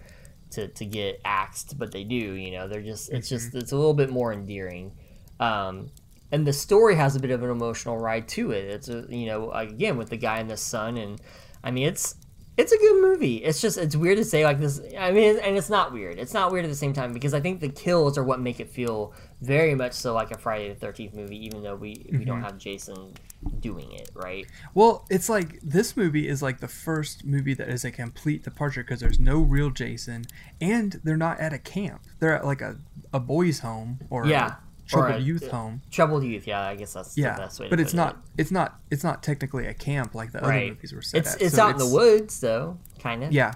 to 0.52 0.68
to 0.68 0.84
get 0.86 1.20
axed, 1.24 1.76
but 1.76 1.90
they 1.90 2.04
do. 2.04 2.14
You 2.14 2.52
know, 2.52 2.68
they're 2.68 2.82
just 2.82 3.10
it's 3.10 3.28
just 3.28 3.52
it's 3.56 3.72
a 3.72 3.76
little 3.76 3.94
bit 3.94 4.10
more 4.10 4.32
endearing. 4.32 4.92
Um, 5.40 5.90
and 6.30 6.46
the 6.46 6.52
story 6.52 6.94
has 6.94 7.16
a 7.16 7.20
bit 7.20 7.32
of 7.32 7.42
an 7.42 7.50
emotional 7.50 7.98
ride 7.98 8.28
to 8.28 8.52
it. 8.52 8.66
It's 8.66 8.88
a 8.88 9.04
you 9.08 9.26
know 9.26 9.50
again 9.50 9.96
with 9.96 10.08
the 10.08 10.16
guy 10.16 10.38
and 10.38 10.48
the 10.48 10.56
son, 10.56 10.98
and 10.98 11.20
I 11.64 11.72
mean 11.72 11.88
it's 11.88 12.14
it's 12.56 12.70
a 12.70 12.78
good 12.78 13.02
movie. 13.02 13.38
It's 13.38 13.60
just 13.60 13.76
it's 13.76 13.96
weird 13.96 14.18
to 14.18 14.24
say 14.24 14.44
like 14.44 14.60
this. 14.60 14.80
I 14.96 15.10
mean, 15.10 15.38
and 15.38 15.56
it's 15.56 15.70
not 15.70 15.92
weird. 15.92 16.20
It's 16.20 16.32
not 16.32 16.52
weird 16.52 16.64
at 16.64 16.70
the 16.70 16.76
same 16.76 16.92
time 16.92 17.12
because 17.12 17.34
I 17.34 17.40
think 17.40 17.58
the 17.58 17.70
kills 17.70 18.16
are 18.16 18.22
what 18.22 18.40
make 18.40 18.60
it 18.60 18.70
feel 18.70 19.14
very 19.42 19.74
much 19.74 19.92
so 19.92 20.14
like 20.14 20.30
a 20.30 20.38
Friday 20.38 20.68
the 20.68 20.74
Thirteenth 20.76 21.14
movie, 21.14 21.44
even 21.44 21.62
though 21.62 21.74
we 21.74 22.06
we 22.10 22.24
don't 22.24 22.36
mm-hmm. 22.36 22.44
have 22.44 22.58
Jason 22.58 23.12
doing 23.58 23.90
it 23.92 24.08
right. 24.14 24.46
Well, 24.72 25.04
it's 25.10 25.28
like 25.28 25.58
this 25.62 25.96
movie 25.96 26.28
is 26.28 26.42
like 26.42 26.60
the 26.60 26.68
first 26.68 27.24
movie 27.24 27.54
that 27.54 27.68
is 27.68 27.84
a 27.84 27.90
complete 27.90 28.44
departure 28.44 28.82
because 28.84 29.00
there's 29.00 29.18
no 29.18 29.40
real 29.40 29.70
Jason, 29.70 30.24
and 30.60 31.00
they're 31.04 31.16
not 31.16 31.40
at 31.40 31.52
a 31.52 31.58
camp. 31.58 32.02
They're 32.20 32.36
at 32.36 32.44
like 32.46 32.60
a, 32.60 32.76
a 33.12 33.18
boys' 33.18 33.58
home 33.58 33.98
or 34.10 34.26
Yeah, 34.26 34.46
a 34.46 34.96
or 34.96 35.02
troubled 35.02 35.20
a- 35.20 35.24
youth 35.24 35.50
home. 35.50 35.82
Troubled 35.90 36.22
Youth, 36.24 36.46
yeah, 36.46 36.60
I 36.62 36.76
guess 36.76 36.92
that's 36.92 37.18
Yeah, 37.18 37.34
the 37.34 37.42
best 37.42 37.58
way. 37.58 37.66
to 37.66 37.70
but 37.70 37.80
it's 37.80 37.94
not. 37.94 38.14
It. 38.36 38.42
It's 38.42 38.50
not. 38.52 38.80
It's 38.92 39.02
not 39.04 39.22
technically 39.24 39.66
a 39.66 39.74
camp 39.74 40.14
like 40.14 40.30
the 40.32 40.42
other 40.44 40.52
movies 40.68 40.92
were 40.92 41.02
set 41.02 41.18
It's 41.18 41.34
at. 41.34 41.42
it's 41.42 41.54
So 41.56 41.62
out 41.64 41.70
in 41.72 41.78
the 41.78 41.86
woods 41.88 42.38
though, 42.40 42.78
kind 43.00 43.24
of. 43.24 43.32
Yeah, 43.32 43.54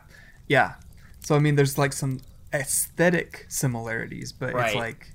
yeah. 0.49 0.74
So 1.20 1.37
I 1.37 1.39
mean, 1.39 1.55
there's 1.55 1.78
like 1.78 1.93
some 1.93 2.20
aesthetic 2.53 3.47
similarities, 3.49 4.32
but 4.32 4.55
Right. 4.55 4.66
it's 4.66 4.74
like 4.76 5.11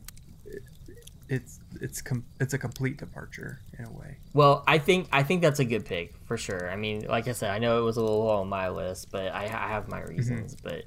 it's 1.31 1.59
it's 1.79 2.01
com- 2.01 2.25
it's 2.39 2.53
a 2.53 2.57
complete 2.57 2.97
departure 2.97 3.59
in 3.79 3.85
a 3.85 3.91
way. 3.91 4.17
Well, 4.33 4.63
I 4.67 4.77
think 4.77 5.07
I 5.11 5.23
think 5.23 5.41
that's 5.41 5.59
a 5.59 5.65
good 5.65 5.85
pick 5.85 6.13
for 6.25 6.37
sure. 6.37 6.69
I 6.69 6.75
mean, 6.75 7.05
like 7.07 7.27
I 7.27 7.31
said, 7.31 7.49
I 7.51 7.57
know 7.59 7.79
it 7.79 7.83
was 7.83 7.97
a 7.97 8.01
little 8.01 8.25
low 8.25 8.41
on 8.41 8.49
my 8.49 8.69
list, 8.69 9.09
but 9.11 9.33
I, 9.33 9.43
I 9.45 9.47
have 9.69 9.87
my 9.87 10.01
reasons. 10.01 10.55
But 10.61 10.83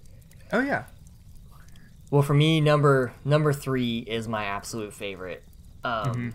Oh 0.52 0.60
yeah. 0.60 0.84
well, 2.10 2.22
for 2.22 2.34
me, 2.34 2.60
number 2.60 3.12
number 3.24 3.52
three 3.52 3.98
is 3.98 4.28
my 4.28 4.44
absolute 4.44 4.92
favorite. 4.92 5.42
Um, 5.82 6.04
Mm-hmm. 6.06 6.28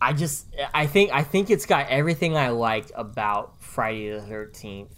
I 0.00 0.12
just 0.12 0.46
I 0.74 0.86
think 0.86 1.10
I 1.12 1.22
think 1.22 1.48
it's 1.50 1.64
got 1.66 1.88
everything 1.88 2.36
I 2.36 2.50
like 2.50 2.90
about 2.94 3.54
Friday 3.62 4.10
the 4.10 4.20
Thirteenth 4.20 4.94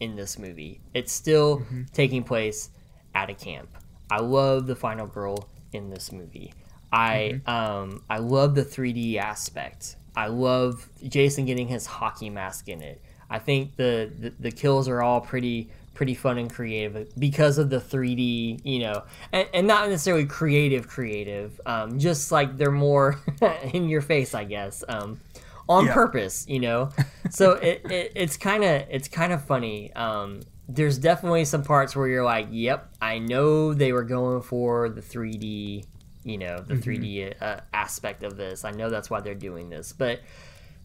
in 0.00 0.14
this 0.14 0.38
movie. 0.38 0.80
It's 0.94 1.12
still 1.12 1.58
Mm-hmm. 1.58 1.82
taking 1.92 2.22
place 2.22 2.70
at 3.14 3.30
a 3.30 3.34
camp. 3.34 3.68
I 4.10 4.20
love 4.20 4.66
the 4.68 4.76
final 4.76 5.06
girl 5.08 5.48
in 5.72 5.90
this 5.90 6.12
movie. 6.12 6.54
I 6.92 7.40
Mm-hmm. 7.46 7.50
um 7.50 8.02
I 8.08 8.18
love 8.18 8.54
the 8.54 8.64
3D 8.64 9.16
aspect. 9.16 9.96
I 10.16 10.26
love 10.28 10.88
Jason 11.06 11.44
getting 11.44 11.68
his 11.68 11.86
hockey 11.86 12.30
mask 12.30 12.68
in 12.68 12.82
it. 12.82 13.00
I 13.30 13.38
think 13.38 13.76
the, 13.76 14.10
the 14.18 14.32
the 14.40 14.50
kills 14.50 14.88
are 14.88 15.02
all 15.02 15.20
pretty 15.20 15.70
pretty 15.94 16.14
fun 16.14 16.38
and 16.38 16.48
creative 16.52 17.08
because 17.18 17.58
of 17.58 17.70
the 17.70 17.78
3D, 17.78 18.60
you 18.64 18.78
know, 18.78 19.02
and, 19.32 19.48
and 19.52 19.66
not 19.66 19.88
necessarily 19.88 20.24
creative 20.26 20.86
creative. 20.88 21.60
Um, 21.66 21.98
just 21.98 22.30
like 22.32 22.56
they're 22.56 22.70
more 22.70 23.20
in 23.72 23.88
your 23.88 24.00
face, 24.00 24.32
I 24.34 24.44
guess. 24.44 24.84
Um, 24.88 25.20
on 25.68 25.84
Yeah. 25.86 25.92
purpose, 25.94 26.46
you 26.48 26.60
know. 26.60 26.90
So 27.30 27.52
it, 27.62 27.82
it 27.90 28.12
it's 28.16 28.36
kind 28.36 28.64
of 28.64 28.82
it's 28.90 29.08
kind 29.08 29.32
of 29.32 29.44
funny. 29.44 29.92
Um, 29.92 30.40
there's 30.68 30.98
definitely 30.98 31.44
some 31.44 31.62
parts 31.64 31.94
where 31.96 32.08
you're 32.08 32.24
like, 32.24 32.46
"Yep, 32.50 32.94
I 33.02 33.18
know 33.18 33.74
they 33.74 33.92
were 33.92 34.04
going 34.04 34.40
for 34.42 34.88
the 34.88 35.00
3D, 35.02 35.84
you 36.24 36.38
know, 36.38 36.60
the 36.60 36.74
3D 36.74 37.34
uh, 37.40 37.60
aspect 37.72 38.22
of 38.22 38.36
this. 38.36 38.64
I 38.64 38.70
know 38.70 38.90
that's 38.90 39.10
why 39.10 39.20
they're 39.20 39.34
doing 39.34 39.70
this." 39.70 39.92
But 39.92 40.20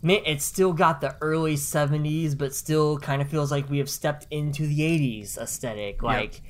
it's 0.04 0.44
still 0.44 0.74
got 0.74 1.00
the 1.02 1.16
early 1.22 1.56
70s, 1.56 2.38
but 2.38 2.54
still 2.54 2.98
kind 2.98 3.22
of 3.22 3.30
feels 3.30 3.52
like 3.52 3.70
we 3.70 3.78
have 3.78 3.90
stepped 3.90 4.28
into 4.32 4.68
the 4.68 4.80
80s 4.80 5.38
aesthetic. 5.38 6.04
Like, 6.04 6.42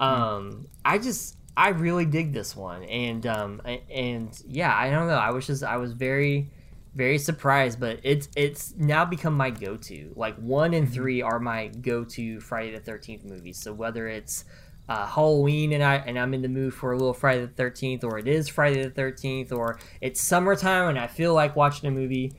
um, 0.00 0.66
I 0.84 0.98
just 0.98 1.36
I 1.56 1.68
really 1.70 2.04
dig 2.04 2.32
this 2.32 2.54
one, 2.54 2.82
and 2.84 3.26
um, 3.26 3.62
and 3.90 4.38
yeah, 4.46 4.76
I 4.76 4.90
don't 4.90 5.06
know. 5.06 5.14
I 5.14 5.30
was 5.30 5.46
just 5.46 5.62
I 5.62 5.76
was 5.76 5.92
very 5.92 6.50
very 6.96 7.18
surprised, 7.18 7.78
but 7.78 8.00
it's 8.02 8.28
it's 8.36 8.74
now 8.76 9.04
become 9.04 9.34
my 9.34 9.50
go-to. 9.50 10.12
Like 10.16 10.34
one 10.36 10.72
and 10.74 10.90
three 10.90 11.20
are 11.20 11.38
my 11.38 11.68
go-to 11.68 12.40
Friday 12.40 12.72
the 12.72 12.80
Thirteenth 12.80 13.24
movies. 13.24 13.58
So 13.58 13.72
whether 13.72 14.08
it's 14.08 14.46
uh, 14.88 15.06
Halloween 15.06 15.72
and 15.72 15.82
I 15.82 15.96
and 15.96 16.18
I'm 16.18 16.34
in 16.34 16.42
the 16.42 16.48
mood 16.48 16.74
for 16.74 16.92
a 16.92 16.96
little 16.96 17.14
Friday 17.14 17.42
the 17.42 17.48
Thirteenth, 17.48 18.04
or 18.04 18.18
it 18.18 18.28
is 18.28 18.48
Friday 18.48 18.82
the 18.82 18.90
Thirteenth, 18.90 19.52
or 19.52 19.78
it's 20.00 20.20
summertime 20.20 20.90
and 20.90 20.98
I 20.98 21.06
feel 21.06 21.34
like 21.34 21.56
watching 21.56 21.88
a 21.88 21.92
movie 21.92 22.34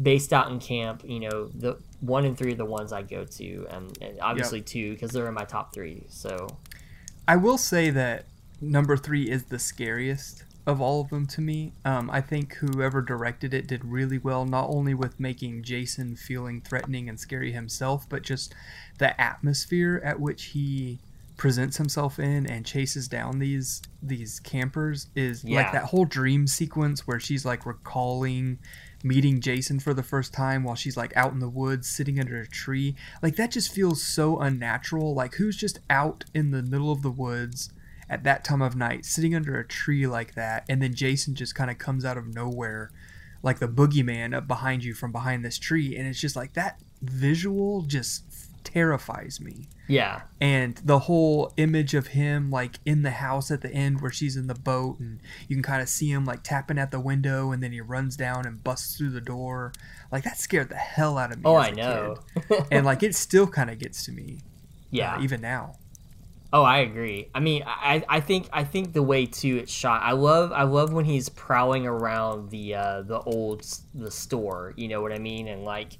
based 0.00 0.32
out 0.32 0.50
in 0.50 0.60
camp. 0.60 1.02
You 1.04 1.20
know, 1.20 1.48
the 1.48 1.78
one 2.00 2.24
and 2.24 2.36
three 2.36 2.52
are 2.52 2.56
the 2.56 2.64
ones 2.64 2.92
I 2.92 3.02
go 3.02 3.24
to, 3.24 3.66
and, 3.70 3.98
and 4.00 4.20
obviously 4.20 4.62
two 4.62 4.92
because 4.92 5.10
they're 5.10 5.28
in 5.28 5.34
my 5.34 5.44
top 5.44 5.74
three. 5.74 6.06
So 6.08 6.46
I 7.28 7.36
will 7.36 7.58
say 7.58 7.90
that 7.90 8.26
number 8.60 8.96
three 8.96 9.28
is 9.30 9.44
the 9.44 9.58
scariest 9.58 10.44
of 10.66 10.80
all 10.80 11.00
of 11.00 11.08
them 11.08 11.26
to 11.26 11.40
me. 11.40 11.72
Um, 11.84 12.10
I 12.10 12.20
think 12.20 12.54
whoever 12.54 13.02
directed 13.02 13.54
it 13.54 13.66
did 13.66 13.84
really 13.84 14.18
well, 14.18 14.44
not 14.44 14.68
only 14.68 14.94
with 14.94 15.18
making 15.18 15.62
Jason 15.62 16.16
feeling 16.16 16.60
threatening 16.60 17.08
and 17.08 17.18
scary 17.18 17.52
himself, 17.52 18.08
but 18.08 18.22
just 18.22 18.54
the 18.98 19.18
atmosphere 19.20 20.00
at 20.04 20.20
which 20.20 20.44
he 20.46 21.00
presents 21.40 21.78
himself 21.78 22.18
in 22.18 22.44
and 22.46 22.66
chases 22.66 23.08
down 23.08 23.38
these 23.38 23.80
these 24.02 24.38
campers 24.40 25.06
is 25.16 25.42
Yeah. 25.42 25.62
like 25.62 25.72
that 25.72 25.84
whole 25.84 26.04
dream 26.04 26.46
sequence 26.46 27.06
where 27.06 27.18
she's 27.18 27.46
like 27.46 27.64
recalling 27.64 28.58
meeting 29.02 29.40
Jason 29.40 29.80
for 29.80 29.94
the 29.94 30.02
first 30.02 30.34
time 30.34 30.64
while 30.64 30.74
she's 30.74 30.98
like 30.98 31.16
out 31.16 31.32
in 31.32 31.38
the 31.38 31.48
woods 31.48 31.88
sitting 31.88 32.20
under 32.20 32.38
a 32.38 32.46
tree. 32.46 32.94
Like 33.22 33.36
that 33.36 33.50
just 33.50 33.72
feels 33.72 34.02
so 34.02 34.38
unnatural. 34.38 35.14
Like 35.14 35.36
who's 35.36 35.56
just 35.56 35.78
out 35.88 36.24
in 36.34 36.50
the 36.50 36.62
middle 36.62 36.92
of 36.92 37.00
the 37.00 37.10
woods 37.10 37.70
at 38.10 38.22
that 38.24 38.44
time 38.44 38.60
of 38.60 38.76
night 38.76 39.06
sitting 39.06 39.34
under 39.34 39.58
a 39.58 39.66
tree 39.66 40.06
like 40.06 40.34
that 40.34 40.66
and 40.68 40.82
then 40.82 40.92
Jason 40.94 41.34
just 41.34 41.54
kind 41.54 41.70
of 41.70 41.78
comes 41.78 42.04
out 42.04 42.18
of 42.18 42.34
nowhere 42.34 42.90
like 43.42 43.60
the 43.60 43.68
boogeyman 43.68 44.34
up 44.36 44.46
behind 44.46 44.84
you 44.84 44.92
from 44.92 45.10
behind 45.10 45.42
this 45.42 45.58
tree 45.58 45.96
and 45.96 46.06
it's 46.06 46.20
just 46.20 46.36
like 46.36 46.52
that 46.52 46.78
visual 47.00 47.80
just 47.82 48.29
terrifies 48.64 49.40
me 49.40 49.68
yeah, 49.90 50.22
and 50.40 50.76
the 50.84 51.00
whole 51.00 51.52
image 51.56 51.94
of 51.94 52.08
him 52.08 52.48
like 52.48 52.78
in 52.84 53.02
the 53.02 53.10
house 53.10 53.50
at 53.50 53.60
the 53.60 53.72
end 53.72 54.00
where 54.00 54.12
she's 54.12 54.36
in 54.36 54.46
the 54.46 54.54
boat 54.54 55.00
and 55.00 55.18
you 55.48 55.56
can 55.56 55.64
kind 55.64 55.82
of 55.82 55.88
see 55.88 56.12
him 56.12 56.24
like 56.24 56.44
tapping 56.44 56.78
at 56.78 56.92
the 56.92 57.00
window 57.00 57.50
and 57.50 57.60
then 57.60 57.72
he 57.72 57.80
runs 57.80 58.16
down 58.16 58.46
and 58.46 58.62
busts 58.62 58.96
through 58.96 59.10
the 59.10 59.20
door 59.20 59.72
like 60.12 60.22
that 60.22 60.38
scared 60.38 60.68
the 60.68 60.76
hell 60.76 61.18
out 61.18 61.32
of 61.32 61.38
me 61.38 61.42
oh 61.44 61.56
I 61.56 61.70
know. 61.70 62.18
and 62.70 62.86
like 62.86 63.02
it 63.02 63.16
still 63.16 63.48
kind 63.48 63.68
of 63.68 63.80
gets 63.80 64.04
to 64.04 64.12
me 64.12 64.42
yeah, 64.92 65.16
uh, 65.16 65.22
even 65.22 65.40
now 65.40 65.74
Oh, 66.52 66.62
I 66.62 66.78
agree. 66.78 67.28
I 67.32 67.38
mean, 67.38 67.62
I, 67.64 68.02
I 68.08 68.20
think 68.20 68.48
I 68.52 68.64
think 68.64 68.92
the 68.92 69.02
way 69.02 69.24
too 69.26 69.58
it's 69.58 69.72
shot. 69.72 70.02
I 70.02 70.12
love 70.12 70.50
I 70.50 70.64
love 70.64 70.92
when 70.92 71.04
he's 71.04 71.28
prowling 71.28 71.86
around 71.86 72.50
the 72.50 72.74
uh, 72.74 73.02
the 73.02 73.20
old 73.20 73.64
the 73.94 74.10
store. 74.10 74.74
You 74.76 74.88
know 74.88 75.00
what 75.00 75.12
I 75.12 75.18
mean? 75.18 75.46
And 75.46 75.64
like, 75.64 75.92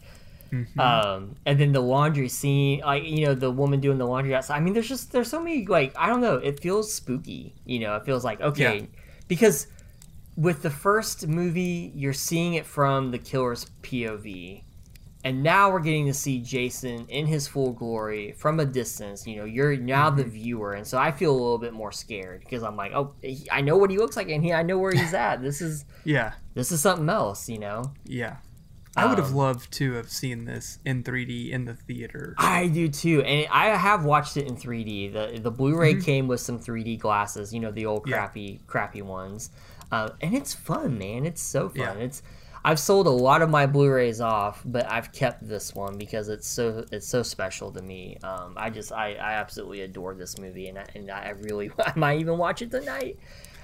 Mm-hmm. 0.53 0.80
um, 0.80 1.36
and 1.46 1.59
then 1.61 1.72
the 1.72 1.80
laundry 1.80 2.28
scene. 2.28 2.80
Like 2.80 3.05
you 3.05 3.26
know 3.26 3.34
the 3.34 3.51
woman 3.51 3.80
doing 3.80 3.98
the 3.98 4.07
laundry 4.07 4.34
outside. 4.34 4.57
I 4.57 4.61
mean, 4.61 4.74
there's 4.74 4.88
just 4.88 5.12
there's 5.12 5.28
so 5.30 5.40
many 5.42 5.66
like 5.66 5.94
I 5.96 6.09
don't 6.09 6.20
know. 6.20 6.36
It 6.36 6.61
feels 6.61 6.92
spooky. 6.92 7.55
You 7.64 7.80
know, 7.80 7.96
it 7.96 8.05
feels 8.05 8.24
like 8.24 8.40
okay 8.40 8.78
Yeah. 8.80 8.86
because 9.28 9.66
with 10.36 10.62
the 10.62 10.70
first 10.70 11.26
movie 11.26 11.92
you're 11.94 12.12
seeing 12.12 12.55
it 12.55 12.64
from 12.66 13.11
the 13.11 13.18
killer's 13.18 13.66
POV. 13.82 14.62
And 15.22 15.42
now 15.42 15.70
we're 15.70 15.80
getting 15.80 16.07
to 16.07 16.14
see 16.14 16.40
Jason 16.40 17.05
in 17.11 17.26
his 17.26 17.46
full 17.46 17.72
glory 17.72 18.32
from 18.38 18.59
a 18.59 18.64
distance. 18.64 19.26
You 19.26 19.36
know, 19.36 19.44
you're 19.44 19.76
now 19.76 20.09
the 20.09 20.24
viewer, 20.24 20.72
and 20.72 20.86
so 20.86 20.96
I 20.96 21.12
feel 21.12 21.30
a 21.32 21.36
little 21.36 21.59
bit 21.59 21.74
more 21.74 21.92
scared 21.92 22.40
because 22.40 22.62
I'm 22.62 22.74
like, 22.74 22.92
oh, 22.94 23.12
I 23.53 23.61
know 23.61 23.76
what 23.76 23.90
he 23.90 23.98
looks 23.98 24.16
like, 24.16 24.30
and 24.30 24.42
he, 24.42 24.51
I 24.55 24.62
know 24.62 24.78
where 24.78 24.92
he's 24.92 25.12
at. 25.12 25.42
This 25.42 25.61
is 25.61 25.84
yeah 26.05 26.32
this 26.55 26.72
is 26.72 26.80
something 26.80 27.09
else, 27.11 27.51
you 27.51 27.59
know. 27.59 27.92
yeah 28.07 28.36
I 28.97 29.07
would 29.07 29.18
have 29.18 29.28
Um, 29.30 29.36
loved 29.36 29.70
to 29.74 29.93
have 29.93 30.11
seen 30.11 30.45
this 30.47 30.78
in 30.84 31.03
3D 31.05 31.51
in 31.53 31.64
the 31.64 31.74
theater. 31.74 32.34
I 32.38 32.66
do 32.66 32.88
too, 32.88 33.22
and 33.22 33.47
I 33.51 33.66
have 33.76 34.05
watched 34.05 34.36
it 34.36 34.47
in 34.49 34.57
3D. 34.57 35.09
the 35.12 35.41
The 35.41 35.51
Blu-ray 35.51 35.95
Mm-hmm. 35.95 36.03
came 36.03 36.28
with 36.28 36.41
some 36.41 36.59
3D 36.59 36.97
glasses, 36.99 37.55
you 37.55 37.61
know, 37.61 37.70
the 37.70 37.86
old 37.86 38.09
Yeah. 38.09 38.16
crappy, 38.16 38.61
crappy 38.66 39.03
ones, 39.03 39.51
uh, 39.93 40.11
and 40.20 40.34
it's 40.34 40.53
fun, 40.55 40.99
man. 40.99 41.24
It's 41.24 41.41
so 41.43 41.68
fun. 41.68 41.99
Yeah. 41.99 42.05
It's 42.05 42.22
I've 42.62 42.78
sold 42.78 43.07
a 43.07 43.11
lot 43.11 43.41
of 43.41 43.49
my 43.49 43.64
Blu-rays 43.64 44.20
off, 44.20 44.62
but 44.66 44.84
I've 44.91 45.12
kept 45.12 45.49
this 45.49 45.74
one 45.74 45.97
because 45.97 46.28
it's 46.28 46.47
so 46.47 46.84
it's 46.93 47.07
so 47.09 47.22
special 47.22 47.70
to 47.72 47.80
me. 47.80 48.18
Um, 48.22 48.53
I 48.57 48.68
just 48.70 48.93
I, 48.93 49.14
I 49.14 49.32
absolutely 49.34 49.80
adore 49.82 50.14
this 50.14 50.36
movie, 50.36 50.68
and 50.68 50.78
I, 50.78 50.84
and 50.95 51.11
I 51.11 51.30
really 51.43 51.70
I 51.86 51.93
might 51.97 52.20
even 52.20 52.36
watch 52.38 52.61
it 52.61 52.70
tonight. 52.72 53.18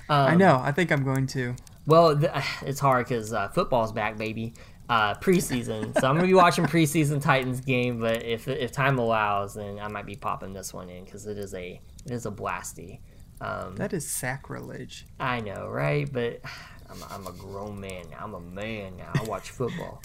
Um, 0.09 0.27
I 0.29 0.35
know. 0.37 0.61
I 0.63 0.71
think 0.73 0.93
I'm 0.93 1.03
going 1.05 1.27
to. 1.29 1.57
Well, 1.85 2.17
th- 2.19 2.31
it's 2.63 2.81
hard 2.81 3.07
because 3.07 3.33
uh, 3.35 3.49
football's 3.49 3.93
back, 3.93 4.17
baby. 4.17 4.55
Uh, 4.89 5.15
preseason, 5.15 5.99
so 6.01 6.07
I'm 6.09 6.15
gonna 6.15 6.29
be 6.29 6.35
watching 6.35 6.65
preseason 6.65 7.21
Titans 7.21 7.61
game. 7.61 7.99
But 7.99 8.23
if 8.23 8.47
if 8.47 8.71
time 8.71 8.99
allows, 8.99 9.55
then 9.55 9.81
I 9.81 9.89
might 9.89 10.07
be 10.07 10.15
popping 10.15 10.53
this 10.53 10.73
one 10.73 10.89
in 10.89 11.05
because 11.05 11.27
it 11.27 11.39
is 11.39 11.55
a 11.55 11.81
it 12.05 12.13
is 12.13 12.25
a 12.27 12.31
blasty. 12.31 13.01
Um, 13.41 13.75
That 13.77 13.93
is 13.93 14.09
sacrilege. 14.09 15.07
I 15.19 15.41
know, 15.41 15.67
right? 15.69 16.11
But 16.11 16.41
I'm, 16.91 16.99
I'm 17.11 17.27
a 17.27 17.33
grown 17.33 17.81
man 17.81 18.05
now. 18.11 18.19
I'm 18.23 18.35
a 18.35 18.41
man 18.41 18.97
now. 18.97 19.11
I 19.15 19.25
watch 19.25 19.51
football. 19.51 20.03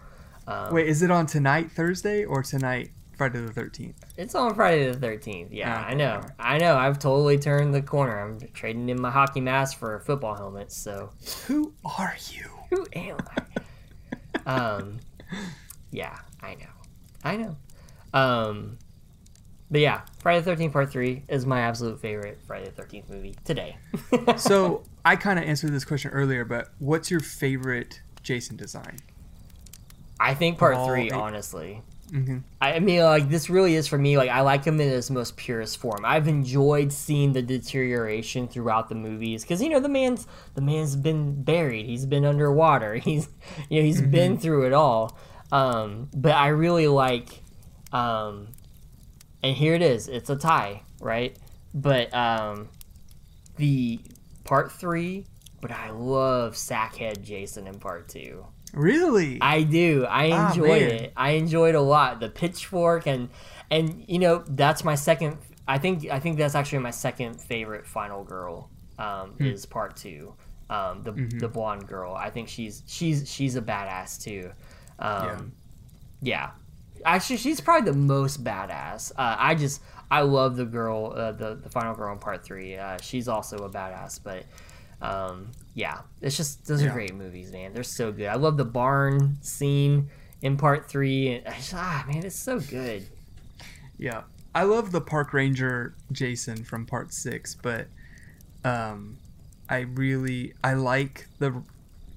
Um, 0.48 0.74
Wait, 0.74 0.88
is 0.88 1.04
it 1.04 1.12
on 1.12 1.28
tonight, 1.28 1.72
Thursday, 1.72 2.26
or 2.26 2.42
tonight, 2.42 2.90
Friday 3.16 3.40
the 3.40 3.54
13th? 3.54 3.94
It's 4.18 4.34
on 4.34 4.56
Friday 4.56 4.92
the 4.92 4.98
13th. 4.98 5.50
Yeah, 5.52 5.78
Ah, 5.80 5.88
I 5.90 5.94
know. 5.94 6.16
okay. 6.16 6.28
I 6.40 6.58
know. 6.58 6.76
I've 6.76 6.98
totally 6.98 7.38
turned 7.38 7.74
the 7.76 7.84
corner. 7.84 8.20
I'm 8.20 8.40
trading 8.54 8.90
in 8.90 9.00
my 9.00 9.12
hockey 9.12 9.40
mask 9.42 9.78
for 9.78 9.96
a 9.96 10.00
football 10.02 10.34
helmet. 10.34 10.72
So 10.72 11.12
Who 11.46 11.74
are 11.86 12.16
you? 12.32 12.46
Who 12.72 12.88
am 12.94 13.18
I? 13.38 13.44
Um, 14.46 15.00
yeah, 15.92 16.18
I 16.42 16.56
know, 16.56 16.66
I 17.24 17.38
know. 17.38 17.56
Um, 18.14 18.78
but 19.70 19.80
yeah, 19.82 20.02
Friday 20.20 20.40
the 20.40 20.46
Thirteenth 20.46 20.74
Part 20.74 20.92
Three 20.92 21.24
is 21.30 21.46
my 21.46 21.62
absolute 21.62 22.00
favorite 22.02 22.40
Friday 22.46 22.66
the 22.66 22.72
Thirteenth 22.72 23.10
movie 23.10 23.36
today. 23.46 23.78
So 24.38 24.84
I 25.06 25.16
kind 25.16 25.40
of 25.40 25.46
answered 25.46 25.72
this 25.72 25.86
question 25.86 26.12
earlier, 26.12 26.44
but 26.46 26.70
what's 26.80 27.10
your 27.10 27.20
favorite 27.22 28.02
Jason 28.24 28.56
design? 28.58 28.98
I 30.20 30.34
think 30.34 30.58
Part 30.58 30.86
Three, 30.86 31.06
eight- 31.08 31.14
honestly. 31.14 31.82
Hmm 32.12 32.40
I 32.60 32.80
mean, 32.80 33.02
like 33.02 33.30
this 33.30 33.50
really 33.50 33.76
is 33.76 33.88
for 33.88 33.98
me. 33.98 34.18
Like 34.18 34.30
I 34.30 34.42
like 34.42 34.66
him 34.66 34.80
in 34.82 34.90
his 34.90 35.10
most 35.10 35.38
purest 35.38 35.78
form. 35.78 36.04
I've 36.06 36.28
enjoyed 36.28 36.92
seeing 36.92 37.34
the 37.34 37.42
deterioration 37.42 38.48
throughout 38.48 38.90
the 38.90 38.96
movies 38.96 39.44
because 39.44 39.62
you 39.62 39.70
know 39.70 39.80
the 39.80 39.90
man's 39.90 40.28
the 40.54 40.62
man's 40.62 40.96
been 40.96 41.42
buried. 41.42 41.86
He's 41.86 42.06
been 42.06 42.26
underwater. 42.26 42.96
He's 43.12 43.30
you 43.70 43.80
know 43.80 43.86
he's 43.86 44.02
been 44.02 44.38
through 44.38 44.68
it 44.68 44.74
all. 44.74 45.18
Um, 45.52 46.10
but 46.14 46.34
I 46.34 46.48
really 46.50 46.88
like, 46.88 47.42
um, 47.92 48.50
and 49.44 49.56
here 49.56 49.74
it 49.74 49.82
is. 49.82 50.08
It's 50.08 50.30
a 50.30 50.36
tie, 50.36 50.84
right? 51.00 51.36
But 51.74 52.14
um, 52.14 52.70
the 53.58 54.00
part 54.44 54.72
three. 54.72 55.26
But 55.62 55.72
I 55.72 55.92
love 55.92 56.56
Sackhead 56.56 57.22
Jason 57.22 57.68
in 57.68 57.80
part 57.80 58.10
two. 58.10 58.46
Really? 58.74 59.40
I 59.42 59.64
do. 59.64 60.06
I 60.10 60.32
Ah, 60.32 60.50
enjoyed 60.50 60.82
it. 60.84 61.14
I 61.18 61.32
enjoyed 61.32 61.76
a 61.76 61.82
lot. 61.82 62.20
The 62.20 62.30
pitchfork 62.30 63.06
and 63.08 63.30
and 63.70 64.04
you 64.08 64.20
know 64.20 64.44
that's 64.48 64.84
my 64.84 64.96
second. 64.96 65.38
I 65.68 65.78
think 65.78 66.10
I 66.10 66.20
think 66.20 66.38
that's 66.38 66.56
actually 66.56 66.80
my 66.80 66.92
second 66.92 67.40
favorite 67.42 67.86
final 67.88 68.24
girl. 68.24 68.70
Um, 68.98 69.32
Hmm. 69.32 69.46
Is 69.46 69.66
part 69.66 69.96
two. 69.96 70.34
Um, 70.70 71.04
the 71.04 71.12
Mm-hmm. 71.14 71.40
the 71.40 71.48
blonde 71.50 71.88
girl. 71.88 72.14
I 72.14 72.30
think 72.30 72.48
she's 72.48 72.84
she's 72.88 73.30
she's 73.30 73.56
a 73.56 73.62
badass 73.62 74.22
too. 74.24 74.52
Um, 75.00 75.54
yeah. 76.22 76.52
Actually, 77.04 77.38
she's 77.38 77.60
probably 77.60 77.92
the 77.92 77.98
most 77.98 78.44
badass. 78.44 79.12
Uh, 79.18 79.36
I 79.38 79.56
just 79.56 79.82
I 80.12 80.22
love 80.22 80.56
the 80.56 80.66
girl, 80.66 81.14
uh, 81.16 81.32
the 81.32 81.56
the 81.56 81.70
final 81.70 81.96
girl 81.96 82.12
in 82.14 82.20
part 82.20 82.44
three. 82.44 82.78
Uh, 82.78 82.98
she's 83.02 83.28
also 83.28 83.58
a 83.66 83.70
badass, 83.70 84.20
but 84.24 84.44
um, 85.02 85.50
yeah, 85.74 86.02
it's 86.22 86.38
just 86.38 86.66
those 86.68 86.84
are 86.84 86.90
great 86.92 87.14
movies, 87.16 87.52
man. 87.52 87.74
They're 87.74 87.84
so 87.84 88.12
good. 88.12 88.28
I 88.28 88.36
love 88.36 88.58
the 88.58 88.66
barn 88.66 89.38
scene 89.42 90.10
in 90.42 90.58
part 90.58 90.88
three. 90.90 91.36
And, 91.46 91.56
ah, 91.74 92.06
man, 92.08 92.24
it's 92.26 92.36
so 92.36 92.60
good. 92.60 93.08
yeah. 93.98 94.24
I 94.54 94.64
love 94.64 94.92
the 94.92 95.00
park 95.00 95.32
ranger 95.34 95.96
Jason 96.12 96.64
from 96.66 96.86
part 96.86 97.14
six, 97.14 97.56
but 97.56 97.88
um, 98.66 99.18
I 99.70 99.80
really 99.82 100.54
I 100.62 100.74
like 100.74 101.28
the 101.40 101.64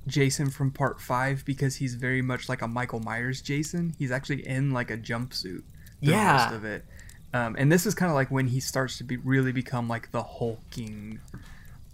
Jason 0.09 0.51
from 0.51 0.72
part 0.72 1.01
five 1.01 1.45
because 1.45 1.76
he's 1.76 1.95
very 1.95 2.22
much 2.22 2.49
like 2.49 2.61
a 2.61 2.66
Michael 2.68 2.99
Myers 3.01 3.41
Jason. 3.41 3.95
He's 3.99 4.11
actually 4.11 4.47
in 4.47 4.72
like 4.72 4.91
a 4.91 4.99
jumpsuit. 4.99 5.62
the 6.03 6.11
Yeah. 6.11 6.32
most 6.49 6.57
of 6.57 6.64
it. 6.64 6.85
Um, 7.32 7.55
and 7.59 7.70
this 7.70 7.87
is 7.87 7.95
kind 7.95 8.11
of 8.11 8.14
like 8.16 8.30
when 8.32 8.49
he 8.49 8.59
starts 8.61 8.99
to 8.99 9.05
be 9.05 9.16
really 9.16 9.53
become 9.53 9.89
like 9.89 10.11
the 10.11 10.22
hulking 10.24 11.20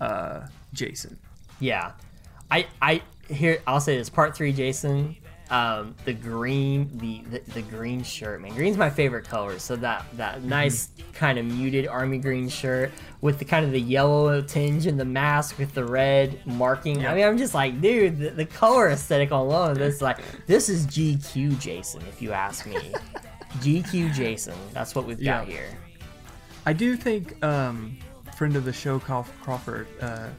uh, 0.01 0.47
Jason. 0.73 1.19
Yeah, 1.61 1.93
I 2.51 2.67
I 2.81 3.03
here 3.29 3.63
I'll 3.67 3.81
say 3.81 3.97
this 3.97 4.09
part 4.11 4.37
three, 4.37 4.53
Jason. 4.53 5.17
Um, 5.51 5.97
the 6.05 6.13
green, 6.13 6.89
the, 6.99 7.23
the 7.29 7.53
the 7.55 7.63
green 7.63 8.05
shirt, 8.05 8.41
man. 8.41 8.53
Green's 8.55 8.77
my 8.77 8.89
favorite 8.89 9.27
color. 9.27 9.59
So 9.59 9.75
that 9.77 10.07
that 10.13 10.45
nice 10.45 10.91
kind 11.13 11.39
of 11.41 11.45
muted 11.45 11.89
army 11.89 12.19
green 12.19 12.49
shirt 12.49 12.93
with 13.21 13.41
the 13.41 13.45
kind 13.45 13.65
of 13.67 13.73
the 13.73 13.81
yellow 13.81 14.41
tinge 14.43 14.87
in 14.87 14.97
the 14.97 15.05
mask 15.05 15.59
with 15.59 15.75
the 15.75 15.85
red 15.85 16.39
marking. 16.47 17.05
I 17.05 17.15
mean, 17.17 17.25
I'm 17.27 17.37
just 17.37 17.53
like, 17.53 17.81
dude, 17.81 18.19
the, 18.19 18.31
the 18.31 18.47
color 18.47 18.91
aesthetic 18.91 19.33
alone. 19.33 19.75
This 19.75 20.01
like 20.01 20.19
this 20.47 20.69
is 20.69 20.87
GQ 20.87 21.59
Jason, 21.59 22.03
if 22.09 22.23
you 22.23 22.31
ask 22.33 22.65
me. 22.67 22.77
GQ 23.59 24.15
Jason. 24.15 24.55
That's 24.73 24.95
what 24.95 25.05
we've 25.05 25.19
got 25.23 25.49
Yeah. 25.49 25.53
here. 25.53 25.79
I 26.65 26.73
do 26.73 26.97
think 26.97 27.43
um, 27.45 27.99
friend 28.41 28.57
of 28.57 28.65
the 28.65 28.73
show 28.73 28.99
Crawford 28.99 29.87
uh, 30.01 30.31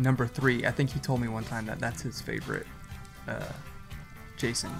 number 0.00 0.26
three. 0.26 0.66
I 0.66 0.72
think 0.72 0.90
he 0.90 0.98
told 0.98 1.20
me 1.20 1.28
one 1.28 1.44
time 1.44 1.64
that 1.66 1.78
that's 1.78 2.02
his 2.02 2.20
favorite 2.20 2.66
uh, 3.28 3.44
Jason. 4.36 4.72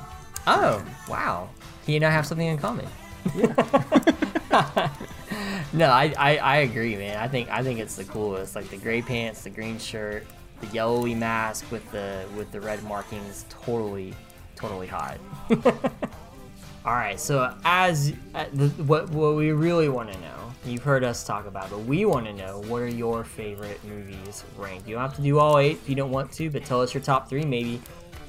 Oh, 0.49 0.85
wow. 1.09 1.49
He 1.87 1.95
and 1.95 2.05
I 2.05 2.11
have 2.11 2.27
something 2.27 2.49
in 2.49 2.59
common. 2.59 2.89
no, 5.73 5.91
I, 5.91 6.13
I, 6.19 6.39
I 6.39 6.57
agree, 6.57 6.97
man. 6.97 7.19
I 7.19 7.29
think 7.29 7.49
I 7.51 7.63
think 7.63 7.79
it's 7.79 7.95
the 7.95 8.03
coolest. 8.03 8.57
Like 8.57 8.69
the 8.69 8.79
gray 8.79 9.01
pants, 9.01 9.45
the 9.45 9.51
green 9.51 9.79
shirt, 9.79 10.27
the 10.61 10.67
yellowy 10.75 11.15
mask 11.15 11.71
with 11.71 11.89
the 11.93 12.27
with 12.37 12.51
the 12.51 12.61
red 12.61 12.83
markings. 12.83 13.45
Totally, 13.49 14.13
totally 14.57 14.89
hot. 14.89 15.19
All 16.85 16.95
right, 16.95 17.21
so 17.21 17.55
as 17.65 18.13
uh, 18.35 18.47
the, 18.53 18.71
what 18.83 19.09
what 19.11 19.37
we 19.37 19.53
really 19.53 19.89
want 19.89 20.13
to 20.13 20.19
know, 20.19 20.40
you've 20.65 20.83
heard 20.83 21.05
us 21.05 21.25
talk 21.25 21.47
about, 21.47 21.71
but 21.71 21.81
we 21.81 22.05
want 22.05 22.27
to 22.27 22.33
know 22.33 22.61
what 22.67 22.83
are 22.83 22.89
your 22.89 23.25
favorite 23.25 23.83
movies 23.85 24.45
ranked. 24.57 24.87
You 24.87 24.95
don't 24.95 25.03
have 25.03 25.17
to 25.17 25.23
do 25.23 25.39
all 25.39 25.59
eight 25.59 25.79
if 25.79 25.89
you 25.89 25.95
don't 25.95 26.11
want 26.11 26.33
to, 26.33 26.51
but 26.51 26.65
tell 26.65 26.81
us 26.81 26.93
your 26.93 27.03
top 27.03 27.29
three 27.29 27.45
maybe 27.45 27.81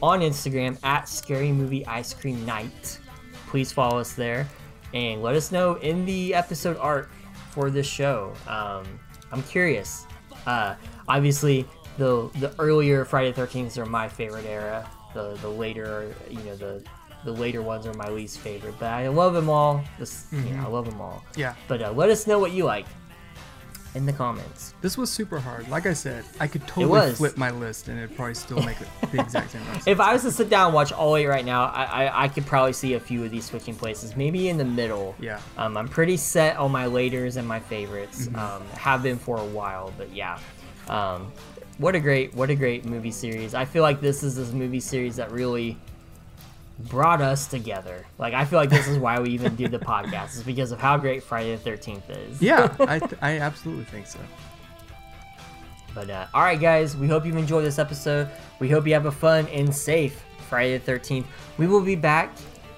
on 0.02 0.22
Instagram 0.22 0.78
at 0.84 1.08
Scary 1.08 1.52
Movie 1.52 1.86
Ice 1.86 2.14
Cream 2.14 2.44
Night. 2.46 3.00
Please 3.48 3.72
follow 3.72 4.00
us 4.00 4.14
there 4.14 4.48
and 4.94 5.22
let 5.22 5.36
us 5.36 5.52
know 5.52 5.76
in 5.76 6.06
the 6.06 6.34
episode 6.34 6.78
art 6.78 7.10
for 7.52 7.70
this 7.70 7.88
show. 7.88 8.34
Um, 8.48 8.86
I'm 9.32 9.44
curious. 9.44 10.06
Uh, 10.46 10.76
obviously, 11.08 11.66
the 11.98 12.30
the 12.40 12.54
earlier 12.60 13.06
Friday 13.06 13.32
13th 13.32 13.78
are 13.78 13.86
my 13.86 14.08
favorite 14.08 14.46
era. 14.46 14.90
The 15.14 15.38
the 15.42 15.50
later, 15.50 16.14
you 16.30 16.40
know, 16.40 16.56
the 16.56 16.84
the 17.24 17.32
later 17.32 17.62
ones 17.62 17.86
are 17.86 17.94
my 17.94 18.10
least 18.10 18.40
favorite. 18.40 18.76
But 18.80 18.90
I 18.92 19.08
love 19.10 19.34
them 19.34 19.50
all. 19.50 19.84
This, 20.00 20.26
you 20.32 20.40
know, 20.42 20.64
I 20.66 20.68
love 20.68 20.86
them 20.86 21.00
all. 21.02 21.24
Yeah, 21.36 21.56
But 21.68 21.82
uh, 21.82 21.92
let 21.92 22.10
us 22.10 22.28
know 22.28 22.40
what 22.40 22.52
you 22.52 22.66
like 22.66 22.86
in 23.94 24.06
the 24.06 24.14
comments. 24.14 24.74
this 24.82 24.98
was 24.98 25.10
super 25.12 25.38
hard. 25.38 25.68
Like 25.68 25.86
I 25.86 25.92
said, 25.92 26.24
I 26.40 26.48
could 26.48 26.66
totally 26.66 27.12
flip 27.12 27.36
my 27.38 27.52
list 27.52 27.90
and 27.90 28.00
it'd 28.00 28.16
probably 28.16 28.36
still 28.36 28.62
make 28.64 28.80
it 28.80 28.88
the 29.12 29.20
exact 29.20 29.52
same 29.52 29.62
list. 29.74 29.86
If 29.86 30.00
I 30.00 30.14
was 30.14 30.22
to 30.22 30.32
sit 30.32 30.50
down 30.50 30.68
and 30.68 30.74
watch 30.74 30.94
all 30.94 31.18
eight 31.18 31.26
right 31.28 31.44
now, 31.44 31.66
I, 31.66 31.84
I, 32.06 32.24
I 32.24 32.28
could 32.30 32.46
probably 32.46 32.72
see 32.72 32.94
a 32.94 33.00
few 33.02 33.26
of 33.26 33.32
these 33.32 33.44
switching 33.44 33.76
places, 33.76 34.16
maybe 34.16 34.48
in 34.48 34.58
the 34.58 34.64
middle. 34.64 35.14
Yeah. 35.20 35.42
Um, 35.58 35.76
I'm 35.76 35.90
pretty 35.90 36.16
set 36.16 36.56
on 36.56 36.72
my 36.72 36.86
laters 36.86 37.36
and 37.36 37.46
my 37.46 37.60
favorites. 37.60 38.28
Mm-hmm. 38.28 38.36
Um, 38.38 38.66
have 38.78 39.04
been 39.04 39.18
for 39.18 39.38
a 39.38 39.46
while, 39.46 39.94
but 39.98 40.16
yeah. 40.16 40.40
Um, 40.88 41.30
what 41.78 41.94
a 41.94 42.00
great, 42.00 42.34
what 42.34 42.50
a 42.50 42.56
great 42.56 42.86
movie 42.86 43.12
series. 43.12 43.54
I 43.54 43.66
feel 43.66 43.84
like 43.84 44.00
this 44.00 44.24
is 44.24 44.38
this 44.38 44.54
movie 44.54 44.80
series 44.80 45.18
that 45.18 45.32
really 45.32 45.78
brought 46.90 47.22
us 47.22 47.48
together. 47.48 48.06
Like 48.18 48.34
I 48.34 48.46
feel 48.46 48.60
like 48.60 48.70
this 48.70 48.88
is 48.88 48.98
why 48.98 49.20
we 49.20 49.30
even 49.32 49.56
do 49.56 49.68
the 49.68 49.80
podcast, 49.80 50.36
is 50.36 50.44
because 50.44 50.72
of 50.72 50.80
how 50.80 50.98
great 50.98 51.24
Friday 51.24 51.56
the 51.56 51.70
13th 51.70 52.30
is. 52.32 52.42
yeah, 52.42 52.74
I, 52.80 53.00
th- 53.00 53.14
I 53.22 53.40
absolutely 53.40 53.86
think 53.86 54.08
so. 54.08 54.20
But 55.94 56.10
uh, 56.10 56.28
all 56.34 56.42
right, 56.42 56.60
guys, 56.60 56.96
we 56.96 57.08
hope 57.08 57.26
you've 57.26 57.38
enjoyed 57.38 57.66
this 57.66 57.80
episode. 57.80 58.30
We 58.60 58.70
hope 58.70 58.88
you 58.88 58.94
have 58.94 59.08
a 59.08 59.12
fun 59.12 59.48
and 59.48 59.74
safe 59.76 60.24
Friday 60.50 60.78
the 60.78 60.92
13th. 60.92 61.26
We 61.58 61.68
will 61.68 61.82
be 61.82 61.96
back 61.96 62.34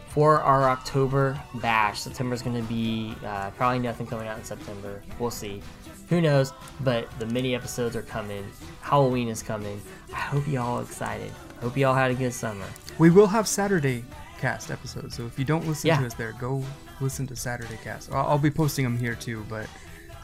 for 0.08 0.42
our 0.42 0.70
October 0.70 1.40
bash. 1.56 2.00
September's 2.00 2.42
going 2.42 2.56
to 2.56 2.68
be 2.68 3.16
uh, 3.26 3.52
probably 3.52 3.80
nothing 3.80 4.08
coming 4.08 4.28
out 4.28 4.38
in 4.38 4.44
September. 4.44 5.02
We'll 5.20 5.32
see. 5.32 5.62
Who 6.10 6.22
knows? 6.22 6.54
But 6.82 7.08
the 7.20 7.26
mini 7.28 7.56
episodes 7.56 7.96
are 7.96 8.02
coming. 8.02 8.46
Halloween 8.82 9.28
is 9.28 9.42
coming. 9.42 9.82
I 10.12 10.20
hope 10.20 10.48
you 10.48 10.60
all 10.60 10.80
excited. 10.82 11.32
Hope 11.62 11.78
you 11.78 11.88
all 11.88 11.96
had 11.96 12.12
a 12.12 12.14
good 12.16 12.34
summer. 12.34 12.66
We 12.98 13.10
will 13.10 13.28
have 13.28 13.48
Saturday 13.48 14.04
cast 14.40 14.72
episodes, 14.72 15.16
so 15.16 15.26
if 15.26 15.38
you 15.40 15.46
don't 15.46 15.66
listen 15.68 15.88
Yeah. 15.88 16.00
to 16.00 16.06
us 16.06 16.14
there, 16.14 16.34
go 16.34 16.64
listen 17.00 17.26
to 17.28 17.36
Saturday 17.36 17.78
cast. 17.84 18.12
I'll, 18.12 18.28
I'll 18.32 18.38
be 18.38 18.52
posting 18.52 18.84
them 18.84 18.98
here 18.98 19.16
too, 19.16 19.46
but 19.50 19.68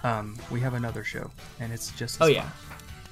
um, 0.03 0.37
we 0.51 0.59
have 0.61 0.73
another 0.73 1.03
show, 1.03 1.31
and 1.59 1.73
it's 1.73 1.91
just 1.91 2.15
as 2.15 2.21
Oh 2.21 2.25
fun. 2.25 2.33
yeah. 2.35 2.49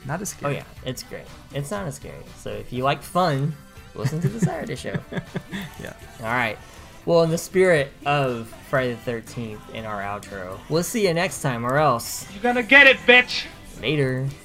not 0.05 0.22
as 0.22 0.30
scary. 0.30 0.53
Oh 0.53 0.58
yeah. 0.58 0.64
It's 0.86 1.03
great. 1.03 1.26
It's 1.53 1.72
not 1.72 1.86
as 1.88 1.95
scary. 1.95 2.24
So 2.38 2.51
if 2.51 2.72
you 2.72 2.84
like 2.84 3.01
fun, 3.01 3.55
listen 3.95 4.22
to 4.22 4.28
the 4.30 4.39
Saturday 4.39 4.76
show. 4.76 4.97
yeah. 5.82 5.93
All 6.20 6.26
right. 6.26 6.58
Well, 7.05 7.24
in 7.24 7.30
the 7.30 7.38
spirit 7.38 7.91
of 8.05 8.47
Friday 8.70 8.97
the 9.05 9.12
13th 9.12 9.74
in 9.74 9.86
our 9.86 10.01
outro, 10.01 10.60
we'll 10.70 10.84
see 10.84 11.08
you 11.08 11.14
next 11.14 11.41
time 11.41 11.66
or 11.66 11.78
else 11.78 12.28
You're 12.34 12.43
gonna 12.43 12.64
get 12.64 12.86
it, 12.88 12.97
bitch! 13.08 13.45
later. 13.82 14.28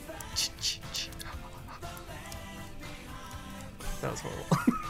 That 4.00 4.10
was 4.10 4.20
horrible. 4.20 4.46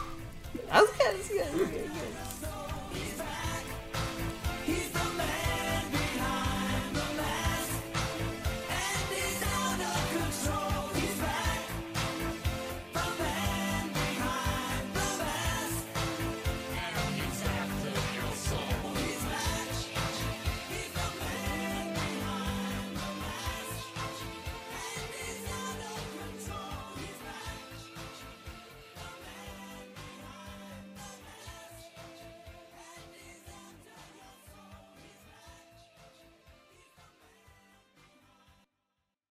That 0.73 0.81
was 0.81 0.89
good. 0.89 1.05
That 1.05 1.17
was 1.17 1.27
good. 1.27 1.45
That 1.45 1.59
was 1.59 1.69
good. 1.69 1.92